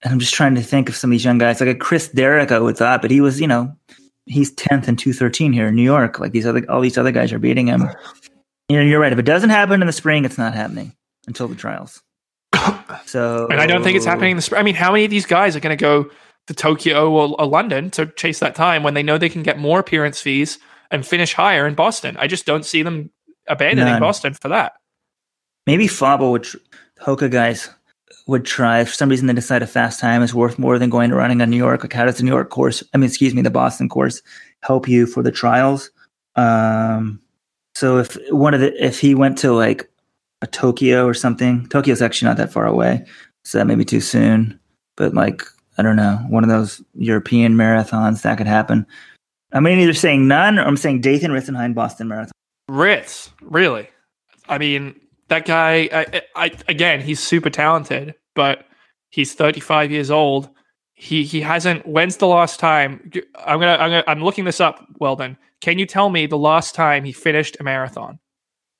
and 0.03 0.13
I'm 0.13 0.19
just 0.19 0.33
trying 0.33 0.55
to 0.55 0.61
think 0.61 0.89
of 0.89 0.95
some 0.95 1.09
of 1.09 1.13
these 1.13 1.25
young 1.25 1.37
guys, 1.37 1.59
like 1.59 1.69
a 1.69 1.75
Chris 1.75 2.07
Derrick. 2.09 2.51
I 2.51 2.59
would 2.59 2.77
thought, 2.77 3.01
but 3.01 3.11
he 3.11 3.21
was, 3.21 3.39
you 3.39 3.47
know, 3.47 3.75
he's 4.25 4.53
10th 4.55 4.87
and 4.87 4.99
213 4.99 5.53
here 5.53 5.67
in 5.67 5.75
New 5.75 5.83
York. 5.83 6.19
Like 6.19 6.31
these 6.31 6.45
other, 6.45 6.69
all 6.69 6.81
these 6.81 6.97
other 6.97 7.11
guys 7.11 7.31
are 7.33 7.39
beating 7.39 7.67
him. 7.67 7.89
You 8.69 8.77
know, 8.77 8.83
you're 8.83 8.99
right. 8.99 9.13
If 9.13 9.19
it 9.19 9.25
doesn't 9.25 9.49
happen 9.49 9.81
in 9.81 9.87
the 9.87 9.93
spring, 9.93 10.25
it's 10.25 10.37
not 10.37 10.53
happening 10.53 10.93
until 11.27 11.47
the 11.47 11.55
trials. 11.55 12.01
So, 13.05 13.47
and 13.49 13.61
I 13.61 13.67
don't 13.67 13.83
think 13.83 13.95
it's 13.95 14.05
happening 14.05 14.31
in 14.31 14.35
the 14.35 14.41
spring. 14.41 14.59
I 14.59 14.63
mean, 14.63 14.75
how 14.75 14.91
many 14.91 15.05
of 15.05 15.11
these 15.11 15.25
guys 15.25 15.55
are 15.55 15.61
going 15.61 15.75
to 15.77 15.81
go 15.81 16.09
to 16.47 16.53
Tokyo 16.53 17.09
or, 17.09 17.39
or, 17.39 17.45
London 17.45 17.89
to 17.91 18.07
chase 18.07 18.39
that 18.39 18.53
time 18.53 18.83
when 18.83 18.95
they 18.95 19.03
know 19.03 19.17
they 19.17 19.29
can 19.29 19.43
get 19.43 19.57
more 19.57 19.79
appearance 19.79 20.19
fees 20.19 20.59
and 20.91 21.05
finish 21.05 21.33
higher 21.33 21.67
in 21.67 21.75
Boston? 21.75 22.17
I 22.17 22.27
just 22.27 22.45
don't 22.45 22.65
see 22.65 22.83
them 22.83 23.09
abandoning 23.47 23.93
None. 23.93 24.01
Boston 24.01 24.33
for 24.33 24.49
that. 24.49 24.73
Maybe 25.65 25.87
Fauble 25.87 26.31
would, 26.31 26.47
Hoka 27.01 27.29
guys 27.29 27.69
would 28.27 28.45
try. 28.45 28.81
If 28.81 28.89
for 28.89 28.95
some 28.95 29.09
reason 29.09 29.27
they 29.27 29.33
decide 29.33 29.61
a 29.61 29.67
fast 29.67 29.99
time 29.99 30.21
is 30.23 30.33
worth 30.33 30.57
more 30.59 30.79
than 30.79 30.89
going 30.89 31.09
to 31.09 31.15
running 31.15 31.41
on 31.41 31.49
New 31.49 31.57
York, 31.57 31.83
like 31.83 31.93
how 31.93 32.05
does 32.05 32.17
the 32.17 32.23
New 32.23 32.31
York 32.31 32.49
course, 32.49 32.83
I 32.93 32.97
mean, 32.97 33.07
excuse 33.07 33.33
me, 33.33 33.41
the 33.41 33.49
Boston 33.49 33.89
course 33.89 34.21
help 34.63 34.87
you 34.87 35.05
for 35.05 35.23
the 35.23 35.31
trials? 35.31 35.89
Um, 36.35 37.21
so 37.75 37.97
if 37.97 38.17
one 38.29 38.53
of 38.53 38.59
the, 38.59 38.83
if 38.83 38.99
he 38.99 39.15
went 39.15 39.37
to 39.39 39.51
like 39.51 39.89
a 40.41 40.47
Tokyo 40.47 41.05
or 41.05 41.13
something. 41.13 41.67
Tokyo's 41.67 42.01
actually 42.01 42.27
not 42.27 42.37
that 42.37 42.51
far 42.51 42.65
away, 42.65 43.05
so 43.43 43.57
that 43.57 43.65
may 43.65 43.75
be 43.75 43.85
too 43.85 44.01
soon. 44.01 44.59
But 44.95 45.13
like, 45.13 45.43
I 45.77 45.83
don't 45.83 45.95
know, 45.95 46.17
one 46.29 46.43
of 46.43 46.49
those 46.49 46.81
European 46.95 47.55
marathons 47.55 48.21
that 48.21 48.37
could 48.37 48.47
happen. 48.47 48.85
I'm 49.51 49.67
either 49.67 49.93
saying 49.93 50.27
none 50.27 50.59
or 50.59 50.63
I'm 50.63 50.77
saying 50.77 51.01
Dathan 51.01 51.31
Ritzenhein 51.31 51.73
Boston 51.73 52.07
Marathon. 52.07 52.31
Ritz, 52.67 53.31
really? 53.41 53.89
I 54.49 54.57
mean, 54.57 54.99
that 55.29 55.45
guy. 55.45 55.89
I, 55.91 56.21
I, 56.35 56.51
again, 56.67 57.01
he's 57.01 57.19
super 57.19 57.49
talented, 57.49 58.15
but 58.35 58.65
he's 59.09 59.33
35 59.33 59.91
years 59.91 60.11
old. 60.11 60.49
He 60.93 61.23
he 61.23 61.41
hasn't. 61.41 61.85
When's 61.87 62.17
the 62.17 62.27
last 62.27 62.59
time? 62.59 63.11
I'm 63.35 63.59
gonna 63.59 63.73
I'm 63.73 63.89
gonna 63.89 64.03
I'm 64.07 64.23
looking 64.23 64.45
this 64.45 64.59
up. 64.59 64.85
Well 64.99 65.15
then, 65.15 65.37
can 65.61 65.79
you 65.79 65.85
tell 65.85 66.09
me 66.09 66.25
the 66.25 66.37
last 66.37 66.75
time 66.75 67.03
he 67.03 67.11
finished 67.11 67.57
a 67.59 67.63
marathon? 67.63 68.19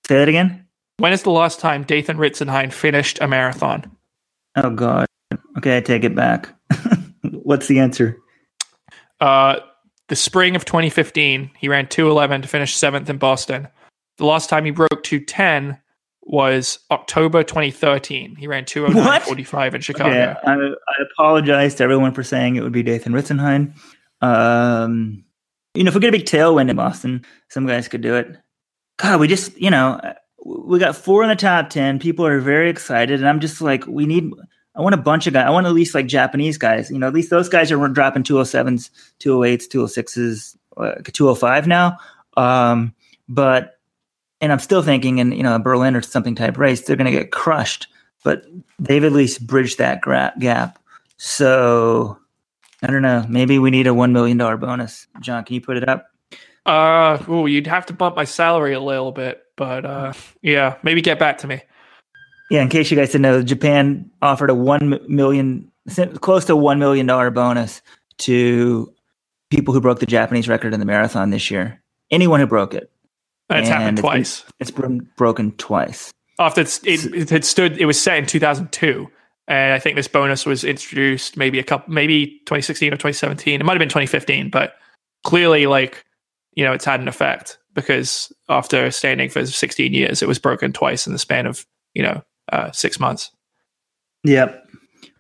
Say 0.08 0.18
that 0.18 0.28
again. 0.28 0.66
When 0.98 1.14
is 1.14 1.22
the 1.24 1.32
last 1.32 1.60
time 1.60 1.84
Dathan 1.84 2.18
Ritzenhein 2.18 2.74
finished 2.74 3.20
a 3.22 3.28
marathon? 3.28 3.92
Oh 4.56 4.72
God. 4.72 5.06
Okay, 5.58 5.78
I 5.78 5.82
take 5.82 6.04
it 6.04 6.16
back. 6.16 6.50
What's 7.44 7.68
the 7.68 7.80
answer? 7.80 8.18
Uh, 9.20 9.58
the 10.08 10.16
spring 10.16 10.56
of 10.56 10.66
2015, 10.66 11.52
he 11.58 11.68
ran 11.68 11.88
211 11.88 12.42
to 12.42 12.48
finish 12.48 12.76
seventh 12.76 13.10
in 13.10 13.18
Boston. 13.18 13.68
The 14.18 14.26
last 14.26 14.50
time 14.50 14.66
he 14.66 14.72
broke 14.72 15.04
210 15.04 15.80
was 16.22 16.80
October 16.92 17.44
2013. 17.44 18.36
He 18.36 18.48
ran 18.48 18.66
209.45 18.66 19.76
in 19.76 19.82
Chicago. 19.82 20.10
Okay, 20.10 20.36
I, 20.46 20.54
I 20.54 21.04
apologize 21.12 21.76
to 21.76 21.84
everyone 21.84 22.14
for 22.14 22.24
saying 22.24 22.56
it 22.56 22.64
would 22.64 22.72
be 22.72 22.84
Dathan 22.84 23.14
Ritzenhein. 23.14 23.76
Um, 24.22 25.24
you 25.74 25.84
know, 25.84 25.90
if 25.90 25.96
we 25.96 26.02
get 26.02 26.10
a 26.10 26.18
big 26.18 26.26
tailwind 26.26 26.70
in 26.70 26.76
Boston, 26.76 27.24
some 27.50 27.66
guys 27.68 27.88
could 27.88 28.02
do 28.02 28.16
it. 28.16 28.36
God, 28.98 29.20
we 29.20 29.28
just, 29.28 29.56
you 29.58 29.70
know, 29.70 30.02
we 30.44 30.80
got 30.80 30.96
four 30.96 31.24
in 31.24 31.30
the 31.30 31.36
top 31.36 31.70
10. 31.70 32.00
People 32.00 32.26
are 32.26 32.40
very 32.40 32.70
excited. 32.70 33.20
And 33.20 33.30
I'm 33.30 33.40
just 33.40 33.62
like, 33.62 33.86
we 33.86 34.06
need, 34.06 34.32
I 34.78 34.82
want 34.82 34.94
a 34.94 35.00
bunch 35.00 35.26
of 35.26 35.34
guys. 35.34 35.48
I 35.48 35.50
want 35.50 35.66
at 35.66 35.74
least 35.74 35.96
like 35.96 36.06
Japanese 36.06 36.58
guys. 36.58 36.92
You 36.92 37.00
know, 37.00 37.08
at 37.08 37.14
least 37.14 37.32
those 37.32 37.50
guys 37.50 37.72
are 37.72 37.88
dropping 37.88 38.24
207s, 38.24 38.92
208s, 39.20 39.68
206s, 39.68 40.56
uh, 40.78 41.02
205 41.12 41.68
now. 41.68 41.98
Um, 42.38 42.94
but, 43.28 43.80
and 44.40 44.52
I'm 44.52 44.60
still 44.60 44.84
thinking 44.84 45.18
in, 45.18 45.32
you 45.32 45.42
know, 45.42 45.58
Berlin 45.58 45.96
or 45.96 46.04
something 46.04 46.36
type 46.36 46.60
race, 46.60 46.82
they're 46.82 46.96
going 46.96 47.12
to 47.12 47.18
get 47.18 47.32
crushed. 47.32 47.88
But 48.24 48.46
they've 48.78 49.04
at 49.04 49.12
least 49.12 49.46
bridged 49.48 49.80
that 49.80 50.02
gra- 50.02 50.34
gap. 50.40 50.78
So 51.18 52.20
I 52.84 52.88
don't 52.88 53.02
know. 53.02 53.26
Maybe 53.28 53.58
we 53.58 53.72
need 53.72 53.88
a 53.88 53.92
$1 53.92 54.12
million 54.12 54.38
bonus. 54.38 55.08
John, 55.22 55.44
can 55.44 55.56
you 55.56 55.62
put 55.62 55.78
it 55.78 55.90
up? 55.90 56.12
Uh, 56.68 57.24
ooh, 57.30 57.48
you'd 57.48 57.66
have 57.66 57.88
to 57.88 57.94
bump 57.94 58.16
my 58.16 58.26
salary 58.26 58.74
a 58.74 58.80
little 58.80 59.12
bit, 59.12 59.42
but 59.56 59.86
uh, 59.86 60.14
yeah, 60.42 60.78
maybe 60.84 61.02
get 61.02 61.18
back 61.18 61.40
to 61.40 61.48
me. 61.48 61.62
Yeah, 62.50 62.62
in 62.62 62.70
case 62.70 62.90
you 62.92 62.98
guys 62.98 63.10
didn't 63.10 63.24
know, 63.24 63.42
Japan 63.44 64.10
offered 64.22 64.50
a 64.50 64.56
one 64.56 65.00
million, 65.08 65.72
close 66.22 66.46
to 66.46 66.56
one 66.56 66.80
million 66.80 67.06
dollar 67.06 67.30
bonus 67.30 67.82
to 68.20 68.94
people 69.50 69.74
who 69.74 69.82
broke 69.82 70.00
the 70.00 70.06
Japanese 70.06 70.48
record 70.48 70.74
in 70.74 70.80
the 70.80 70.86
marathon 70.86 71.30
this 71.30 71.52
year. 71.52 71.82
Anyone 72.12 72.40
who 72.40 72.48
broke 72.48 72.74
it. 72.74 72.92
It's 73.50 73.58
And 73.58 73.66
happened 73.68 74.00
it's 74.00 74.02
been- 74.02 74.12
twice. 74.12 74.44
It's 74.60 74.72
been 74.72 75.10
broken 75.18 75.52
twice. 75.54 76.12
After 76.40 76.62
it's, 76.62 76.80
it, 76.86 77.06
it 77.16 77.30
had 77.32 77.44
stood, 77.44 77.78
it 77.78 77.86
was 77.86 78.00
set 78.00 78.18
in 78.20 78.26
2002, 78.28 79.08
and 79.48 79.74
I 79.74 79.80
think 79.80 79.96
this 79.96 80.08
bonus 80.08 80.46
was 80.46 80.64
introduced 80.64 81.36
maybe 81.36 81.58
a 81.58 81.64
couple, 81.64 81.92
maybe 81.92 82.28
2016 82.46 82.90
or 82.94 82.98
2017. 82.98 83.60
It 83.60 83.64
might 83.64 83.74
have 83.74 83.80
been 83.80 83.90
2015, 83.90 84.52
but 84.52 84.76
clearly, 85.24 85.66
like 85.66 86.06
you 86.54 86.64
know, 86.64 86.74
it's 86.74 86.86
had 86.86 87.00
an 87.00 87.08
effect 87.08 87.58
because 87.74 88.32
after 88.50 88.92
standing 88.92 89.30
for 89.30 89.46
16 89.46 89.94
years, 89.94 90.22
it 90.22 90.28
was 90.28 90.38
broken 90.40 90.74
twice 90.74 91.08
in 91.08 91.14
the 91.14 91.20
span 91.20 91.46
of 91.48 91.66
you 91.96 92.04
know 92.04 92.22
uh, 92.52 92.72
six 92.72 93.00
months. 93.00 93.32
Yep, 94.24 94.68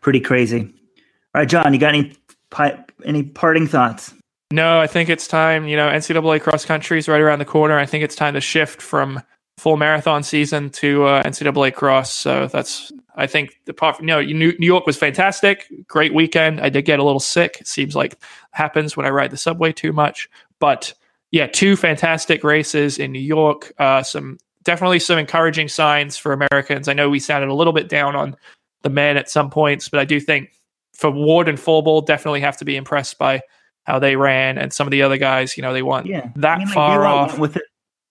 pretty 0.01 0.19
crazy. 0.19 0.61
All 0.61 1.41
right, 1.41 1.49
John, 1.49 1.73
you 1.73 1.79
got 1.79 1.93
any 1.93 2.13
pi- 2.49 2.83
any 3.05 3.23
parting 3.23 3.67
thoughts? 3.67 4.13
No, 4.51 4.79
I 4.79 4.87
think 4.87 5.09
it's 5.09 5.27
time. 5.27 5.67
You 5.67 5.75
know, 5.75 5.87
NCAA 5.87 6.41
cross 6.41 6.65
country 6.65 6.97
is 6.97 7.07
right 7.07 7.21
around 7.21 7.39
the 7.39 7.45
corner. 7.45 7.77
I 7.77 7.85
think 7.85 8.03
it's 8.03 8.15
time 8.15 8.33
to 8.33 8.41
shift 8.41 8.81
from 8.81 9.21
full 9.57 9.75
marathon 9.75 10.23
season 10.23 10.69
to 10.69 11.05
uh, 11.05 11.23
NCAA 11.23 11.73
cross. 11.73 12.13
So 12.13 12.47
that's, 12.47 12.91
I 13.15 13.27
think, 13.27 13.59
the 13.65 13.73
part. 13.73 13.99
You 13.99 14.05
know, 14.05 14.21
New 14.21 14.57
New 14.57 14.65
York 14.65 14.85
was 14.85 14.97
fantastic, 14.97 15.67
great 15.87 16.13
weekend. 16.13 16.61
I 16.61 16.69
did 16.69 16.85
get 16.85 16.99
a 16.99 17.03
little 17.03 17.19
sick. 17.19 17.57
It 17.59 17.67
seems 17.67 17.95
like 17.95 18.21
happens 18.51 18.95
when 18.95 19.05
I 19.05 19.09
ride 19.09 19.31
the 19.31 19.37
subway 19.37 19.73
too 19.73 19.91
much. 19.91 20.29
But 20.59 20.93
yeah, 21.31 21.47
two 21.47 21.75
fantastic 21.75 22.43
races 22.43 22.97
in 22.97 23.11
New 23.11 23.19
York. 23.19 23.73
Uh, 23.77 24.01
some 24.01 24.37
definitely 24.67 24.99
some 24.99 25.17
encouraging 25.17 25.69
signs 25.69 26.17
for 26.17 26.33
Americans. 26.33 26.87
I 26.89 26.93
know 26.93 27.09
we 27.09 27.19
sounded 27.19 27.49
a 27.49 27.53
little 27.53 27.71
bit 27.73 27.87
down 27.87 28.15
on 28.17 28.35
the 28.83 28.89
men 28.89 29.15
at 29.17 29.29
some 29.29 29.49
points, 29.49 29.87
but 29.87 29.99
I 29.99 30.05
do 30.05 30.19
think 30.19 30.51
for 30.93 31.09
Ward 31.09 31.47
and 31.47 31.57
Fauble 31.59 32.01
definitely 32.01 32.41
have 32.41 32.57
to 32.57 32.65
be 32.65 32.75
impressed 32.75 33.17
by 33.17 33.41
how 33.85 33.97
they 33.97 34.17
ran 34.17 34.57
and 34.57 34.73
some 34.73 34.85
of 34.85 34.91
the 34.91 35.01
other 35.01 35.17
guys. 35.17 35.55
You 35.55 35.63
know, 35.63 35.71
they 35.71 35.81
weren't 35.83 36.05
Yeah, 36.05 36.27
that 36.35 36.55
I 36.57 36.65
mean, 36.65 36.67
far 36.67 37.05
off. 37.05 37.39
with 37.39 37.55
it. 37.55 37.63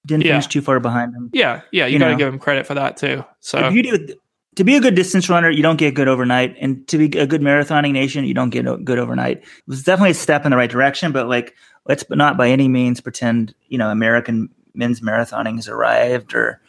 Didn't 0.07 0.25
Yeah. 0.25 0.33
finish 0.33 0.47
too 0.47 0.63
far 0.63 0.81
behind 0.81 1.15
them. 1.15 1.29
Yeah, 1.35 1.61
yeah, 1.73 1.85
you, 1.87 1.95
You 1.95 1.99
got 1.99 2.09
to 2.09 2.17
give 2.17 2.31
them 2.31 2.39
credit 2.41 2.67
for 2.67 2.75
that 2.75 2.97
too. 2.97 3.23
So 3.41 3.71
beauty 3.71 3.91
with 3.93 4.13
to 4.55 4.65
be 4.65 4.75
a 4.75 4.81
good 4.81 4.95
distance 4.95 5.29
runner, 5.29 5.51
you 5.51 5.63
don't 5.63 5.77
get 5.77 5.95
good 5.95 6.09
overnight, 6.09 6.57
and 6.59 6.89
to 6.89 6.97
be 6.97 7.19
a 7.19 7.27
good 7.27 7.43
marathoning 7.43 7.93
nation, 7.93 8.25
you 8.25 8.33
don't 8.33 8.49
get 8.49 8.65
good 8.87 8.99
overnight. 8.99 9.39
It 9.39 9.45
was 9.67 9.83
definitely 9.83 10.13
a 10.13 10.15
step 10.15 10.47
in 10.47 10.51
the 10.51 10.57
right 10.57 10.71
direction, 10.71 11.13
but 11.13 11.29
like 11.29 11.55
let's 11.87 12.05
not 12.09 12.39
by 12.39 12.49
any 12.49 12.67
means 12.69 13.01
pretend 13.03 13.55
you 13.69 13.77
know 13.77 13.91
American 13.91 14.49
men's 14.77 15.01
marathoning 15.01 15.57
has 15.57 15.69
arrived 15.69 16.35
or 16.35 16.61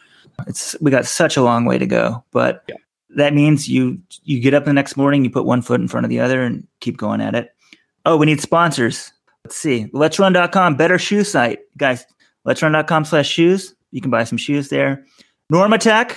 it's 0.46 0.76
we 0.80 0.90
got 0.90 1.06
such 1.06 1.36
a 1.36 1.42
long 1.42 1.64
way 1.64 1.78
to 1.78 1.86
go. 1.86 2.24
But 2.32 2.64
Yeah. 2.68 2.76
that 3.16 3.34
means 3.34 3.68
you 3.68 3.98
you 4.24 4.40
get 4.40 4.54
up 4.54 4.64
the 4.64 4.72
next 4.72 4.96
morning, 4.96 5.24
you 5.24 5.30
put 5.30 5.44
one 5.44 5.62
foot 5.62 5.80
in 5.80 5.88
front 5.88 6.04
of 6.04 6.10
the 6.10 6.20
other, 6.20 6.42
and 6.42 6.66
keep 6.80 6.96
going 6.96 7.20
at 7.20 7.34
it. 7.34 7.54
Oh, 8.04 8.16
we 8.16 8.26
need 8.26 8.40
sponsors. 8.40 9.12
Let's 9.44 9.56
see. 9.56 9.88
Let's 9.92 10.18
run.com, 10.18 10.76
better 10.76 10.98
shoe 10.98 11.24
site. 11.24 11.60
Guys, 11.76 12.04
let's 12.44 12.62
run.com 12.62 13.04
slash 13.04 13.28
shoes. 13.28 13.74
You 13.90 14.00
can 14.00 14.10
buy 14.10 14.24
some 14.24 14.38
shoes 14.38 14.68
there. 14.68 15.04
NormaTec, 15.52 16.16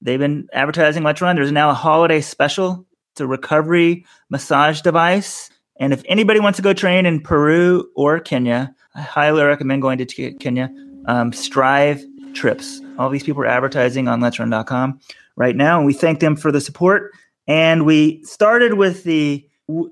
they've 0.00 0.18
been 0.18 0.48
advertising 0.52 1.02
Let's 1.04 1.20
Run. 1.20 1.36
There's 1.36 1.52
now 1.52 1.70
a 1.70 1.74
holiday 1.74 2.20
special. 2.20 2.84
It's 3.12 3.20
a 3.20 3.26
recovery 3.26 4.04
massage 4.30 4.80
device. 4.80 5.50
And 5.78 5.92
if 5.92 6.02
anybody 6.06 6.40
wants 6.40 6.56
to 6.56 6.62
go 6.62 6.72
train 6.72 7.06
in 7.06 7.20
Peru 7.20 7.88
or 7.94 8.18
Kenya, 8.20 8.74
I 8.94 9.00
highly 9.02 9.42
recommend 9.44 9.82
going 9.82 9.98
to 9.98 10.04
Ke- 10.06 10.38
Kenya. 10.40 10.70
Um, 11.06 11.32
Strive 11.32 12.04
trips. 12.34 12.80
All 12.98 13.10
these 13.10 13.22
people 13.22 13.42
are 13.42 13.46
advertising 13.46 14.08
on 14.08 14.20
Let's 14.20 14.38
Run.com 14.38 15.00
right 15.36 15.56
now, 15.56 15.78
and 15.78 15.86
we 15.86 15.92
thank 15.92 16.20
them 16.20 16.36
for 16.36 16.52
the 16.52 16.60
support. 16.60 17.12
And 17.46 17.84
we 17.84 18.22
started 18.24 18.74
with 18.74 19.04
the 19.04 19.46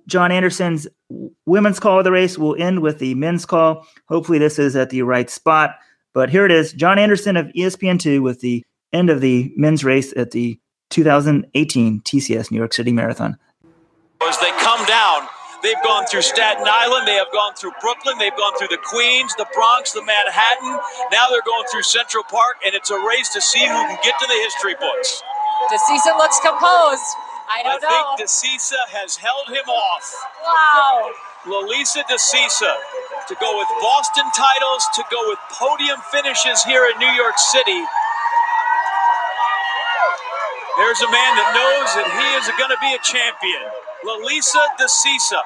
John 0.07 0.33
Anderson's 0.33 0.87
women's 1.47 1.81
call 1.81 1.99
of 1.99 2.05
the 2.05 2.13
race. 2.13 2.39
We'll 2.39 2.61
end 2.61 2.81
with 2.81 2.99
the 2.99 3.15
men's 3.15 3.45
call. 3.45 3.87
Hopefully, 4.09 4.39
this 4.39 4.59
is 4.59 4.77
at 4.77 4.91
the 4.91 5.03
right 5.03 5.29
spot. 5.29 5.77
But 6.13 6.31
here 6.31 6.45
it 6.45 6.53
is 6.53 6.73
John 6.73 6.99
Anderson 6.99 7.37
of 7.37 7.51
E 7.55 7.63
ESPN2 7.63 8.23
with 8.23 8.41
the 8.41 8.65
end 8.93 9.11
of 9.11 9.21
the 9.21 9.53
men's 9.57 9.85
race 9.85 10.13
at 10.17 10.33
the 10.33 10.59
2018 10.91 12.01
TCS 12.01 12.51
New 12.51 12.59
York 12.59 12.73
City 12.73 12.93
Marathon. 12.93 13.39
As 14.23 14.39
they 14.39 14.51
come 14.59 14.85
down, 14.87 15.29
they've 15.63 15.81
gone 15.85 16.07
through 16.07 16.23
Staten 16.23 16.65
Island, 16.67 17.07
they 17.07 17.17
have 17.17 17.33
gone 17.33 17.55
through 17.55 17.73
Brooklyn, 17.81 18.17
they've 18.19 18.37
gone 18.37 18.57
through 18.59 18.73
the 18.73 18.83
Queens, 18.83 19.35
the 19.37 19.47
Bronx, 19.55 19.93
the 19.93 20.05
Manhattan. 20.05 20.79
Now 21.13 21.29
they're 21.31 21.47
going 21.47 21.67
through 21.71 21.85
Central 21.85 22.25
Park, 22.25 22.59
and 22.65 22.75
it's 22.75 22.91
a 22.91 22.99
race 22.99 23.29
to 23.35 23.41
see 23.41 23.61
who 23.61 23.81
can 23.89 23.99
get 24.03 24.19
to 24.19 24.27
the 24.27 24.39
history 24.45 24.75
books. 24.81 25.23
Desisa 25.71 26.17
looks 26.17 26.41
composed. 26.41 27.09
I 27.51 27.61
I 27.61 27.63
don't 27.63 27.83
know. 27.83 27.89
I 27.89 28.15
think 28.17 28.29
Desisa 28.29 28.81
has 28.95 29.17
held 29.17 29.49
him 29.49 29.67
off. 29.69 30.07
wow. 30.47 31.11
Lelisa 31.47 32.05
Desisa 32.07 32.77
to 33.29 33.35
go 33.41 33.57
with 33.57 33.69
Boston 33.81 34.27
titles, 34.37 34.85
to 34.95 35.03
go 35.11 35.23
with 35.29 35.39
podium 35.55 35.99
finishes 36.11 36.63
here 36.65 36.85
in 36.91 36.99
New 36.99 37.15
York 37.17 37.39
City. 37.39 37.81
There's 40.77 41.01
a 41.01 41.11
man 41.11 41.33
that 41.39 41.51
knows 41.55 41.89
that 41.95 42.09
he 42.11 42.29
is 42.41 42.45
going 42.59 42.73
to 42.73 42.81
be 42.81 42.93
a 42.93 43.01
champion. 43.05 43.90
Lelisa 44.05 44.61
Desisa, 44.79 45.43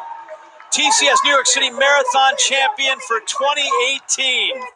TCS 0.73 1.19
New 1.25 1.33
York 1.33 1.47
City 1.47 1.71
Marathon 1.71 2.35
champion 2.39 2.99
for 3.09 3.21
2018. 3.21 4.65